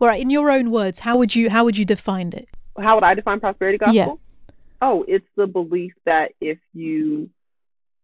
All 0.00 0.08
right. 0.08 0.20
In 0.20 0.30
your 0.30 0.50
own 0.50 0.70
words, 0.70 1.00
how 1.00 1.16
would 1.18 1.34
you 1.34 1.50
how 1.50 1.64
would 1.64 1.76
you 1.76 1.84
define 1.84 2.32
it? 2.32 2.48
how 2.78 2.94
would 2.94 3.04
I 3.04 3.12
define 3.14 3.40
prosperity 3.40 3.76
gospel? 3.78 3.94
Yeah. 3.94 4.54
Oh, 4.80 5.04
it's 5.06 5.26
the 5.36 5.46
belief 5.46 5.92
that 6.06 6.32
if 6.40 6.58
you 6.72 7.28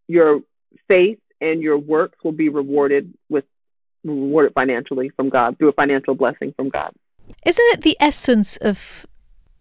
your 0.07 0.41
faith 0.87 1.17
and 1.41 1.61
your 1.61 1.77
works 1.79 2.17
will 2.23 2.31
be 2.33 2.49
rewarded 2.49 3.13
with 3.29 3.45
rewarded 4.03 4.53
financially 4.53 5.09
from 5.09 5.29
God 5.29 5.57
through 5.57 5.69
a 5.69 5.73
financial 5.73 6.13
blessing 6.13 6.53
from 6.55 6.69
God. 6.69 6.93
Isn't 7.45 7.65
it 7.73 7.81
the 7.81 7.97
essence 7.99 8.57
of, 8.57 9.05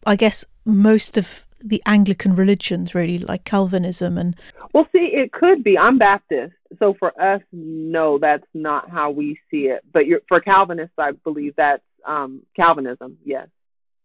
I 0.05 0.15
guess, 0.17 0.45
most 0.67 1.17
of 1.17 1.46
the 1.69 1.83
Anglican 1.87 2.35
religions, 2.37 2.95
really, 2.95 3.19
like 3.19 3.45
Calvinism 3.45 4.17
and 4.19 4.37
Well, 4.73 4.87
see, 4.93 5.11
it 5.13 5.33
could 5.33 5.65
be. 5.65 5.77
I'm 5.79 5.99
Baptist, 5.99 6.55
so 6.79 6.95
for 6.95 7.21
us, 7.21 7.43
no, 7.53 8.19
that's 8.19 8.47
not 8.55 8.91
how 8.91 9.11
we 9.11 9.39
see 9.51 9.67
it. 9.67 9.83
But 9.93 10.07
you're, 10.07 10.21
for 10.29 10.41
Calvinists, 10.41 10.95
I 10.99 11.13
believe 11.13 11.55
that's 11.57 11.83
um, 12.05 12.43
Calvinism. 12.55 13.19
Yes. 13.25 13.49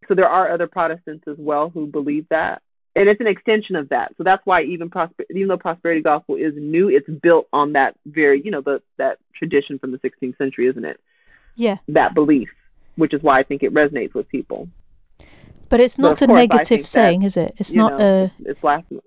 So 0.08 0.16
there 0.16 0.28
are 0.30 0.52
other 0.52 0.68
Protestants 0.68 1.28
as 1.28 1.38
well 1.38 1.70
who 1.70 1.86
believe 1.86 2.26
that, 2.30 2.62
and 2.96 3.08
it's 3.08 3.22
an 3.22 3.28
extension 3.28 3.76
of 3.76 3.90
that. 3.90 4.14
So 4.18 4.24
that's 4.24 4.46
why 4.46 4.64
even 4.64 4.90
prosper, 4.90 5.24
even 5.30 5.48
though 5.48 5.58
prosperity 5.58 6.02
gospel 6.02 6.36
is 6.36 6.54
new, 6.58 6.90
it's 6.90 7.08
built 7.22 7.48
on 7.54 7.74
that 7.74 7.96
very, 8.06 8.42
you 8.44 8.52
know, 8.52 8.62
the 8.62 8.82
that 8.98 9.20
tradition 9.36 9.78
from 9.80 9.92
the 9.92 10.00
16th 10.00 10.38
century, 10.38 10.68
isn't 10.68 10.84
it? 10.86 11.00
yeah, 11.56 11.78
That 11.90 12.14
belief, 12.16 12.50
which 12.96 13.14
is 13.14 13.22
why 13.22 13.40
I 13.40 13.44
think 13.44 13.62
it 13.64 13.74
resonates 13.74 14.14
with 14.14 14.28
people. 14.30 14.68
But 15.72 15.80
it's 15.80 15.98
not 15.98 16.22
of 16.22 16.30
a 16.30 16.34
negative 16.34 16.86
saying, 16.86 17.24
is 17.24 17.38
it? 17.38 17.56
It's 17.58 17.74
not 17.74 17.98
know, 17.98 18.26
a 18.26 18.32
it's, 18.46 18.60
blasphemous. 18.60 19.06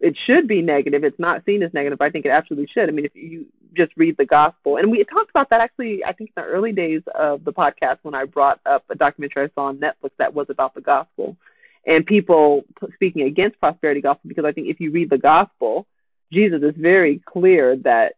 It 0.00 0.16
should 0.26 0.48
be 0.48 0.62
negative. 0.62 1.04
It's 1.04 1.18
not 1.18 1.44
seen 1.44 1.62
as 1.62 1.72
negative. 1.74 2.00
I 2.00 2.08
think 2.08 2.24
it 2.24 2.30
absolutely 2.30 2.68
should. 2.72 2.88
I 2.88 2.92
mean, 2.92 3.04
if 3.04 3.14
you 3.14 3.46
just 3.76 3.92
read 3.96 4.16
the 4.16 4.24
gospel, 4.24 4.78
and 4.78 4.90
we 4.90 5.04
talked 5.04 5.28
about 5.28 5.50
that 5.50 5.60
actually, 5.60 6.02
I 6.02 6.14
think 6.14 6.32
in 6.34 6.42
the 6.42 6.48
early 6.48 6.72
days 6.72 7.02
of 7.14 7.44
the 7.44 7.52
podcast 7.52 7.98
when 8.02 8.14
I 8.14 8.24
brought 8.24 8.58
up 8.64 8.84
a 8.88 8.94
documentary 8.94 9.44
I 9.44 9.50
saw 9.54 9.66
on 9.66 9.76
Netflix 9.78 10.12
that 10.18 10.34
was 10.34 10.46
about 10.48 10.74
the 10.74 10.80
gospel, 10.80 11.36
and 11.86 12.06
people 12.06 12.64
speaking 12.94 13.22
against 13.22 13.60
prosperity 13.60 14.00
gospel 14.00 14.28
because 14.28 14.46
I 14.46 14.52
think 14.52 14.68
if 14.68 14.80
you 14.80 14.92
read 14.92 15.10
the 15.10 15.18
gospel, 15.18 15.86
Jesus 16.32 16.62
is 16.62 16.74
very 16.74 17.20
clear 17.26 17.76
that 17.84 18.14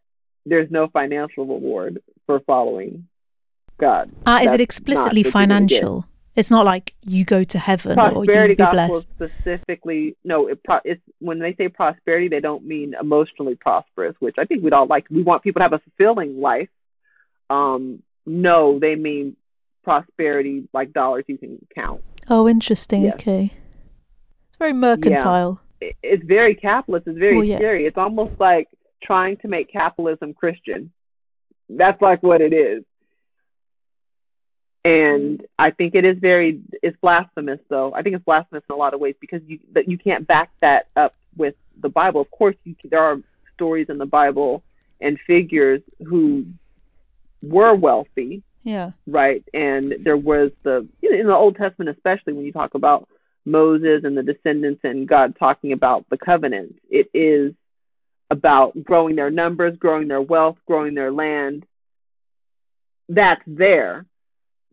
there's 0.46 0.70
no 0.70 0.87
financial 0.87 1.44
reward 1.44 2.00
for 2.26 2.38
following 2.40 3.08
God. 3.78 4.12
ah, 4.26 4.40
is 4.42 4.52
it 4.52 4.60
explicitly 4.60 5.24
what 5.24 5.34
you're 5.34 5.46
gonna 5.46 5.66
get. 5.66 5.80
financial? 5.80 6.06
It's 6.37 6.51
not 6.51 6.64
like 6.66 6.94
you 7.03 7.25
go 7.25 7.44
to 7.44 7.59
heaven 7.59 7.99
or 7.99 8.07
you 8.09 8.12
prosperity 8.14 8.55
be 8.55 8.64
gospel 8.64 8.88
blessed. 8.88 9.09
specifically 9.14 10.16
no 10.25 10.49
it 10.49 10.62
pro- 10.64 10.81
it's 10.85 11.01
when 11.20 11.38
they 11.38 11.55
say 11.55 11.68
prosperity 11.68 12.29
they 12.29 12.40
don't 12.40 12.64
mean 12.66 12.94
emotionally 13.01 13.55
prosperous 13.55 14.16
which 14.18 14.35
i 14.38 14.44
think 14.44 14.62
we'd 14.64 14.73
all 14.73 14.87
like 14.87 15.07
we 15.11 15.23
want 15.23 15.42
people 15.42 15.61
to 15.61 15.64
have 15.64 15.73
a 15.73 15.79
fulfilling 15.81 16.40
life 16.40 16.68
um 17.51 18.03
no 18.27 18.79
they 18.79 18.94
mean 18.97 19.37
prosperity 19.85 20.68
like 20.73 20.92
dollars 20.92 21.25
you 21.29 21.38
can 21.38 21.59
count 21.75 22.01
Oh, 22.31 22.49
interesting. 22.49 23.03
Yes. 23.03 23.14
Okay, 23.16 23.53
it's 24.49 24.57
very 24.59 24.73
mercantile. 24.73 25.61
It- 25.83 25.97
it's 26.03 26.25
very 26.25 26.55
capitalist 26.55 27.07
it's 27.07 27.18
very 27.18 27.37
Well, 27.37 27.44
yeah. 27.44 27.57
scary 27.59 27.85
it's 27.87 27.99
almost 27.99 28.40
like 28.40 28.68
trying 29.03 29.37
to 29.38 29.49
make 29.49 29.70
capitalism 29.70 30.33
christian 30.33 30.90
that's 31.68 32.01
like 32.01 32.23
what 32.23 32.40
it 32.40 32.55
is 32.55 32.83
and 34.85 35.44
I 35.59 35.70
think 35.70 35.94
it 35.94 36.05
is 36.05 36.18
very 36.18 36.61
it's 36.83 36.97
blasphemous 37.01 37.61
though. 37.68 37.94
I 37.94 38.03
think 38.03 38.16
it's 38.16 38.25
blasphemous 38.25 38.64
in 38.68 38.75
a 38.75 38.79
lot 38.79 38.94
of 38.94 39.01
ways 39.01 39.14
because 39.20 39.40
you 39.47 39.59
that 39.73 39.88
you 39.88 39.97
can't 39.99 40.27
back 40.27 40.51
that 40.61 40.88
up 40.97 41.14
with 41.37 41.55
the 41.81 41.88
Bible. 41.88 42.20
Of 42.20 42.31
course, 42.31 42.57
you, 42.64 42.77
there 42.85 43.03
are 43.03 43.18
stories 43.55 43.88
in 43.88 43.99
the 43.99 44.07
Bible 44.07 44.62
and 45.01 45.18
figures 45.27 45.81
who 46.07 46.47
were 47.42 47.75
wealthy, 47.75 48.42
Yeah. 48.62 48.92
right? 49.07 49.44
And 49.55 49.94
there 50.01 50.16
was 50.16 50.51
the 50.62 50.87
you 51.01 51.11
know, 51.12 51.18
in 51.20 51.27
the 51.27 51.35
Old 51.35 51.57
Testament, 51.57 51.97
especially 51.97 52.33
when 52.35 52.44
you 52.44 52.53
talk 52.53 52.75
about 52.75 53.09
Moses 53.47 54.05
and 54.05 54.16
the 54.16 54.23
descendants 54.23 54.81
and 54.85 55.09
God 55.09 55.37
talking 55.38 55.73
about 55.73 56.09
the 56.11 56.18
covenant, 56.18 56.77
it 56.90 57.09
is 57.14 57.55
about 58.31 58.83
growing 58.85 59.16
their 59.16 59.31
numbers, 59.31 59.77
growing 59.79 60.09
their 60.09 60.23
wealth, 60.23 60.57
growing 60.66 60.94
their 60.94 61.12
land. 61.12 61.66
That's 63.09 63.42
there, 63.47 64.07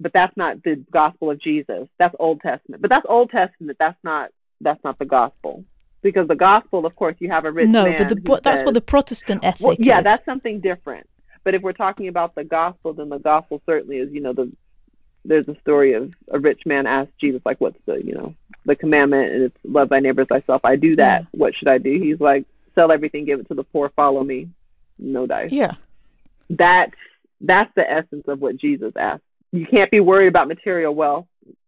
but 0.01 0.13
that's 0.13 0.35
not 0.35 0.63
the 0.63 0.83
gospel 0.91 1.29
of 1.31 1.39
Jesus. 1.39 1.87
That's 1.99 2.15
Old 2.19 2.41
Testament. 2.41 2.81
But 2.81 2.89
that's 2.89 3.05
Old 3.07 3.29
Testament. 3.29 3.77
That's 3.79 3.97
not 4.03 4.31
that's 4.59 4.83
not 4.83 4.99
the 4.99 5.05
gospel. 5.05 5.63
Because 6.01 6.27
the 6.27 6.35
gospel, 6.35 6.85
of 6.85 6.95
course, 6.95 7.15
you 7.19 7.29
have 7.29 7.45
a 7.45 7.51
rich 7.51 7.69
No, 7.69 7.83
man 7.83 7.97
but 7.97 8.07
the, 8.09 8.41
that's 8.43 8.63
what 8.63 8.73
the 8.73 8.81
Protestant 8.81 9.43
ethic 9.43 9.61
well, 9.61 9.75
yeah, 9.77 9.99
is. 9.99 10.03
that's 10.03 10.25
something 10.25 10.59
different. 10.59 11.07
But 11.43 11.53
if 11.53 11.61
we're 11.61 11.73
talking 11.73 12.07
about 12.07 12.33
the 12.33 12.43
gospel, 12.43 12.93
then 12.93 13.09
the 13.09 13.19
gospel 13.19 13.61
certainly 13.67 13.97
is, 13.97 14.11
you 14.11 14.21
know, 14.21 14.33
the 14.33 14.51
there's 15.23 15.47
a 15.47 15.55
story 15.61 15.93
of 15.93 16.11
a 16.31 16.39
rich 16.39 16.61
man 16.65 16.87
asked 16.87 17.11
Jesus, 17.19 17.41
like, 17.45 17.61
what's 17.61 17.77
the, 17.85 18.03
you 18.03 18.15
know, 18.15 18.33
the 18.65 18.75
commandment, 18.75 19.31
and 19.31 19.43
it's 19.43 19.57
love 19.63 19.89
thy 19.89 19.99
neighbor 19.99 20.21
as 20.23 20.27
thyself. 20.27 20.61
I 20.63 20.75
do 20.75 20.95
that. 20.95 21.27
What 21.31 21.53
should 21.55 21.67
I 21.67 21.77
do? 21.77 21.99
He's 22.01 22.19
like, 22.19 22.45
sell 22.73 22.91
everything, 22.91 23.25
give 23.25 23.39
it 23.39 23.47
to 23.49 23.53
the 23.53 23.63
poor, 23.63 23.89
follow 23.89 24.23
me. 24.23 24.49
No 24.97 25.27
dice. 25.27 25.51
yeah. 25.51 25.73
That's 26.49 26.93
that's 27.39 27.71
the 27.75 27.89
essence 27.89 28.27
of 28.27 28.39
what 28.41 28.57
Jesus 28.57 28.93
asked. 28.95 29.23
You 29.51 29.65
can't 29.65 29.91
be 29.91 29.99
worried 29.99 30.27
about 30.27 30.47
material 30.47 30.95
wealth. 30.95 31.25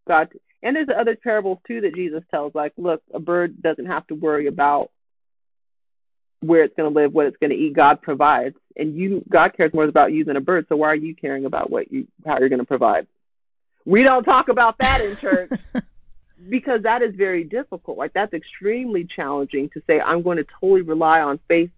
God, 0.08 0.30
and 0.62 0.76
there's 0.76 0.88
other 0.96 1.16
parables 1.16 1.60
too 1.68 1.82
that 1.82 1.96
Jesus 1.96 2.24
tells. 2.32 2.56
Like, 2.56 2.74
look, 2.78 3.02
a 3.14 3.20
bird 3.20 3.62
doesn't 3.62 3.86
have 3.86 4.08
to 4.08 4.16
worry 4.16 4.48
about 4.48 4.90
where 6.42 6.64
it's 6.64 6.76
going 6.76 6.92
to 6.92 7.00
live, 7.00 7.14
what 7.14 7.26
it's 7.26 7.38
going 7.38 7.52
to 7.52 7.56
eat. 7.56 7.74
God 7.74 8.02
provides, 8.02 8.56
and 8.76 8.96
you, 8.96 9.24
God 9.30 9.56
cares 9.56 9.74
more 9.74 9.86
about 9.86 10.12
you 10.12 10.26
than 10.26 10.36
a 10.36 10.42
bird. 10.42 10.66
So 10.68 10.76
why 10.76 10.90
are 10.90 10.96
you 10.96 11.16
caring 11.16 11.46
about 11.46 11.70
what 11.70 11.92
you, 11.92 12.08
how 12.26 12.40
you're 12.40 12.50
going 12.50 12.60
to 12.60 12.66
provide? 12.66 13.08
We 13.86 14.04
don't 14.04 14.24
talk 14.24 14.50
about 14.50 14.78
that 14.80 15.02
in 15.02 15.16
church 15.18 15.52
because 16.50 16.84
that 16.84 17.02
is 17.02 17.16
very 17.16 17.44
difficult. 17.44 17.98
Like 17.98 18.14
that's 18.14 18.34
extremely 18.34 19.06
challenging 19.06 19.70
to 19.74 19.82
say. 19.88 20.00
I'm 20.00 20.22
going 20.22 20.38
to 20.38 20.46
totally 20.60 20.82
rely 20.82 21.22
on 21.22 21.40
faith 21.48 21.70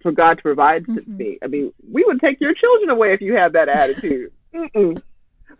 for 0.00 0.10
God 0.12 0.34
to 0.38 0.42
provide 0.42 0.84
to 0.86 0.92
Mhm. 0.92 1.18
me. 1.18 1.38
I 1.42 1.46
mean, 1.46 1.72
we 1.92 2.04
would 2.04 2.20
take 2.20 2.40
your 2.40 2.54
children 2.54 2.90
away 2.90 3.12
if 3.14 3.20
you 3.20 3.34
had 3.34 3.52
that 3.52 3.68
attitude. 3.68 4.32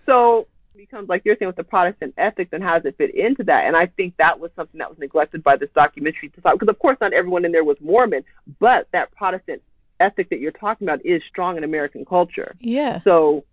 So 0.06 0.46
it 0.74 0.78
becomes 0.78 1.08
like 1.08 1.22
you're 1.24 1.36
saying 1.38 1.48
with 1.48 1.56
the 1.56 1.64
Protestant 1.64 2.14
ethics 2.16 2.50
and 2.52 2.62
how 2.62 2.78
does 2.78 2.86
it 2.86 2.96
fit 2.98 3.14
into 3.14 3.44
that? 3.44 3.66
And 3.66 3.76
I 3.76 3.86
think 3.86 4.16
that 4.16 4.38
was 4.38 4.50
something 4.56 4.78
that 4.78 4.88
was 4.88 4.98
neglected 4.98 5.42
by 5.42 5.56
this 5.56 5.70
documentary 5.74 6.30
to 6.30 6.40
because 6.40 6.68
of 6.68 6.78
course 6.78 6.98
not 7.00 7.12
everyone 7.12 7.44
in 7.44 7.52
there 7.52 7.64
was 7.64 7.76
Mormon, 7.80 8.24
but 8.58 8.88
that 8.92 9.12
Protestant 9.12 9.62
ethic 10.00 10.30
that 10.30 10.40
you're 10.40 10.52
talking 10.52 10.86
about 10.86 11.04
is 11.04 11.22
strong 11.28 11.56
in 11.56 11.64
American 11.64 12.04
culture. 12.04 12.54
Yeah. 12.60 13.00
So 13.02 13.44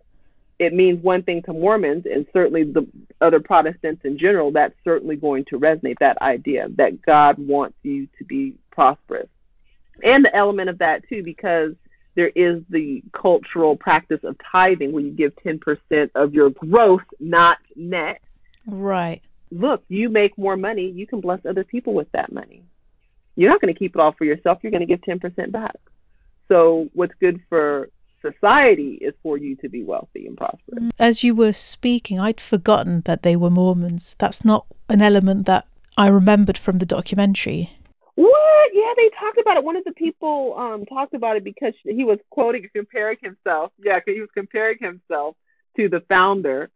it 0.58 0.74
means 0.74 1.02
one 1.02 1.22
thing 1.22 1.42
to 1.42 1.52
Mormons 1.52 2.04
and 2.04 2.26
certainly 2.32 2.64
the 2.64 2.86
other 3.20 3.40
Protestants 3.40 4.04
in 4.04 4.18
general, 4.18 4.50
that's 4.52 4.74
certainly 4.84 5.16
going 5.16 5.46
to 5.46 5.58
resonate 5.58 5.98
that 6.00 6.20
idea 6.20 6.68
that 6.76 7.00
God 7.02 7.38
wants 7.38 7.76
you 7.82 8.08
to 8.18 8.24
be 8.24 8.54
prosperous. 8.70 9.28
And 10.04 10.24
the 10.24 10.34
element 10.34 10.68
of 10.68 10.78
that 10.78 11.08
too, 11.08 11.22
because 11.22 11.74
there 12.20 12.28
is 12.34 12.62
the 12.68 13.02
cultural 13.14 13.76
practice 13.76 14.20
of 14.24 14.36
tithing 14.52 14.92
where 14.92 15.02
you 15.02 15.10
give 15.10 15.32
10% 15.36 16.10
of 16.14 16.34
your 16.34 16.50
gross, 16.50 17.00
not 17.18 17.56
net. 17.74 18.20
Right. 18.66 19.22
Look, 19.50 19.82
you 19.88 20.10
make 20.10 20.36
more 20.36 20.58
money, 20.58 20.90
you 20.90 21.06
can 21.06 21.22
bless 21.22 21.40
other 21.48 21.64
people 21.64 21.94
with 21.94 22.12
that 22.12 22.30
money. 22.30 22.62
You're 23.36 23.48
not 23.48 23.62
going 23.62 23.72
to 23.72 23.78
keep 23.78 23.94
it 23.94 24.00
all 24.00 24.12
for 24.12 24.26
yourself, 24.26 24.58
you're 24.62 24.70
going 24.70 24.86
to 24.86 24.94
give 24.94 25.00
10% 25.00 25.50
back. 25.50 25.76
So, 26.48 26.90
what's 26.92 27.14
good 27.20 27.40
for 27.48 27.88
society 28.20 28.98
is 29.00 29.14
for 29.22 29.38
you 29.38 29.56
to 29.56 29.70
be 29.70 29.82
wealthy 29.82 30.26
and 30.26 30.36
prosperous. 30.36 30.92
As 30.98 31.24
you 31.24 31.34
were 31.34 31.54
speaking, 31.54 32.20
I'd 32.20 32.38
forgotten 32.38 33.00
that 33.06 33.22
they 33.22 33.34
were 33.34 33.48
Mormons. 33.48 34.14
That's 34.18 34.44
not 34.44 34.66
an 34.90 35.00
element 35.00 35.46
that 35.46 35.66
I 35.96 36.08
remembered 36.08 36.58
from 36.58 36.80
the 36.80 36.86
documentary. 36.86 37.78
What? 38.14 38.70
Yeah, 38.72 38.92
they 38.96 39.10
talked 39.18 39.38
about 39.38 39.56
it. 39.56 39.64
One 39.64 39.76
of 39.76 39.84
the 39.84 39.92
people 39.92 40.54
um 40.58 40.84
talked 40.86 41.14
about 41.14 41.36
it 41.36 41.44
because 41.44 41.74
he 41.84 42.04
was 42.04 42.18
quoting 42.30 42.68
comparing 42.74 43.18
himself. 43.22 43.72
Yeah, 43.78 44.00
he 44.04 44.20
was 44.20 44.30
comparing 44.34 44.78
himself 44.80 45.36
to 45.76 45.88
the 45.88 46.00
founder 46.08 46.70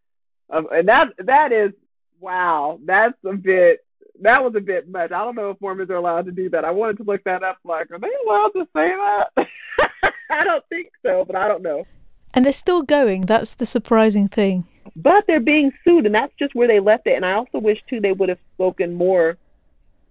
of, 0.51 0.67
and 0.71 0.89
that 0.89 1.09
that 1.19 1.53
is 1.53 1.73
wow. 2.21 2.79
That's 2.85 3.17
a 3.25 3.35
bit. 3.35 3.85
That 4.21 4.45
was 4.45 4.55
a 4.57 4.61
bit 4.61 4.89
much. 4.89 5.11
I 5.11 5.25
don't 5.25 5.35
know 5.35 5.51
if 5.51 5.61
Mormons 5.61 5.91
are 5.91 5.97
allowed 5.97 6.27
to 6.27 6.33
do 6.33 6.49
that. 6.51 6.65
I 6.65 6.71
wanted 6.71 6.99
to 6.99 7.03
look 7.03 7.25
that 7.25 7.43
up. 7.43 7.59
Like, 7.65 7.91
are 7.91 7.99
they 7.99 8.11
allowed 8.27 8.51
to 8.51 8.65
say 8.75 8.95
that? 8.95 9.31
I 10.31 10.45
don't 10.45 10.65
think 10.69 10.91
so, 11.05 11.25
but 11.27 11.35
I 11.35 11.49
don't 11.49 11.63
know. 11.63 11.85
And 12.33 12.45
they're 12.45 12.53
still 12.53 12.83
going. 12.83 13.23
That's 13.23 13.55
the 13.55 13.67
surprising 13.67 14.29
thing. 14.29 14.67
But 14.97 15.25
they're 15.27 15.41
being 15.41 15.73
sued, 15.83 16.07
and 16.07 16.15
that's 16.15 16.33
just 16.39 16.55
where 16.55 16.69
they 16.69 16.81
left 16.81 17.07
it. 17.07 17.15
And 17.15 17.25
I 17.25 17.33
also 17.33 17.59
wish 17.59 17.79
too 17.89 18.01
they 18.01 18.13
would 18.13 18.29
have 18.29 18.39
spoken 18.55 18.95
more 18.95 19.37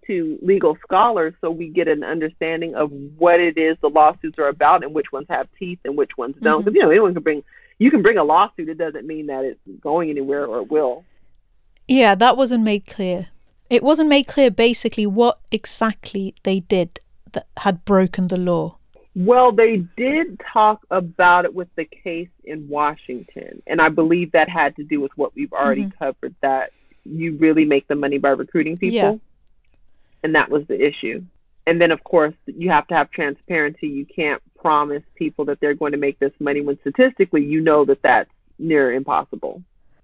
to 0.07 0.37
legal 0.41 0.77
scholars 0.83 1.33
so 1.41 1.49
we 1.49 1.67
get 1.67 1.87
an 1.87 2.03
understanding 2.03 2.75
of 2.75 2.91
what 3.17 3.39
it 3.39 3.57
is 3.57 3.77
the 3.81 3.89
lawsuits 3.89 4.37
are 4.39 4.47
about 4.47 4.83
and 4.83 4.93
which 4.93 5.11
ones 5.11 5.27
have 5.29 5.47
teeth 5.57 5.79
and 5.85 5.97
which 5.97 6.17
ones 6.17 6.35
don't. 6.41 6.63
Because 6.63 6.71
mm-hmm. 6.71 6.77
you 6.77 6.81
know 6.83 6.91
anyone 6.91 7.13
can 7.13 7.23
bring 7.23 7.43
you 7.79 7.91
can 7.91 8.01
bring 8.01 8.17
a 8.17 8.23
lawsuit. 8.23 8.69
It 8.69 8.77
doesn't 8.77 9.05
mean 9.05 9.27
that 9.27 9.43
it's 9.43 9.59
going 9.81 10.09
anywhere 10.09 10.45
or 10.45 10.59
it 10.59 10.71
will. 10.71 11.03
Yeah, 11.87 12.15
that 12.15 12.37
wasn't 12.37 12.63
made 12.63 12.85
clear. 12.85 13.27
It 13.69 13.83
wasn't 13.83 14.09
made 14.09 14.27
clear 14.27 14.51
basically 14.51 15.05
what 15.05 15.39
exactly 15.51 16.35
they 16.43 16.59
did 16.59 16.99
that 17.31 17.47
had 17.57 17.83
broken 17.83 18.27
the 18.27 18.37
law. 18.37 18.77
Well, 19.15 19.51
they 19.51 19.77
did 19.95 20.41
talk 20.51 20.85
about 20.89 21.45
it 21.45 21.53
with 21.53 21.67
the 21.75 21.85
case 21.85 22.29
in 22.43 22.67
Washington, 22.67 23.61
and 23.67 23.79
I 23.79 23.89
believe 23.89 24.31
that 24.31 24.49
had 24.49 24.75
to 24.77 24.83
do 24.83 24.99
with 24.99 25.11
what 25.15 25.35
we've 25.35 25.53
already 25.53 25.83
mm-hmm. 25.83 26.03
covered 26.03 26.35
that 26.41 26.71
you 27.05 27.35
really 27.37 27.65
make 27.65 27.87
the 27.87 27.95
money 27.95 28.17
by 28.17 28.29
recruiting 28.29 28.77
people. 28.77 28.95
Yeah. 28.95 29.15
And 30.23 30.35
that 30.35 30.49
was 30.49 30.65
the 30.67 30.79
issue. 30.79 31.23
And 31.65 31.79
then, 31.79 31.91
of 31.91 32.03
course, 32.03 32.33
you 32.45 32.69
have 32.69 32.87
to 32.87 32.95
have 32.95 33.11
transparency. 33.11 33.87
You 33.87 34.05
can't 34.05 34.41
promise 34.59 35.03
people 35.15 35.45
that 35.45 35.59
they're 35.59 35.73
going 35.73 35.93
to 35.93 35.97
make 35.97 36.19
this 36.19 36.33
money 36.39 36.61
when 36.61 36.79
statistically 36.81 37.43
you 37.43 37.61
know 37.61 37.85
that 37.85 38.01
that's 38.01 38.29
near 38.59 38.93
impossible 38.93 39.61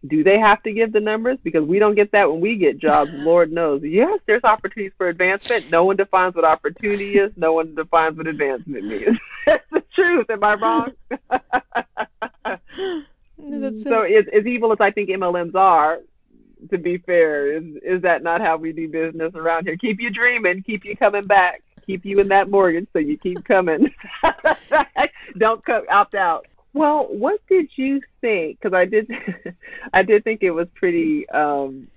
do 0.07 0.23
they 0.23 0.39
have 0.39 0.63
to 0.63 0.71
give 0.71 0.93
the 0.93 0.99
numbers? 0.99 1.37
Because 1.43 1.65
we 1.65 1.79
don't 1.79 1.95
get 1.95 2.11
that 2.11 2.29
when 2.31 2.39
we 2.39 2.55
get 2.55 2.77
jobs. 2.77 3.13
Lord 3.13 3.51
knows. 3.51 3.81
Yes, 3.83 4.19
there's 4.25 4.43
opportunities 4.43 4.93
for 4.97 5.09
advancement. 5.09 5.69
No 5.69 5.83
one 5.85 5.97
defines 5.97 6.35
what 6.35 6.45
opportunity 6.45 7.17
is. 7.17 7.31
No 7.35 7.53
one 7.53 7.75
defines 7.75 8.17
what 8.17 8.27
advancement 8.27 8.85
means. 8.85 9.17
That's 9.45 9.65
the 9.71 9.83
truth. 9.93 10.29
Am 10.29 10.43
I 10.43 10.53
wrong? 10.55 10.93
That's 13.37 13.83
so 13.83 14.01
as, 14.01 14.25
as 14.33 14.45
evil 14.45 14.71
as 14.71 14.79
I 14.79 14.91
think 14.91 15.09
MLMs 15.09 15.55
are, 15.55 15.99
to 16.69 16.77
be 16.77 16.97
fair, 16.97 17.57
is 17.57 17.63
is 17.83 18.01
that 18.03 18.23
not 18.23 18.41
how 18.41 18.57
we 18.57 18.71
do 18.71 18.89
business 18.89 19.33
around 19.35 19.65
here? 19.65 19.77
Keep 19.77 19.99
you 19.99 20.09
dreaming, 20.09 20.63
keep 20.63 20.85
you 20.85 20.95
coming 20.95 21.25
back, 21.25 21.61
keep 21.85 22.05
you 22.05 22.19
in 22.19 22.27
that 22.29 22.49
mortgage 22.49 22.87
so 22.93 22.99
you 22.99 23.17
keep 23.17 23.43
coming. 23.45 23.93
don't 25.37 25.63
come 25.65 25.83
opt 25.89 26.15
out. 26.15 26.45
Well, 26.73 27.07
what 27.09 27.39
did 27.47 27.69
you 27.75 28.01
think? 28.21 28.59
Because 28.59 28.75
I 28.75 28.85
did, 28.85 29.09
I 29.93 30.03
did 30.03 30.23
think 30.23 30.43
it 30.43 30.51
was 30.51 30.67
pretty, 30.75 31.27
um, 31.29 31.87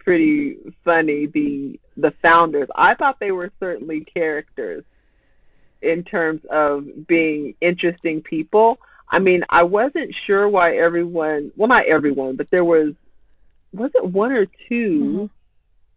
pretty 0.00 0.56
funny. 0.84 1.26
The 1.26 1.78
the 1.96 2.12
founders, 2.22 2.68
I 2.74 2.94
thought 2.94 3.20
they 3.20 3.32
were 3.32 3.50
certainly 3.60 4.00
characters 4.00 4.84
in 5.82 6.02
terms 6.02 6.40
of 6.50 7.06
being 7.06 7.54
interesting 7.60 8.22
people. 8.22 8.78
I 9.08 9.18
mean, 9.18 9.44
I 9.48 9.62
wasn't 9.62 10.14
sure 10.26 10.48
why 10.48 10.76
everyone, 10.76 11.52
well, 11.56 11.68
not 11.68 11.86
everyone, 11.86 12.36
but 12.36 12.50
there 12.50 12.64
was, 12.64 12.94
was 13.76 13.90
it 13.94 14.04
one 14.04 14.32
or 14.32 14.46
2 14.46 14.50
mm-hmm 14.70 15.26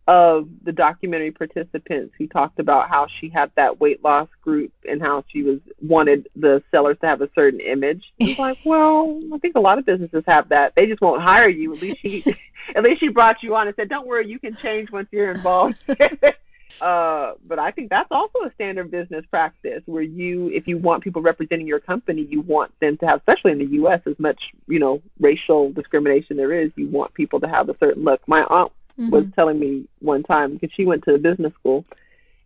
of 0.10 0.50
the 0.66 0.72
documentary 0.72 1.30
participants 1.30 2.16
who 2.18 2.26
talked 2.26 2.58
about 2.58 2.90
how 2.90 3.06
she 3.22 3.30
had 3.30 3.52
that 3.56 3.80
weight 3.80 4.04
loss 4.04 4.28
group 4.42 4.74
and 4.90 5.00
how 5.00 5.24
she 5.32 5.44
was 5.44 5.60
wanted 5.84 6.28
the 6.36 6.64
sellers 6.72 6.98
to 7.00 7.06
have 7.06 7.22
a 7.22 7.30
certain 7.36 7.60
image. 7.60 8.04
It's 8.18 8.40
like, 8.40 8.58
well, 8.66 9.22
I 9.32 9.38
think 9.38 9.56
a 9.56 9.60
lot 9.60 9.78
of 9.78 9.86
businesses 9.86 10.24
have 10.26 10.50
that. 10.50 10.74
They 10.76 10.88
just 10.88 11.00
won't 11.00 11.22
hire 11.22 11.48
you. 11.48 11.76
At 11.76 11.82
least 11.84 11.98
she, 12.02 12.24
at 12.76 12.82
least 12.82 13.02
she 13.02 13.10
brought 13.10 13.44
you 13.44 13.56
on 13.56 13.68
and 13.68 13.76
said, 13.76 13.88
"Don't 13.88 14.08
worry, 14.08 14.28
you 14.28 14.40
can 14.40 14.58
change 14.64 14.92
once 14.92 15.08
you're 15.12 15.30
involved." 15.30 15.78
uh, 16.82 17.34
but 17.48 17.60
I 17.60 17.72
think 17.72 17.90
that's 17.90 18.12
also 18.12 18.40
a 18.46 18.54
standard 18.54 18.92
business 18.92 19.26
practice 19.30 19.82
where 19.86 20.04
you, 20.04 20.50
if 20.50 20.68
you 20.68 20.78
want 20.78 21.04
people 21.04 21.22
representing 21.22 21.68
your 21.68 21.80
company, 21.80 22.28
you 22.30 22.42
want 22.42 22.72
them 22.80 22.98
to 22.98 23.08
have, 23.08 23.20
especially 23.20 23.52
in 23.52 23.60
the 23.60 23.66
U.S., 23.66 24.02
as 24.06 24.18
much 24.20 24.42
you 24.68 24.80
know 24.80 25.02
racial 25.20 25.72
discrimination 25.72 26.38
there 26.38 26.54
is. 26.54 26.72
You 26.76 26.88
want 26.88 27.14
people 27.14 27.40
to 27.42 27.48
have 27.48 27.70
a 27.70 27.78
certain 27.80 28.04
look. 28.04 28.22
My 28.28 28.44
aunt 28.44 28.72
mm-hmm. 29.00 29.10
was 29.10 29.26
telling 29.36 29.60
me 29.60 29.88
one 30.00 30.24
time 30.24 30.54
because 30.54 30.74
she 30.76 30.86
went 30.86 31.04
to 31.06 31.18
business 31.18 31.54
school 31.60 31.86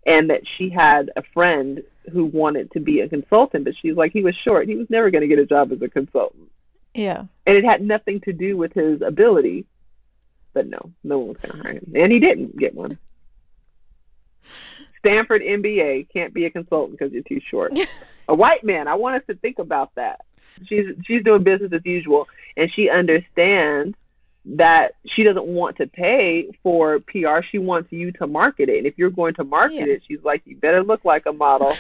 and 0.06 0.30
that 0.30 0.42
she 0.58 0.70
had 0.70 1.12
a 1.16 1.24
friend 1.34 1.82
who 2.12 2.26
wanted 2.26 2.72
to 2.72 2.80
be 2.80 3.00
a 3.00 3.08
consultant, 3.08 3.64
but 3.64 3.74
she's 3.82 3.96
like, 3.96 4.12
he 4.12 4.22
was 4.22 4.36
short. 4.36 4.68
He 4.68 4.76
was 4.76 4.90
never 4.90 5.10
going 5.10 5.22
to 5.22 5.28
get 5.28 5.40
a 5.40 5.46
job 5.46 5.72
as 5.72 5.82
a 5.82 5.88
consultant. 5.88 6.50
Yeah. 6.94 7.24
And 7.46 7.58
it 7.58 7.64
had 7.64 7.82
nothing 7.82 8.20
to 8.22 8.34
do 8.34 8.58
with 8.58 8.74
his 8.74 9.02
ability. 9.02 9.66
But 10.54 10.68
no, 10.68 10.92
no 11.04 11.20
one 11.20 11.28
was 11.30 11.38
going 11.38 11.58
to 11.58 11.64
hire 11.64 11.74
him. 11.74 11.94
And 11.96 12.12
he 12.12 12.20
didn't 12.20 12.58
get 12.58 12.76
one. 12.76 12.98
Stanford 15.00 15.42
MBA 15.42 16.08
can't 16.12 16.34
be 16.34 16.46
a 16.46 16.50
consultant 16.50 16.98
because 16.98 17.14
you're 17.14 17.24
too 17.24 17.42
short. 17.50 17.78
a 18.28 18.36
white 18.36 18.64
man, 18.64 18.88
I 18.88 18.96
want 18.96 19.18
us 19.18 19.24
to 19.28 19.36
think 19.36 19.60
about 19.60 19.94
that. 19.96 20.22
She's 20.68 20.86
she's 21.06 21.24
doing 21.24 21.44
business 21.44 21.74
as 21.74 21.82
usual 21.84 22.28
and 22.56 22.72
she 22.72 22.90
understands 22.90 23.96
that 24.46 24.96
she 25.06 25.24
doesn't 25.24 25.46
want 25.46 25.78
to 25.78 25.88
pay 25.88 26.52
for 26.62 27.00
PR. 27.00 27.40
She 27.50 27.58
wants 27.58 27.92
you 27.92 28.12
to 28.14 28.28
market 28.28 28.70
it. 28.70 28.80
And 28.80 28.88
if 28.88 28.98
you're 28.98 29.10
going 29.10 29.34
to 29.36 29.44
market 29.44 29.88
yeah. 29.88 29.94
it, 29.94 30.04
she's 30.08 30.24
like, 30.24 30.42
you 30.46 30.56
better 30.58 30.84
look 30.84 31.06
like 31.06 31.26
a 31.26 31.34
model. 31.34 31.74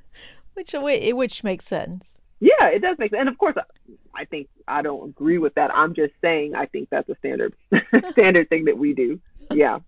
which 0.54 0.74
which 0.74 1.44
makes 1.44 1.66
sense. 1.66 2.18
Yeah, 2.40 2.68
it 2.68 2.80
does 2.80 2.98
make 2.98 3.10
sense. 3.10 3.20
And 3.20 3.28
of 3.28 3.38
course, 3.38 3.56
I 4.14 4.24
think 4.24 4.48
I 4.66 4.82
don't 4.82 5.10
agree 5.10 5.38
with 5.38 5.54
that. 5.54 5.74
I'm 5.74 5.94
just 5.94 6.12
saying 6.20 6.54
I 6.54 6.66
think 6.66 6.88
that's 6.90 7.08
a 7.08 7.16
standard 7.16 7.54
standard 8.10 8.48
thing 8.48 8.64
that 8.66 8.76
we 8.76 8.94
do. 8.94 9.20
Yeah. 9.52 9.80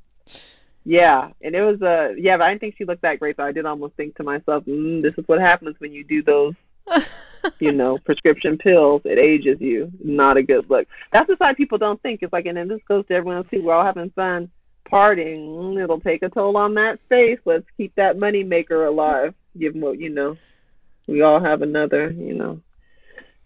Yeah, 0.84 1.30
and 1.42 1.54
it 1.54 1.62
was 1.62 1.82
a 1.82 1.86
uh, 1.86 2.08
yeah, 2.16 2.36
but 2.36 2.44
I 2.44 2.50
didn't 2.50 2.60
think 2.60 2.76
she 2.78 2.84
looked 2.84 3.02
that 3.02 3.18
great. 3.18 3.36
So 3.36 3.42
I 3.42 3.52
did 3.52 3.66
almost 3.66 3.94
think 3.94 4.16
to 4.16 4.24
myself, 4.24 4.64
mm, 4.64 5.02
"This 5.02 5.14
is 5.18 5.28
what 5.28 5.40
happens 5.40 5.76
when 5.78 5.92
you 5.92 6.04
do 6.04 6.22
those 6.22 6.54
you 7.58 7.72
know, 7.72 7.98
prescription 7.98 8.58
pills, 8.58 9.02
it 9.04 9.18
ages 9.18 9.60
you. 9.60 9.90
Not 10.02 10.36
a 10.36 10.42
good 10.42 10.68
look. 10.68 10.86
That's 11.12 11.26
the 11.26 11.36
side 11.36 11.56
people 11.56 11.78
don't 11.78 12.00
think. 12.02 12.22
It's 12.22 12.32
like, 12.32 12.46
and 12.46 12.56
then 12.56 12.68
this 12.68 12.80
goes 12.88 13.06
to 13.06 13.14
everyone 13.14 13.38
else 13.38 13.46
too. 13.50 13.62
We're 13.62 13.74
all 13.74 13.84
having 13.84 14.10
fun 14.10 14.50
partying. 14.90 15.38
Mm, 15.38 15.82
it'll 15.82 16.00
take 16.00 16.22
a 16.22 16.28
toll 16.28 16.56
on 16.56 16.74
that 16.74 16.98
space. 17.06 17.38
Let's 17.44 17.66
keep 17.76 17.94
that 17.96 18.18
money 18.18 18.44
maker 18.44 18.86
alive. 18.86 19.34
Give 19.58 19.72
them 19.72 19.82
what, 19.82 19.98
you 19.98 20.10
know, 20.10 20.36
we 21.06 21.22
all 21.22 21.40
have 21.40 21.62
another, 21.62 22.10
you 22.10 22.34
know, 22.34 22.60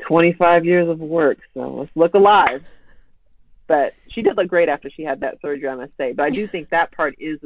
25 0.06 0.64
years 0.64 0.88
of 0.88 0.98
work. 0.98 1.38
So 1.54 1.60
let's 1.74 1.90
look 1.94 2.14
alive. 2.14 2.64
But 3.72 3.94
she 4.10 4.20
did 4.20 4.36
look 4.36 4.48
great 4.48 4.68
after 4.68 4.90
she 4.90 5.02
had 5.02 5.20
that 5.20 5.40
surgery, 5.40 5.66
I 5.66 5.74
must 5.74 5.96
say. 5.96 6.12
But 6.12 6.24
I 6.24 6.28
do 6.28 6.46
think 6.46 6.68
that 6.68 6.92
part 6.92 7.14
is 7.18 7.38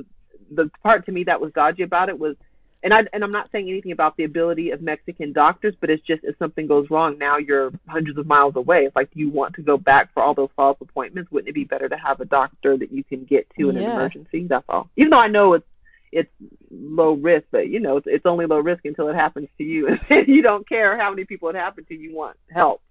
the 0.50 0.68
part 0.82 1.06
to 1.06 1.12
me 1.12 1.22
that 1.22 1.40
was 1.40 1.52
dodgy 1.52 1.84
about 1.84 2.08
it 2.08 2.18
was 2.18 2.34
and 2.82 2.92
I 2.92 3.04
and 3.12 3.22
I'm 3.22 3.30
not 3.30 3.48
saying 3.52 3.68
anything 3.68 3.92
about 3.92 4.16
the 4.16 4.24
ability 4.24 4.72
of 4.72 4.82
Mexican 4.82 5.32
doctors, 5.32 5.76
but 5.80 5.88
it's 5.88 6.04
just 6.04 6.24
if 6.24 6.36
something 6.36 6.66
goes 6.66 6.90
wrong, 6.90 7.16
now 7.16 7.36
you're 7.36 7.70
hundreds 7.86 8.18
of 8.18 8.26
miles 8.26 8.56
away. 8.56 8.86
It's 8.86 8.96
like, 8.96 9.08
you 9.14 9.30
want 9.30 9.54
to 9.54 9.62
go 9.62 9.76
back 9.76 10.12
for 10.12 10.20
all 10.20 10.34
those 10.34 10.50
follow-up 10.56 10.80
appointments? 10.80 11.30
Wouldn't 11.30 11.48
it 11.48 11.54
be 11.54 11.62
better 11.62 11.88
to 11.88 11.96
have 11.96 12.20
a 12.20 12.24
doctor 12.24 12.76
that 12.76 12.90
you 12.90 13.04
can 13.04 13.22
get 13.22 13.46
to 13.60 13.70
in 13.70 13.76
yeah. 13.76 13.82
an 13.82 13.90
emergency? 13.92 14.48
That's 14.48 14.64
all. 14.68 14.90
Even 14.96 15.10
though 15.10 15.20
I 15.20 15.28
know 15.28 15.52
it's 15.52 15.66
it's 16.10 16.30
low 16.72 17.12
risk, 17.12 17.46
but 17.52 17.68
you 17.68 17.78
know 17.78 17.98
it's, 17.98 18.08
it's 18.10 18.26
only 18.26 18.46
low 18.46 18.58
risk 18.58 18.84
until 18.84 19.06
it 19.06 19.14
happens 19.14 19.46
to 19.58 19.64
you, 19.64 19.86
and 19.86 20.00
you 20.26 20.42
don't 20.42 20.68
care 20.68 20.98
how 20.98 21.10
many 21.10 21.24
people 21.24 21.48
it 21.50 21.54
happened 21.54 21.86
to. 21.86 21.94
You 21.94 22.16
want 22.16 22.36
help, 22.50 22.82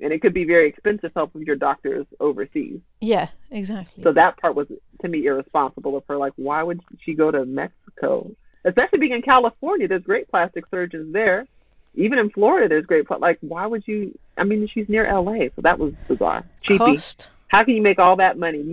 and 0.00 0.12
it 0.12 0.20
could 0.20 0.34
be 0.34 0.44
very 0.44 0.68
expensive 0.68 1.12
help 1.14 1.32
if 1.34 1.46
your 1.46 1.56
doctor 1.56 2.00
is 2.00 2.06
overseas. 2.20 2.80
Yeah, 3.00 3.28
exactly. 3.50 4.02
So 4.02 4.12
that 4.12 4.36
part 4.38 4.54
was 4.54 4.68
to 5.00 5.08
me 5.08 5.26
irresponsible 5.26 5.96
of 5.96 6.04
her. 6.08 6.16
Like, 6.16 6.32
why 6.36 6.62
would 6.62 6.80
she 7.04 7.14
go 7.14 7.30
to 7.30 7.44
Mexico? 7.44 8.30
especially 8.64 8.98
being 8.98 9.12
in 9.12 9.22
California, 9.22 9.88
there's 9.88 10.02
great 10.02 10.28
plastic 10.28 10.64
surgeons 10.70 11.12
there. 11.12 11.46
Even 11.94 12.18
in 12.18 12.30
Florida, 12.30 12.68
there's 12.68 12.86
great. 12.86 13.06
Plastic. 13.06 13.22
Like, 13.22 13.38
why 13.40 13.66
would 13.66 13.86
you? 13.86 14.18
I 14.38 14.44
mean, 14.44 14.66
she's 14.72 14.88
near 14.88 15.12
LA, 15.12 15.48
so 15.54 15.62
that 15.62 15.78
was 15.78 15.92
bizarre. 16.08 16.44
Cheapy. 16.62 16.78
Cost. 16.78 17.30
How 17.48 17.64
can 17.64 17.74
you 17.74 17.82
make 17.82 17.98
all 17.98 18.16
that 18.16 18.38
money, 18.38 18.64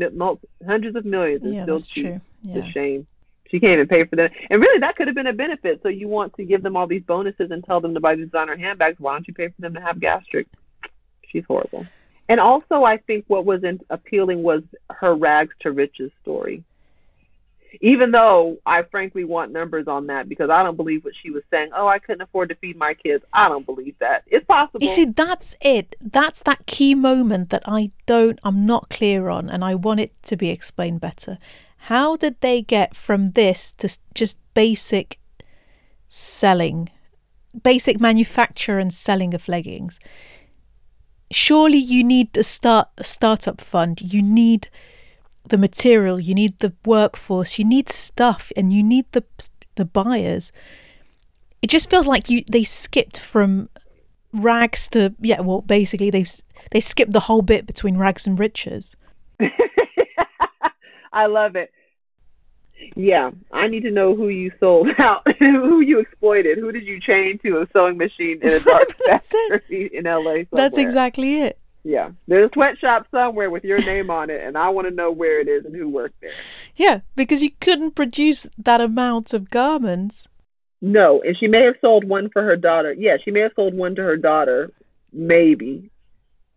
hundreds 0.66 0.96
of 0.96 1.04
millions, 1.04 1.44
and 1.44 1.54
yeah, 1.54 1.64
still 1.64 1.78
that's 1.78 1.90
cheap? 1.90 2.06
True. 2.06 2.22
Yeah. 2.44 2.56
It's 2.56 2.68
a 2.68 2.72
shame. 2.72 3.08
She 3.52 3.60
can't 3.60 3.74
even 3.74 3.88
pay 3.88 4.06
for 4.06 4.16
that. 4.16 4.32
And 4.50 4.62
really, 4.62 4.80
that 4.80 4.96
could 4.96 5.08
have 5.08 5.16
been 5.16 5.28
a 5.28 5.34
benefit. 5.34 5.82
So 5.84 5.90
you 5.90 6.08
want 6.08 6.36
to 6.36 6.46
give 6.46 6.64
them 6.64 6.78
all 6.78 6.88
these 6.88 7.04
bonuses 7.04 7.52
and 7.52 7.62
tell 7.62 7.82
them 7.82 7.94
to 7.96 8.00
buy 8.00 8.16
designer 8.16 8.56
handbags. 8.56 9.00
Why 9.00 9.14
don't 9.14 9.28
you 9.28 9.34
pay 9.34 9.48
for 9.48 9.62
them 9.62 9.74
to 9.74 9.82
have 9.82 10.00
gastric? 10.00 10.48
She's 11.32 11.46
horrible. 11.46 11.86
And 12.28 12.40
also, 12.40 12.84
I 12.84 12.98
think 12.98 13.26
what 13.28 13.46
was 13.46 13.64
appealing 13.90 14.44
was 14.44 14.62
her 14.90 15.16
rags 15.16 15.54
to 15.62 15.72
riches 15.72 16.12
story 16.22 16.64
even 17.82 18.12
though 18.12 18.58
I 18.66 18.84
frankly 18.84 19.24
want 19.24 19.52
numbers 19.52 19.88
on 19.88 20.08
that 20.08 20.28
because 20.28 20.50
I 20.50 20.64
don't 20.64 20.76
believe 20.76 21.04
what 21.04 21.14
she 21.22 21.30
was 21.30 21.44
saying. 21.52 21.70
Oh, 21.76 21.88
I 21.88 22.00
couldn't 22.00 22.22
afford 22.22 22.50
to 22.50 22.56
feed 22.56 22.78
my 22.78 22.94
kids. 22.94 23.24
I 23.34 23.48
don't 23.48 23.66
believe 23.66 23.96
that. 24.00 24.24
It's 24.28 24.46
possible. 24.46 24.80
You 24.82 24.90
see, 24.90 25.06
that's 25.06 25.56
it. 25.62 25.96
That's 26.02 26.42
that 26.44 26.66
key 26.66 26.96
moment 26.96 27.50
that 27.52 27.64
I 27.66 27.92
don't, 28.06 28.40
I'm 28.44 28.66
not 28.66 28.90
clear 28.90 29.30
on, 29.30 29.50
and 29.50 29.64
I 29.64 29.76
want 29.76 30.00
it 30.00 30.12
to 30.24 30.38
be 30.38 30.50
explained 30.50 31.02
better. 31.02 31.38
How 31.84 32.16
did 32.16 32.42
they 32.42 32.62
get 32.62 32.96
from 32.96 33.32
this 33.32 33.72
to 33.74 33.98
just 34.14 34.40
basic 34.54 35.20
selling, 36.08 36.90
basic 37.64 38.00
manufacture 38.00 38.80
and 38.80 38.94
selling 38.94 39.34
of 39.34 39.48
leggings? 39.48 40.00
Surely 41.32 41.78
you 41.78 42.04
need 42.04 42.36
a 42.38 42.44
start 42.44 42.90
a 42.98 43.04
startup 43.04 43.62
fund. 43.62 44.02
You 44.02 44.22
need 44.22 44.70
the 45.48 45.58
material, 45.58 46.20
you 46.20 46.34
need 46.34 46.60
the 46.60 46.74
workforce, 46.86 47.60
you 47.60 47.66
need 47.66 47.90
stuff, 47.90 48.52
and 48.56 48.74
you 48.74 48.84
need 48.84 49.06
the 49.12 49.24
the 49.76 49.86
buyers. 49.86 50.52
It 51.62 51.70
just 51.70 51.90
feels 51.90 52.08
like 52.08 52.30
you 52.30 52.44
they 52.50 52.64
skipped 52.64 53.20
from 53.20 53.70
rags 54.34 54.88
to 54.90 55.14
yeah. 55.20 55.42
Well, 55.42 55.62
basically 55.62 56.10
they 56.10 56.26
they 56.72 56.82
skipped 56.82 57.14
the 57.14 57.22
whole 57.22 57.42
bit 57.42 57.66
between 57.66 57.98
rags 57.98 58.26
and 58.26 58.40
riches. 58.40 58.96
I 61.14 61.26
love 61.26 61.56
it. 61.56 61.72
Yeah, 62.96 63.32
I 63.52 63.68
need 63.68 63.84
to 63.84 63.92
know 63.92 64.16
who 64.16 64.30
you 64.30 64.52
sold 64.60 64.90
out, 65.00 65.26
who 65.38 65.82
you 65.82 66.00
exploited, 66.00 66.58
who 66.58 66.72
did 66.72 66.86
you 66.86 67.00
chain 67.00 67.40
to 67.44 67.62
a 67.62 67.68
sewing 67.72 67.98
machine 67.98 68.40
in 68.42 68.50
a 68.50 68.60
dark 68.64 68.94
factory 69.08 69.90
in 69.94 70.06
LA. 70.06 70.14
Somewhere. 70.14 70.46
That's 70.52 70.78
exactly 70.78 71.42
it. 71.42 71.60
Yeah, 71.84 72.12
there's 72.28 72.50
a 72.50 72.54
sweatshop 72.54 73.08
somewhere 73.10 73.50
with 73.50 73.64
your 73.64 73.80
name 73.80 74.10
on 74.10 74.30
it, 74.30 74.42
and 74.44 74.58
I 74.58 74.70
want 74.70 74.88
to 74.88 74.94
know 74.94 75.12
where 75.12 75.40
it 75.40 75.48
is 75.48 75.66
and 75.66 75.76
who 75.76 75.88
worked 75.88 76.20
there. 76.22 76.32
Yeah, 76.76 77.00
because 77.16 77.42
you 77.42 77.52
couldn't 77.62 77.92
produce 77.92 78.46
that 78.58 78.82
amount 78.82 79.34
of 79.34 79.50
garments. 79.50 80.28
No, 80.82 81.22
and 81.22 81.38
she 81.38 81.48
may 81.48 81.64
have 81.64 81.76
sold 81.82 82.04
one 82.04 82.30
for 82.30 82.44
her 82.44 82.56
daughter. 82.56 82.94
Yeah, 82.94 83.18
she 83.24 83.32
may 83.32 83.42
have 83.42 83.54
sold 83.56 83.74
one 83.74 83.96
to 83.96 84.02
her 84.02 84.18
daughter, 84.18 84.72
maybe. 85.12 85.90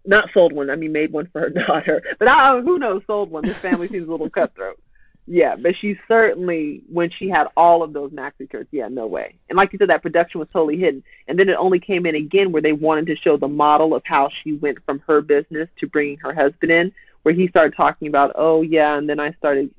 Not 0.05 0.31
sold 0.35 0.53
one. 0.53 0.71
I 0.71 0.77
mean, 0.77 0.93
made 0.93 1.13
one 1.13 1.29
for 1.33 1.41
her 1.41 1.51
daughter. 1.67 2.03
But 2.19 2.29
I, 2.29 2.61
who 2.61 2.79
knows? 2.79 3.03
Sold 3.07 3.31
one. 3.31 3.45
This 3.45 3.59
family 3.59 3.89
seems 3.89 4.09
a 4.09 4.11
little 4.11 4.31
cutthroat. 4.31 4.81
Yeah, 5.27 5.55
but 5.55 5.75
she 5.81 5.97
certainly, 6.09 6.83
when 6.91 7.11
she 7.17 7.29
had 7.29 7.47
all 7.57 7.83
of 7.83 7.93
those 7.93 8.11
maxi 8.11 8.49
skirts, 8.49 8.69
yeah, 8.73 8.89
no 8.89 9.07
way. 9.07 9.37
And 9.49 9.57
like 9.57 9.73
you 9.73 9.79
said, 9.79 9.89
that 9.89 10.03
production 10.03 10.41
was 10.41 10.49
totally 10.53 10.77
hidden. 10.77 11.05
And 11.29 11.39
then 11.39 11.49
it 11.49 11.57
only 11.57 11.79
came 11.79 12.07
in 12.07 12.17
again 12.17 12.51
where 12.51 12.61
they 12.61 12.73
wanted 12.73 13.07
to 13.07 13.17
show 13.17 13.37
the 13.37 13.47
model 13.49 13.95
of 13.95 14.03
how 14.05 14.31
she 14.43 14.55
went 14.55 14.79
from 14.85 14.99
her 15.07 15.21
business 15.21 15.69
to 15.79 15.87
bringing 15.87 16.19
her 16.19 16.35
husband 16.35 16.73
in, 16.73 16.93
where 17.23 17.35
he 17.35 17.47
started 17.47 17.75
talking 17.77 18.09
about, 18.09 18.33
oh, 18.35 18.63
yeah, 18.63 18.99
and 18.99 19.09
then 19.09 19.21
I 19.21 19.33
started 19.35 19.73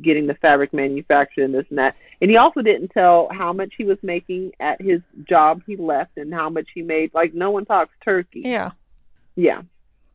getting 0.00 0.26
the 0.26 0.34
fabric 0.34 0.72
manufactured 0.72 1.44
and 1.44 1.54
this 1.54 1.66
and 1.68 1.78
that. 1.78 1.94
And 2.22 2.30
he 2.30 2.38
also 2.38 2.62
didn't 2.62 2.88
tell 2.88 3.28
how 3.30 3.52
much 3.52 3.74
he 3.76 3.84
was 3.84 3.98
making 4.02 4.52
at 4.60 4.80
his 4.80 5.02
job 5.28 5.60
he 5.66 5.76
left 5.76 6.16
and 6.16 6.32
how 6.32 6.48
much 6.48 6.68
he 6.74 6.80
made. 6.80 7.12
Like, 7.12 7.34
no 7.34 7.50
one 7.50 7.66
talks 7.66 7.92
turkey. 8.02 8.42
Yeah. 8.46 8.70
Yeah. 9.34 9.60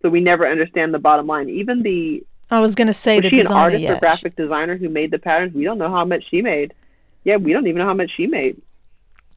So 0.02 0.10
we 0.10 0.22
never 0.22 0.48
understand 0.48 0.92
the 0.92 1.00
bottom 1.00 1.28
line. 1.28 1.50
Even 1.50 1.84
the 1.84 2.26
I 2.52 2.60
was 2.60 2.76
going 2.76 2.88
to 2.88 2.94
say 2.94 3.16
was 3.16 3.24
the 3.24 3.30
she 3.30 3.36
designer. 3.38 3.56
an 3.56 3.64
artist 3.64 3.84
yeah, 3.84 3.94
or 3.94 4.00
graphic 4.00 4.36
designer 4.36 4.78
who 4.78 4.90
made 4.90 5.12
the 5.12 5.20
patterns? 5.20 5.54
We 5.54 5.64
don't 5.64 5.78
know 5.78 5.90
how 5.90 6.06
much 6.06 6.26
she 6.30 6.42
made. 6.42 6.74
Yeah, 7.24 7.38
we 7.38 7.54
don't 7.54 7.66
even 7.68 7.80
know 7.80 7.86
how 7.86 7.94
much 7.94 8.12
she 8.16 8.28
made. 8.28 8.62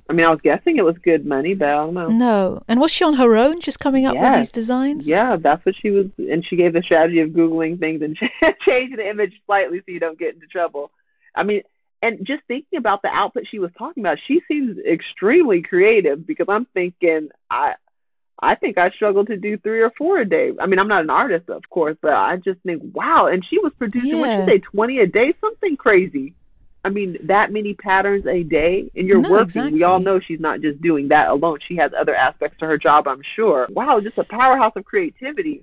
I 0.09 0.13
mean, 0.13 0.27
I 0.27 0.31
was 0.31 0.41
guessing 0.43 0.77
it 0.77 0.85
was 0.85 0.99
good 0.99 1.25
money, 1.25 1.55
but 1.55 1.69
I 1.69 1.77
don't 1.77 1.95
know. 1.95 2.09
No. 2.09 2.63
And 2.69 2.79
was 2.79 2.91
she 2.91 3.05
on 3.05 3.15
her 3.15 3.37
own, 3.37 3.61
just 3.61 3.81
coming 3.81 4.05
up 4.05 4.15
with 4.15 4.35
these 4.35 4.51
designs? 4.51 5.09
Yeah, 5.09 5.37
that's 5.37 5.65
what 5.65 5.75
she 5.81 5.91
was, 5.91 6.07
and 6.19 6.45
she 6.45 6.57
gave 6.57 6.75
the 6.75 6.83
strategy 6.83 7.21
of 7.21 7.31
googling 7.31 7.79
things 7.79 8.03
and 8.03 8.19
changing 8.67 8.97
the 8.97 9.09
image 9.09 9.33
slightly 9.47 9.79
so 9.79 9.85
you 9.87 10.01
don't 10.01 10.19
get 10.19 10.35
into 10.35 10.47
trouble. 10.47 10.91
I 11.35 11.43
mean, 11.43 11.63
and 12.03 12.27
just 12.27 12.43
thinking 12.47 12.79
about 12.79 13.01
the 13.01 13.09
output 13.09 13.45
she 13.51 13.59
was 13.59 13.71
talking 13.79 14.03
about, 14.03 14.19
she 14.27 14.43
seems 14.47 14.79
extremely 14.79 15.63
creative 15.63 16.27
because 16.27 16.47
I'm 16.49 16.67
thinking 16.67 17.31
I. 17.51 17.75
I 18.41 18.55
think 18.57 18.79
I 18.79 18.91
struggle 18.91 19.25
to 19.27 19.37
do 19.37 19.57
three 19.59 19.81
or 19.81 19.91
four 19.97 20.19
a 20.19 20.25
day. 20.29 20.53
I 20.61 20.67
mean, 20.67 20.79
I'm 20.79 20.89
not 20.89 21.03
an 21.03 21.11
artist, 21.11 21.49
of 21.49 21.63
course, 21.71 21.97
but 22.03 22.13
I 22.13 22.37
just 22.37 22.61
think, 22.61 22.83
wow. 22.93 23.27
And 23.27 23.45
she 23.49 23.59
was 23.59 23.73
producing, 23.79 24.19
what 24.19 24.29
Yeah. 24.29 24.45
she 24.45 24.51
say, 24.53 24.59
20 24.59 24.99
a 24.99 25.07
day, 25.07 25.35
something 25.41 25.77
crazy. 25.77 26.35
I 26.85 26.91
mean, 26.91 27.17
that 27.23 27.51
many 27.53 27.73
patterns 27.75 28.27
a 28.27 28.43
day, 28.43 28.91
and 28.95 29.07
you're 29.07 29.21
No, 29.21 29.31
working. 29.31 29.73
We 29.73 29.85
all 29.85 30.01
know 30.01 30.21
she's 30.21 30.41
not 30.41 30.61
just 30.61 30.83
doing 30.83 31.09
that 31.09 31.29
alone. 31.29 31.59
She 31.67 31.77
has 31.77 31.93
other 31.99 32.15
aspects 32.15 32.59
to 32.59 32.67
her 32.67 32.77
job, 32.77 33.09
I'm 33.09 33.23
sure. 33.37 33.67
Wow, 33.71 34.01
just 34.01 34.19
a 34.19 34.25
powerhouse 34.25 34.73
of 34.77 34.85
creativity. 34.85 35.63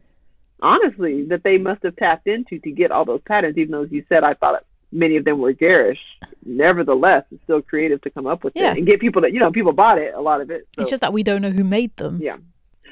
Honestly, 0.61 1.25
that 1.25 1.43
they 1.43 1.57
must 1.57 1.83
have 1.83 1.95
tapped 1.97 2.27
into 2.27 2.57
to 2.59 2.71
get 2.71 2.91
all 2.91 3.03
those 3.05 3.21
patterns. 3.27 3.57
Even 3.57 3.71
though, 3.71 3.83
as 3.83 3.91
you 3.91 4.03
said, 4.09 4.23
I 4.23 4.33
thought 4.35 4.63
many 4.91 5.17
of 5.17 5.25
them 5.25 5.39
were 5.39 5.53
garish. 5.53 5.99
Nevertheless, 6.45 7.23
it's 7.31 7.43
still 7.43 7.61
creative 7.61 8.01
to 8.01 8.09
come 8.09 8.27
up 8.27 8.43
with 8.43 8.53
Yeah. 8.55 8.71
it 8.71 8.77
and 8.77 8.85
get 8.87 8.99
people 8.99 9.21
that 9.23 9.33
you 9.33 9.39
know. 9.39 9.51
People 9.51 9.73
bought 9.73 9.97
it, 9.97 10.13
a 10.13 10.21
lot 10.21 10.41
of 10.41 10.49
it. 10.51 10.67
So. 10.75 10.81
It's 10.81 10.89
just 10.89 11.01
that 11.01 11.13
we 11.13 11.23
don't 11.23 11.41
know 11.41 11.49
who 11.49 11.63
made 11.63 11.95
them. 11.97 12.19
Yeah. 12.21 12.37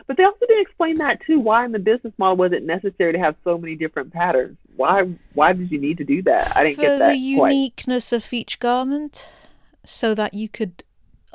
But 0.07 0.17
they 0.17 0.23
also 0.23 0.39
didn't 0.41 0.61
explain 0.61 0.97
that 0.97 1.19
too. 1.25 1.39
Why 1.39 1.65
in 1.65 1.71
the 1.71 1.79
business 1.79 2.13
model 2.17 2.37
was 2.37 2.51
it 2.51 2.63
necessary 2.63 3.13
to 3.13 3.19
have 3.19 3.35
so 3.43 3.57
many 3.57 3.75
different 3.75 4.11
patterns? 4.13 4.57
Why 4.75 5.03
why 5.33 5.53
did 5.53 5.71
you 5.71 5.79
need 5.79 5.97
to 5.97 6.03
do 6.03 6.21
that? 6.23 6.55
I 6.55 6.63
didn't 6.63 6.77
For 6.77 6.81
get 6.83 6.99
that 6.99 7.11
the 7.13 7.35
quite. 7.35 7.51
uniqueness 7.51 8.11
of 8.11 8.31
each 8.33 8.59
garment, 8.59 9.27
so 9.85 10.13
that 10.15 10.33
you 10.33 10.49
could 10.49 10.83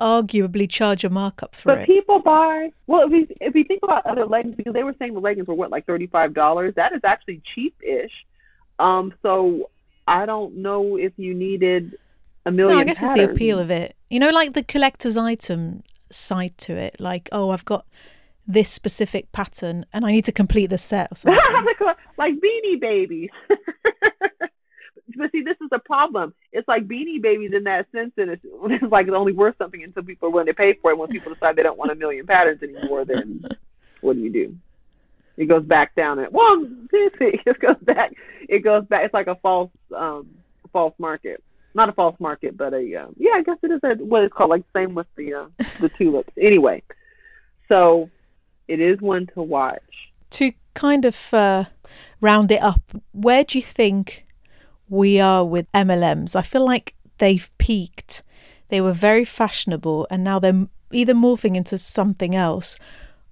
arguably 0.01 0.69
charge 0.69 1.05
a 1.05 1.11
markup 1.11 1.55
for 1.55 1.69
But 1.69 1.79
it. 1.79 1.81
But 1.83 1.95
people 1.95 2.19
buy 2.21 2.73
well 2.87 3.03
if 3.07 3.11
we 3.13 3.29
if 3.41 3.55
we 3.55 3.65
think 3.65 3.81
about 3.83 4.05
other 4.07 4.27
leggings 4.27 4.57
because 4.57 4.73
they 4.73 4.83
were 4.83 4.95
saying 4.99 5.15
the 5.15 5.21
leggings 5.21 5.47
were 5.47 5.55
what 5.55 5.71
like 5.71 5.87
thirty 5.87 6.07
five 6.09 6.35
dollars. 6.35 6.75
That 6.75 6.93
is 6.93 7.01
actually 7.05 7.43
cheap 7.55 7.75
ish. 7.83 8.13
Um 8.79 9.15
so 9.23 9.71
I 10.09 10.27
don't 10.27 10.57
know 10.57 10.97
if 10.97 11.13
you 11.17 11.33
needed 11.35 11.97
a 12.45 12.51
million 12.51 12.77
No, 12.77 12.81
I 12.81 12.85
guess 12.85 13.03
it's 13.03 13.15
the 13.15 13.31
appeal 13.31 13.59
of 13.59 13.71
it. 13.71 13.97
You 14.11 14.19
know, 14.19 14.31
like 14.31 14.53
the 14.53 14.63
collector's 14.63 15.17
item 15.17 15.83
side 16.11 16.59
to 16.59 16.77
it. 16.77 17.01
Like, 17.01 17.29
oh, 17.33 17.51
I've 17.51 17.65
got 17.65 17.87
this 18.47 18.71
specific 18.71 19.33
pattern 19.33 19.87
and 19.93 20.05
I 20.05 20.13
need 20.13 20.25
to 20.27 20.33
complete 20.33 20.67
the 20.67 20.79
set 20.79 21.11
or 21.11 21.15
something. 21.17 21.41
like 22.19 22.35
beanie 22.35 22.81
babies. 22.81 23.31
but 25.17 25.31
see, 25.33 25.43
this 25.43 25.57
is 25.61 25.71
the 25.71 25.79
problem. 25.79 26.35
It's 26.53 26.69
like 26.69 26.87
beanie 26.87 27.21
babies 27.21 27.53
in 27.55 27.65
that 27.65 27.87
sense, 27.93 28.13
and 28.17 28.31
it's, 28.31 28.45
it's 28.65 28.93
like 28.93 29.07
it's 29.07 29.17
only 29.17 29.33
worth 29.33 29.57
something 29.59 29.83
until 29.83 30.03
people 30.03 30.29
are 30.29 30.33
willing 30.33 30.47
to 30.47 30.55
pay 30.55 30.75
for 30.75 30.91
it. 30.91 30.99
When 30.99 31.09
people 31.09 31.33
decide 31.33 31.57
they 31.57 31.63
don't 31.63 31.79
want 31.79 31.91
a 31.91 31.95
million 31.95 32.27
patterns 32.27 32.63
anymore, 32.63 33.05
then 33.05 33.45
what 34.01 34.15
do 34.15 34.21
you 34.21 34.31
do? 34.31 34.57
It 35.37 35.47
goes 35.47 35.65
back 35.65 35.95
down 35.97 36.21
and 36.21 36.29
well, 36.31 36.65
it 36.93 37.61
goes 37.61 37.79
back. 37.81 38.15
It 38.49 38.61
goes 38.63 38.85
back. 38.85 39.05
It's 39.05 39.15
like 39.15 39.27
a 39.27 39.35
false, 39.37 39.71
um, 39.95 40.29
false 40.73 40.95
market. 40.99 41.43
Not 41.75 41.89
a 41.89 41.93
false 41.93 42.15
market, 42.21 42.57
but 42.57 42.73
a 42.73 42.95
um, 42.97 43.17
yeah. 43.19 43.33
I 43.35 43.43
guess 43.43 43.59
it 43.63 43.73
is 43.73 43.81
a, 43.83 43.95
what 43.97 44.23
it's 44.23 44.33
called. 44.33 44.51
Like 44.51 44.63
same 44.73 44.95
with 44.95 45.09
the 45.17 45.35
uh, 45.35 45.47
the 45.81 45.89
tulips. 45.89 46.33
Anyway, 46.41 46.85
so 47.69 48.11
it 48.69 48.81
is 48.81 49.01
one 49.01 49.27
to 49.35 49.43
watch. 49.43 49.83
to 50.31 50.53
kind 50.75 51.05
of 51.05 51.33
uh, 51.33 51.65
round 52.21 52.51
it 52.51 52.63
up, 52.63 52.83
where 53.13 53.45
do 53.45 53.59
you 53.59 53.63
think 53.65 54.27
we 54.89 55.21
are 55.21 55.45
with 55.45 55.71
MLMs? 55.73 56.35
I 56.35 56.43
feel 56.43 56.65
like 56.65 56.95
they've 57.19 57.51
peaked. 57.59 58.23
They 58.69 58.81
were 58.81 58.93
very 58.93 59.25
fashionable, 59.25 60.07
and 60.11 60.25
now 60.25 60.39
they're 60.39 60.67
either 60.93 61.15
morphing 61.15 61.57
into 61.57 61.79
something 61.79 62.35
else, 62.35 62.79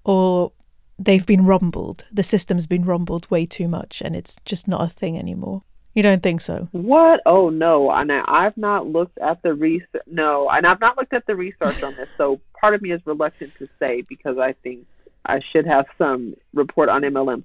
or 0.05 0.53
they've 0.99 1.27
been 1.27 1.47
rumbled. 1.47 2.05
The 2.13 2.23
system's 2.23 2.67
been 2.67 2.85
rumbled 2.85 3.31
way 3.31 3.47
too 3.47 3.67
much, 3.69 4.01
and 4.05 4.15
it's 4.15 4.39
just 4.45 4.69
not 4.69 4.83
a 4.83 4.89
thing 4.89 5.19
anymore. 5.19 5.63
You 5.95 6.03
don't 6.03 6.23
think 6.23 6.41
so? 6.41 6.69
What? 6.73 7.21
Oh 7.27 7.51
no! 7.51 7.91
And 7.91 8.11
I, 8.11 8.23
I've 8.27 8.57
not 8.57 8.87
looked 8.87 9.19
at 9.19 9.43
the 9.43 9.53
research. 9.53 10.03
No, 10.07 10.49
and 10.49 10.67
I've 10.67 10.81
not 10.81 10.97
looked 10.97 11.13
at 11.13 11.27
the 11.27 11.37
research 11.37 11.83
on 11.83 11.95
this. 11.97 12.09
So 12.17 12.41
part 12.59 12.75
of 12.75 12.81
me 12.81 12.93
is 12.93 13.01
reluctant 13.05 13.53
to 13.59 13.69
say 13.79 14.03
because 14.09 14.39
I 14.39 14.55
think 14.63 14.87
I 15.25 15.41
should 15.53 15.67
have 15.67 15.87
some 15.99 16.35
report 16.53 16.89
on 16.89 17.03
MLM. 17.03 17.45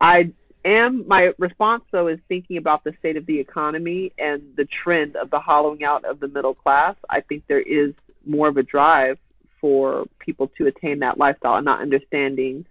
I 0.00 0.32
am. 0.64 1.06
My 1.06 1.32
response 1.38 1.84
though 1.90 2.08
is 2.08 2.18
thinking 2.28 2.56
about 2.56 2.84
the 2.84 2.94
state 2.98 3.16
of 3.16 3.26
the 3.26 3.38
economy 3.38 4.12
and 4.18 4.42
the 4.56 4.66
trend 4.82 5.16
of 5.16 5.30
the 5.30 5.40
hollowing 5.40 5.84
out 5.84 6.04
of 6.04 6.20
the 6.20 6.28
middle 6.28 6.54
class. 6.54 6.96
I 7.08 7.20
think 7.20 7.44
there 7.46 7.60
is 7.60 7.94
more 8.26 8.48
of 8.48 8.56
a 8.56 8.62
drive 8.62 9.18
for 9.60 10.06
people 10.18 10.48
to 10.58 10.66
attain 10.66 11.00
that 11.00 11.18
lifestyle 11.18 11.56
and 11.56 11.64
not 11.64 11.80
understanding 11.80 12.64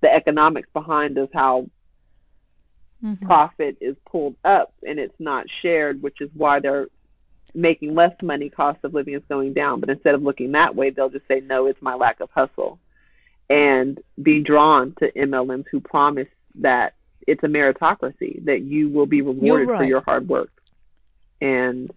the 0.00 0.12
economics 0.12 0.68
behind 0.72 1.18
of 1.18 1.30
how 1.32 1.68
Mhm. 3.02 3.22
profit 3.22 3.76
is 3.80 3.96
pulled 4.06 4.36
up 4.44 4.72
and 4.86 4.98
it's 4.98 5.18
not 5.18 5.46
shared, 5.62 6.02
which 6.02 6.20
is 6.20 6.30
why 6.34 6.60
they're 6.60 6.88
making 7.54 7.94
less 7.94 8.14
money. 8.22 8.48
Cost 8.50 8.78
of 8.84 8.92
living 8.92 9.14
is 9.14 9.22
going 9.28 9.52
down. 9.52 9.80
But 9.80 9.90
instead 9.90 10.14
of 10.14 10.22
looking 10.22 10.52
that 10.52 10.74
way, 10.74 10.90
they'll 10.90 11.08
just 11.08 11.26
say, 11.26 11.40
no, 11.40 11.66
it's 11.66 11.80
my 11.80 11.94
lack 11.94 12.20
of 12.20 12.30
hustle 12.30 12.78
and 13.50 14.00
be 14.20 14.40
drawn 14.40 14.94
to 14.98 15.10
MLMs 15.12 15.66
who 15.70 15.80
promise 15.80 16.28
that 16.56 16.94
it's 17.26 17.42
a 17.42 17.46
meritocracy, 17.46 18.44
that 18.44 18.62
you 18.62 18.88
will 18.88 19.06
be 19.06 19.22
rewarded 19.22 19.68
for 19.68 19.84
your 19.84 20.00
hard 20.00 20.28
work. 20.28 20.50
And 21.40 21.90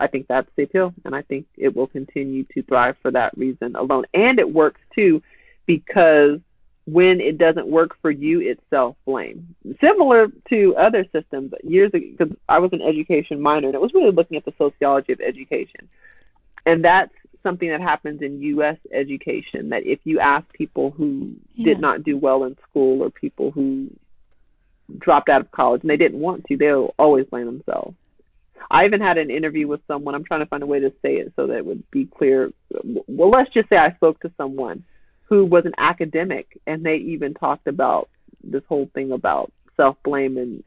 I 0.00 0.06
think 0.06 0.26
that's 0.28 0.50
the 0.56 0.64
appeal. 0.64 0.94
And 1.04 1.14
I 1.14 1.22
think 1.22 1.46
it 1.56 1.74
will 1.74 1.86
continue 1.86 2.44
to 2.54 2.62
thrive 2.62 2.96
for 3.02 3.10
that 3.10 3.36
reason 3.36 3.76
alone. 3.76 4.04
And 4.14 4.38
it 4.38 4.52
works 4.52 4.80
too 4.94 5.22
because 5.66 6.40
when 6.86 7.20
it 7.20 7.36
doesn't 7.36 7.66
work 7.66 7.96
for 8.00 8.10
you, 8.10 8.40
it's 8.40 8.62
self 8.70 8.96
blame. 9.04 9.54
Similar 9.80 10.28
to 10.50 10.76
other 10.76 11.04
systems, 11.12 11.52
years 11.64 11.92
ago, 11.92 12.06
because 12.16 12.36
I 12.48 12.60
was 12.60 12.72
an 12.72 12.80
education 12.80 13.40
minor, 13.40 13.66
and 13.66 13.74
it 13.74 13.80
was 13.80 13.92
really 13.92 14.12
looking 14.12 14.36
at 14.36 14.44
the 14.44 14.54
sociology 14.56 15.12
of 15.12 15.20
education. 15.20 15.88
And 16.64 16.84
that's 16.84 17.12
something 17.46 17.68
that 17.68 17.80
happens 17.80 18.22
in 18.22 18.42
U.S. 18.54 18.76
education 18.92 19.68
that 19.70 19.86
if 19.86 20.00
you 20.04 20.18
ask 20.18 20.44
people 20.52 20.90
who 20.90 21.32
Yeah. 21.54 21.66
did 21.66 21.80
not 21.80 22.02
do 22.02 22.16
well 22.16 22.42
in 22.44 22.56
school 22.68 23.02
or 23.02 23.10
people 23.10 23.52
who 23.52 23.88
dropped 24.98 25.28
out 25.28 25.40
of 25.40 25.50
college 25.52 25.82
and 25.82 25.90
they 25.90 25.96
didn't 25.96 26.20
want 26.20 26.44
to, 26.46 26.56
they'll 26.56 26.94
always 26.98 27.26
blame 27.26 27.46
themselves. 27.46 27.94
I 28.70 28.84
even 28.84 29.00
had 29.00 29.18
an 29.18 29.30
interview 29.30 29.68
with 29.68 29.80
someone. 29.86 30.14
I'm 30.14 30.24
trying 30.24 30.40
to 30.40 30.46
find 30.46 30.62
a 30.62 30.66
way 30.66 30.80
to 30.80 30.92
say 31.02 31.16
it 31.16 31.32
so 31.36 31.46
that 31.46 31.58
it 31.58 31.66
would 31.66 31.88
be 31.90 32.06
clear. 32.06 32.52
Well, 33.06 33.30
let's 33.30 33.52
just 33.54 33.68
say 33.68 33.76
I 33.76 33.92
spoke 33.92 34.18
to 34.20 34.32
someone 34.36 34.82
who 35.28 35.44
was 35.44 35.66
an 35.66 35.74
academic, 35.78 36.46
and 36.66 36.84
they 36.84 36.96
even 36.96 37.34
talked 37.34 37.68
about 37.68 38.08
this 38.42 38.62
whole 38.68 38.88
thing 38.94 39.12
about 39.12 39.52
self 39.76 39.96
blame 40.04 40.36
and 40.36 40.64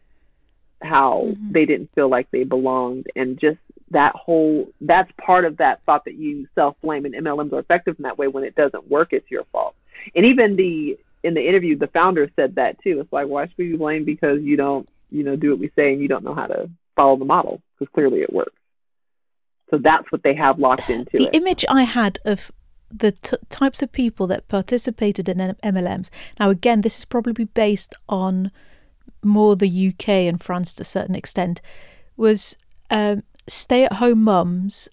how 0.82 1.28
Mhm. 1.28 1.52
they 1.52 1.66
didn't 1.66 1.92
feel 1.96 2.08
like 2.10 2.30
they 2.32 2.44
belonged, 2.46 3.08
and 3.16 3.38
just 3.38 3.60
that 3.92 4.16
whole 4.16 4.70
that's 4.82 5.12
part 5.24 5.46
of 5.46 5.58
that 5.58 5.82
thought 5.86 6.06
that 6.06 6.16
you 6.16 6.48
self 6.56 6.76
blame 6.82 7.06
and 7.06 7.16
MLMs 7.16 7.54
are 7.54 7.60
effective 7.60 7.96
in 7.98 8.04
that 8.04 8.18
way. 8.18 8.28
When 8.28 8.44
it 8.44 8.56
doesn't 8.56 8.90
work, 8.90 9.14
it's 9.14 9.30
your 9.30 9.46
fault. 9.52 9.76
And 10.16 10.26
even 10.26 10.56
the 10.56 10.98
in 11.24 11.34
the 11.34 11.48
interview, 11.48 11.78
the 11.78 11.88
founder 11.88 12.30
said 12.36 12.56
that 12.56 12.82
too. 12.82 13.00
It's 13.02 13.12
like, 13.12 13.28
why 13.28 13.46
should 13.46 13.58
we 13.58 13.72
be 13.72 13.78
blamed 13.78 14.06
because 14.06 14.42
you 14.42 14.56
don't, 14.56 14.88
you 15.12 15.24
know, 15.24 15.36
do 15.36 15.52
what 15.52 15.60
we 15.60 15.72
say 15.76 15.92
and 15.92 16.02
you 16.02 16.08
don't 16.08 16.24
know 16.24 16.34
how 16.34 16.48
to 16.48 16.70
follow 16.96 17.18
the 17.18 17.26
model? 17.26 17.62
Because 17.78 17.92
clearly 17.94 18.22
it 18.22 18.32
works. 18.32 18.54
So 19.70 19.78
that's 19.78 20.12
what 20.12 20.24
they 20.24 20.34
have 20.36 20.60
locked 20.60 20.90
into. 20.90 21.18
The 21.18 21.28
it. 21.28 21.36
image 21.36 21.66
I 21.70 21.84
had 21.84 22.20
of 22.26 22.52
the 22.92 23.12
t- 23.12 23.38
types 23.50 23.82
of 23.82 23.92
people 23.92 24.28
that 24.28 24.48
participated 24.48 25.30
in 25.30 25.38
MLMs. 25.38 26.10
Now, 26.40 26.50
again, 26.50 26.82
this 26.82 26.98
is 26.98 27.06
probably 27.06 27.46
based 27.46 27.94
on 28.08 28.52
more 29.24 29.56
the 29.56 29.88
UK 29.90 30.10
and 30.10 30.42
France 30.42 30.74
to 30.76 30.82
a 30.82 30.86
certain 30.86 31.16
extent. 31.16 31.62
Was 32.18 32.58
um, 32.90 33.24
stay-at-home 33.50 34.24
mums 34.24 34.90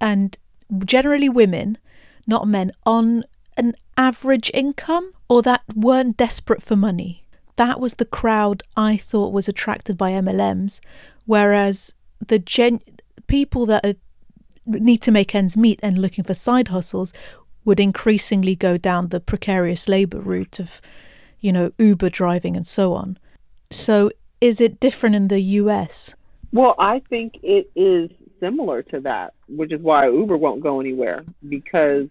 and 0.00 0.36
generally 0.84 1.28
women, 1.28 1.78
not 2.26 2.46
men, 2.46 2.72
on 2.84 3.24
an 3.56 3.74
average 3.96 4.50
income 4.54 5.12
or 5.28 5.42
that 5.42 5.62
weren't 5.74 6.16
desperate 6.16 6.62
for 6.62 6.76
money. 6.76 7.24
That 7.56 7.80
was 7.80 7.96
the 7.96 8.04
crowd 8.04 8.62
I 8.76 8.96
thought 8.96 9.32
was 9.32 9.48
attracted 9.48 9.98
by 9.98 10.12
MLMs, 10.12 10.80
whereas 11.26 11.92
the 12.24 12.38
gen 12.38 12.80
people 13.26 13.66
that 13.66 13.84
are, 13.84 13.94
need 14.66 15.02
to 15.02 15.10
make 15.10 15.34
ends 15.34 15.56
meet 15.56 15.80
and 15.82 15.98
looking 15.98 16.24
for 16.24 16.34
side 16.34 16.68
hustles 16.68 17.12
would 17.64 17.80
increasingly 17.80 18.54
go 18.54 18.76
down 18.76 19.08
the 19.08 19.20
precarious 19.20 19.88
labor 19.88 20.20
route 20.20 20.58
of, 20.60 20.80
you 21.40 21.52
know, 21.52 21.72
Uber 21.78 22.10
driving 22.10 22.56
and 22.56 22.66
so 22.66 22.94
on. 22.94 23.18
So, 23.70 24.10
is 24.40 24.60
it 24.60 24.80
different 24.80 25.16
in 25.16 25.28
the 25.28 25.40
US? 25.40 26.14
Well, 26.52 26.74
I 26.78 27.00
think 27.10 27.34
it 27.42 27.70
is 27.76 28.10
similar 28.40 28.82
to 28.84 29.00
that, 29.00 29.34
which 29.48 29.72
is 29.72 29.80
why 29.80 30.08
Uber 30.08 30.36
won't 30.36 30.62
go 30.62 30.80
anywhere 30.80 31.24
because 31.48 32.08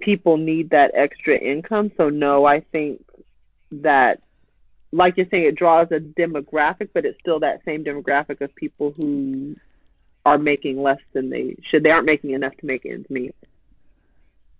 people 0.00 0.36
need 0.36 0.70
that 0.70 0.92
extra 0.94 1.36
income. 1.36 1.92
So 1.96 2.08
no, 2.08 2.46
I 2.46 2.60
think 2.60 3.04
that 3.72 4.20
like 4.92 5.16
you're 5.16 5.26
saying, 5.30 5.44
it 5.44 5.54
draws 5.54 5.88
a 5.92 6.00
demographic, 6.00 6.90
but 6.92 7.04
it's 7.04 7.18
still 7.20 7.40
that 7.40 7.62
same 7.64 7.84
demographic 7.84 8.40
of 8.40 8.54
people 8.56 8.92
who 8.96 9.54
are 10.26 10.38
making 10.38 10.82
less 10.82 10.98
than 11.12 11.30
they 11.30 11.56
should. 11.70 11.82
They 11.82 11.90
aren't 11.90 12.06
making 12.06 12.30
enough 12.30 12.56
to 12.56 12.66
make 12.66 12.84
ends 12.84 13.08
meet. 13.08 13.34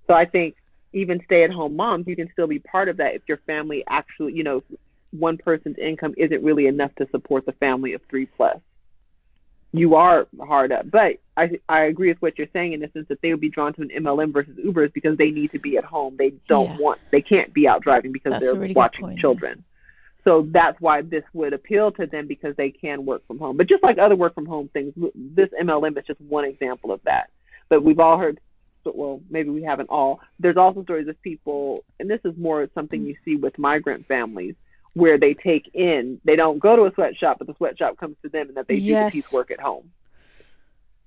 So 0.07 0.14
I 0.14 0.24
think 0.26 0.55
even 0.92 1.20
stay 1.24 1.44
at 1.44 1.51
home 1.51 1.76
moms, 1.76 2.07
you 2.07 2.16
can 2.16 2.30
still 2.32 2.46
be 2.46 2.59
part 2.61 2.88
of 2.88 2.96
that 2.98 3.14
if 3.14 3.22
your 3.26 3.38
family 3.38 3.82
actually, 3.88 4.34
you 4.34 4.44
know, 4.44 4.62
one 5.11 5.36
person's 5.36 5.78
income 5.78 6.14
isn't 6.16 6.44
really 6.44 6.66
enough 6.66 6.94
to 6.96 7.09
support 7.11 7.44
the 7.44 7.53
family 7.53 7.94
of 7.94 8.01
three 8.09 8.26
plus 8.26 8.61
you 9.72 9.94
are 9.94 10.26
hard 10.40 10.72
up. 10.72 10.90
But 10.90 11.18
I 11.36 11.58
I 11.68 11.82
agree 11.82 12.08
with 12.08 12.20
what 12.20 12.38
you're 12.38 12.48
saying 12.52 12.72
in 12.72 12.80
the 12.80 12.90
sense 12.92 13.08
that 13.08 13.20
they 13.22 13.30
would 13.30 13.40
be 13.40 13.48
drawn 13.48 13.72
to 13.74 13.82
an 13.82 13.90
MLM 13.96 14.32
versus 14.32 14.56
Uber 14.62 14.84
is 14.84 14.92
because 14.92 15.16
they 15.16 15.30
need 15.30 15.52
to 15.52 15.58
be 15.58 15.76
at 15.76 15.84
home. 15.84 16.16
They 16.18 16.32
don't 16.48 16.70
yeah. 16.70 16.78
want 16.78 17.00
they 17.10 17.22
can't 17.22 17.52
be 17.52 17.68
out 17.68 17.82
driving 17.82 18.12
because 18.12 18.32
that's 18.32 18.50
they're 18.50 18.58
really 18.58 18.74
watching 18.74 19.06
point, 19.06 19.18
children. 19.18 19.58
Yeah. 19.58 19.64
So 20.24 20.46
that's 20.50 20.78
why 20.80 21.02
this 21.02 21.24
would 21.32 21.54
appeal 21.54 21.92
to 21.92 22.06
them 22.06 22.26
because 22.26 22.54
they 22.56 22.70
can 22.70 23.06
work 23.06 23.26
from 23.26 23.38
home. 23.38 23.56
But 23.56 23.68
just 23.68 23.82
like 23.82 23.98
other 23.98 24.16
work 24.16 24.34
from 24.34 24.44
home 24.44 24.68
things, 24.68 24.92
this 25.14 25.48
MLM 25.58 25.96
is 25.96 26.04
just 26.06 26.20
one 26.20 26.44
example 26.44 26.92
of 26.92 27.00
that. 27.04 27.30
But 27.70 27.82
we've 27.82 28.00
all 28.00 28.18
heard 28.18 28.38
well, 28.84 29.20
maybe 29.30 29.50
we 29.50 29.62
haven't 29.62 29.90
all. 29.90 30.20
There's 30.38 30.56
also 30.56 30.82
stories 30.82 31.06
of 31.06 31.20
people, 31.22 31.84
and 31.98 32.08
this 32.08 32.20
is 32.24 32.34
more 32.36 32.68
something 32.74 33.00
mm-hmm. 33.00 33.08
you 33.08 33.16
see 33.24 33.36
with 33.36 33.58
migrant 33.58 34.06
families 34.06 34.54
where 34.95 35.18
they 35.18 35.34
take 35.34 35.70
in. 35.74 36.20
They 36.24 36.36
don't 36.36 36.59
go 36.59 36.76
to 36.76 36.84
a 36.84 36.95
sweatshop, 36.95 37.38
but 37.38 37.47
the 37.47 37.55
sweatshop 37.55 37.97
comes 37.99 38.16
to 38.22 38.28
them, 38.28 38.49
and 38.49 38.57
that 38.57 38.68
they 38.68 38.74
yes. 38.74 39.12
do 39.12 39.18
the 39.18 39.22
piecework 39.22 39.51
at 39.51 39.61
home. 39.61 39.91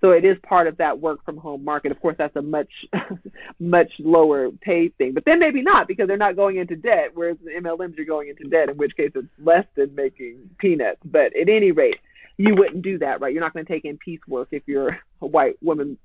So 0.03 0.11
it 0.11 0.25
is 0.25 0.37
part 0.43 0.67
of 0.67 0.77
that 0.77 0.99
work 0.99 1.23
from 1.23 1.37
home 1.37 1.63
market. 1.63 1.93
Of 1.93 2.01
course, 2.01 2.15
that's 2.17 2.35
a 2.35 2.41
much, 2.41 2.69
much 3.59 3.89
lower 3.99 4.51
paid 4.51 4.97
thing. 4.97 5.13
But 5.13 5.23
then 5.23 5.39
maybe 5.39 5.61
not 5.61 5.87
because 5.87 6.09
they're 6.09 6.17
not 6.17 6.35
going 6.35 6.57
into 6.57 6.75
debt. 6.75 7.11
Whereas 7.13 7.37
the 7.41 7.51
MLMs 7.51 7.97
are 7.97 8.03
going 8.03 8.27
into 8.27 8.43
debt, 8.43 8.67
in 8.67 8.75
which 8.75 8.97
case 8.97 9.11
it's 9.15 9.27
less 9.41 9.65
than 9.75 9.95
making 9.95 10.49
peanuts. 10.57 10.99
But 11.05 11.33
at 11.37 11.47
any 11.47 11.71
rate, 11.71 11.99
you 12.37 12.53
wouldn't 12.53 12.81
do 12.81 12.97
that, 12.97 13.21
right? 13.21 13.31
You're 13.31 13.41
not 13.41 13.53
going 13.53 13.65
to 13.65 13.71
take 13.71 13.85
in 13.85 13.97
piecework 13.97 14.49
if 14.51 14.63
you're 14.65 14.99
a 15.21 15.25
white 15.25 15.55
woman 15.61 15.97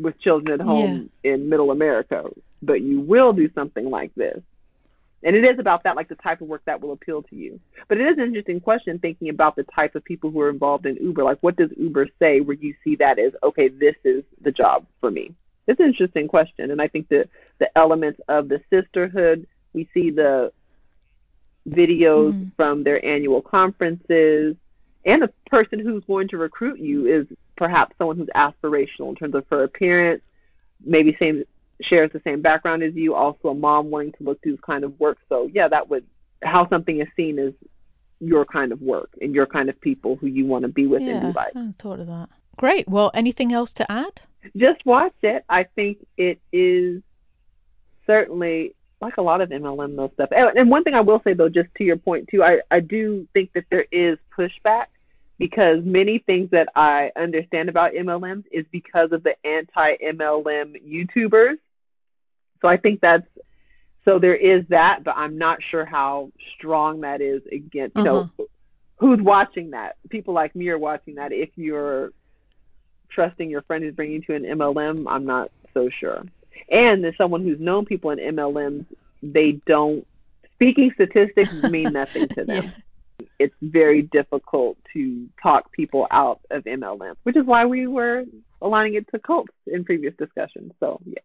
with 0.00 0.18
children 0.20 0.60
at 0.60 0.66
home 0.66 1.10
yeah. 1.22 1.34
in 1.34 1.48
Middle 1.48 1.70
America. 1.70 2.24
But 2.60 2.80
you 2.80 3.00
will 3.00 3.32
do 3.32 3.48
something 3.54 3.88
like 3.88 4.12
this. 4.16 4.42
And 5.26 5.34
it 5.34 5.44
is 5.44 5.58
about 5.58 5.82
that, 5.82 5.96
like 5.96 6.08
the 6.08 6.14
type 6.14 6.40
of 6.40 6.46
work 6.46 6.62
that 6.66 6.80
will 6.80 6.92
appeal 6.92 7.20
to 7.24 7.34
you. 7.36 7.58
But 7.88 7.98
it 7.98 8.06
is 8.06 8.16
an 8.16 8.24
interesting 8.24 8.60
question 8.60 9.00
thinking 9.00 9.28
about 9.28 9.56
the 9.56 9.64
type 9.64 9.96
of 9.96 10.04
people 10.04 10.30
who 10.30 10.40
are 10.40 10.48
involved 10.48 10.86
in 10.86 10.96
Uber. 10.96 11.24
Like, 11.24 11.38
what 11.40 11.56
does 11.56 11.70
Uber 11.76 12.06
say 12.20 12.40
where 12.40 12.56
you 12.56 12.74
see 12.84 12.94
that 12.96 13.18
as, 13.18 13.32
okay, 13.42 13.66
this 13.66 13.96
is 14.04 14.22
the 14.40 14.52
job 14.52 14.86
for 15.00 15.10
me? 15.10 15.34
It's 15.66 15.80
an 15.80 15.86
interesting 15.86 16.28
question. 16.28 16.70
And 16.70 16.80
I 16.80 16.86
think 16.86 17.08
the, 17.08 17.28
the 17.58 17.68
elements 17.76 18.20
of 18.28 18.48
the 18.48 18.60
sisterhood, 18.70 19.48
we 19.72 19.88
see 19.92 20.10
the 20.10 20.52
videos 21.68 22.32
mm-hmm. 22.32 22.48
from 22.56 22.84
their 22.84 23.04
annual 23.04 23.42
conferences, 23.42 24.54
and 25.04 25.22
the 25.22 25.32
person 25.50 25.80
who's 25.80 26.04
going 26.04 26.28
to 26.28 26.36
recruit 26.36 26.78
you 26.78 27.06
is 27.06 27.26
perhaps 27.56 27.96
someone 27.98 28.16
who's 28.16 28.28
aspirational 28.36 29.08
in 29.08 29.16
terms 29.16 29.34
of 29.34 29.44
her 29.50 29.64
appearance, 29.64 30.22
maybe 30.84 31.16
same 31.18 31.42
shares 31.82 32.10
the 32.12 32.20
same 32.24 32.42
background 32.42 32.82
as 32.82 32.94
you, 32.94 33.14
also 33.14 33.48
a 33.48 33.54
mom 33.54 33.90
wanting 33.90 34.12
to 34.12 34.24
look 34.24 34.42
through 34.42 34.56
kind 34.58 34.84
of 34.84 34.98
work. 34.98 35.18
So 35.28 35.48
yeah, 35.52 35.68
that 35.68 35.88
would 35.88 36.06
how 36.42 36.68
something 36.68 37.00
is 37.00 37.08
seen 37.16 37.38
as 37.38 37.52
your 38.20 38.44
kind 38.44 38.72
of 38.72 38.80
work 38.80 39.10
and 39.20 39.34
your 39.34 39.46
kind 39.46 39.68
of 39.68 39.80
people 39.80 40.16
who 40.16 40.26
you 40.26 40.46
want 40.46 40.62
to 40.62 40.68
be 40.68 40.86
with 40.86 41.02
yeah, 41.02 41.16
and 41.16 41.32
be 41.32 41.38
like. 41.38 41.54
I 41.54 41.74
thought 41.78 42.00
of 42.00 42.06
that. 42.06 42.28
Great. 42.56 42.88
Well, 42.88 43.10
anything 43.14 43.52
else 43.52 43.72
to 43.74 43.90
add? 43.90 44.22
Just 44.56 44.84
watch 44.86 45.14
it. 45.22 45.44
I 45.48 45.64
think 45.64 45.98
it 46.16 46.40
is 46.52 47.02
certainly 48.06 48.74
like 49.00 49.18
a 49.18 49.22
lot 49.22 49.40
of 49.40 49.50
MLM 49.50 49.96
those 49.96 50.10
stuff. 50.14 50.30
And 50.32 50.70
one 50.70 50.84
thing 50.84 50.94
I 50.94 51.00
will 51.00 51.20
say 51.24 51.34
though, 51.34 51.48
just 51.48 51.68
to 51.76 51.84
your 51.84 51.96
point 51.96 52.28
too, 52.30 52.42
I, 52.42 52.60
I 52.70 52.80
do 52.80 53.28
think 53.34 53.52
that 53.54 53.64
there 53.70 53.86
is 53.92 54.18
pushback 54.36 54.86
because 55.38 55.84
many 55.84 56.18
things 56.18 56.50
that 56.50 56.68
I 56.74 57.10
understand 57.16 57.68
about 57.68 57.92
MLMs 57.92 58.44
is 58.50 58.64
because 58.70 59.12
of 59.12 59.22
the 59.22 59.34
anti 59.46 59.96
MLM 59.98 60.76
YouTubers 60.82 61.58
so 62.60 62.68
I 62.68 62.76
think 62.76 63.00
that's 63.00 63.26
so 64.04 64.18
there 64.20 64.36
is 64.36 64.64
that, 64.68 65.02
but 65.02 65.16
I'm 65.16 65.36
not 65.36 65.58
sure 65.70 65.84
how 65.84 66.30
strong 66.56 67.00
that 67.00 67.20
is 67.20 67.42
against 67.50 67.96
you 67.96 68.02
uh-huh. 68.02 68.26
know 68.38 68.46
who's 68.98 69.20
watching 69.20 69.70
that. 69.70 69.96
People 70.08 70.34
like 70.34 70.54
me 70.54 70.68
are 70.68 70.78
watching 70.78 71.16
that. 71.16 71.32
If 71.32 71.50
you're 71.56 72.12
trusting 73.10 73.50
your 73.50 73.62
friend 73.62 73.84
who's 73.84 73.94
bringing 73.94 74.16
you 74.16 74.22
to 74.22 74.34
an 74.34 74.58
MLM, 74.58 75.04
I'm 75.08 75.26
not 75.26 75.50
so 75.74 75.90
sure. 75.90 76.22
And 76.70 77.04
as 77.04 77.14
someone 77.16 77.42
who's 77.42 77.60
known 77.60 77.84
people 77.84 78.10
in 78.10 78.18
MLMs, 78.18 78.86
they 79.22 79.60
don't 79.66 80.06
speaking 80.54 80.90
statistics 80.94 81.52
mean 81.70 81.92
nothing 81.92 82.28
to 82.28 82.44
them. 82.44 82.64
yeah. 82.64 83.26
It's 83.38 83.54
very 83.60 84.02
difficult 84.02 84.78
to 84.92 85.28
talk 85.42 85.72
people 85.72 86.06
out 86.10 86.40
of 86.50 86.64
MLM, 86.64 87.16
which 87.22 87.36
is 87.36 87.44
why 87.44 87.66
we 87.66 87.86
were 87.86 88.24
aligning 88.62 88.94
it 88.94 89.08
to 89.10 89.18
cults 89.18 89.52
in 89.66 89.84
previous 89.84 90.14
discussions. 90.18 90.72
So 90.80 91.00
yeah. 91.04 91.18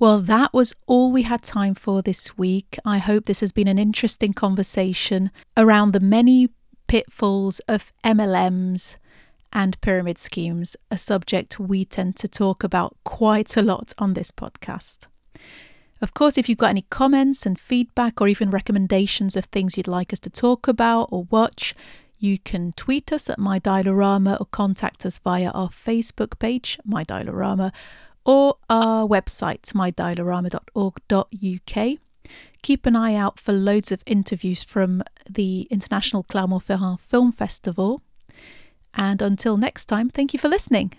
Well, 0.00 0.18
that 0.22 0.52
was 0.52 0.74
all 0.86 1.12
we 1.12 1.22
had 1.22 1.42
time 1.42 1.74
for 1.74 2.02
this 2.02 2.36
week. 2.36 2.78
I 2.84 2.98
hope 2.98 3.26
this 3.26 3.38
has 3.40 3.52
been 3.52 3.68
an 3.68 3.78
interesting 3.78 4.32
conversation 4.32 5.30
around 5.56 5.92
the 5.92 6.00
many 6.00 6.48
pitfalls 6.88 7.60
of 7.68 7.92
MLMs 8.04 8.96
and 9.52 9.80
pyramid 9.80 10.18
schemes, 10.18 10.76
a 10.90 10.98
subject 10.98 11.60
we 11.60 11.84
tend 11.84 12.16
to 12.16 12.26
talk 12.26 12.64
about 12.64 12.96
quite 13.04 13.56
a 13.56 13.62
lot 13.62 13.94
on 13.96 14.14
this 14.14 14.32
podcast. 14.32 15.06
Of 16.02 16.12
course, 16.12 16.36
if 16.36 16.48
you've 16.48 16.58
got 16.58 16.70
any 16.70 16.86
comments 16.90 17.46
and 17.46 17.58
feedback 17.58 18.20
or 18.20 18.26
even 18.26 18.50
recommendations 18.50 19.36
of 19.36 19.44
things 19.44 19.76
you'd 19.76 19.86
like 19.86 20.12
us 20.12 20.20
to 20.20 20.30
talk 20.30 20.66
about 20.66 21.08
or 21.12 21.28
watch, 21.30 21.72
you 22.18 22.38
can 22.40 22.72
tweet 22.72 23.12
us 23.12 23.30
at 23.30 23.38
My 23.38 23.60
Dialorama 23.60 24.40
or 24.40 24.46
contact 24.46 25.06
us 25.06 25.18
via 25.18 25.50
our 25.50 25.68
Facebook 25.68 26.40
page, 26.40 26.80
My 26.84 27.04
Dialorama, 27.04 27.72
or 28.24 28.56
our 28.70 29.06
website, 29.06 29.72
mydialorama.org.uk. 29.72 31.98
Keep 32.62 32.86
an 32.86 32.96
eye 32.96 33.14
out 33.14 33.38
for 33.38 33.52
loads 33.52 33.92
of 33.92 34.02
interviews 34.06 34.62
from 34.62 35.02
the 35.28 35.68
International 35.70 36.22
Clermont-Ferrand 36.22 37.00
Film 37.00 37.32
Festival. 37.32 38.02
And 38.94 39.20
until 39.20 39.56
next 39.56 39.86
time, 39.86 40.08
thank 40.08 40.32
you 40.32 40.38
for 40.38 40.48
listening. 40.48 40.92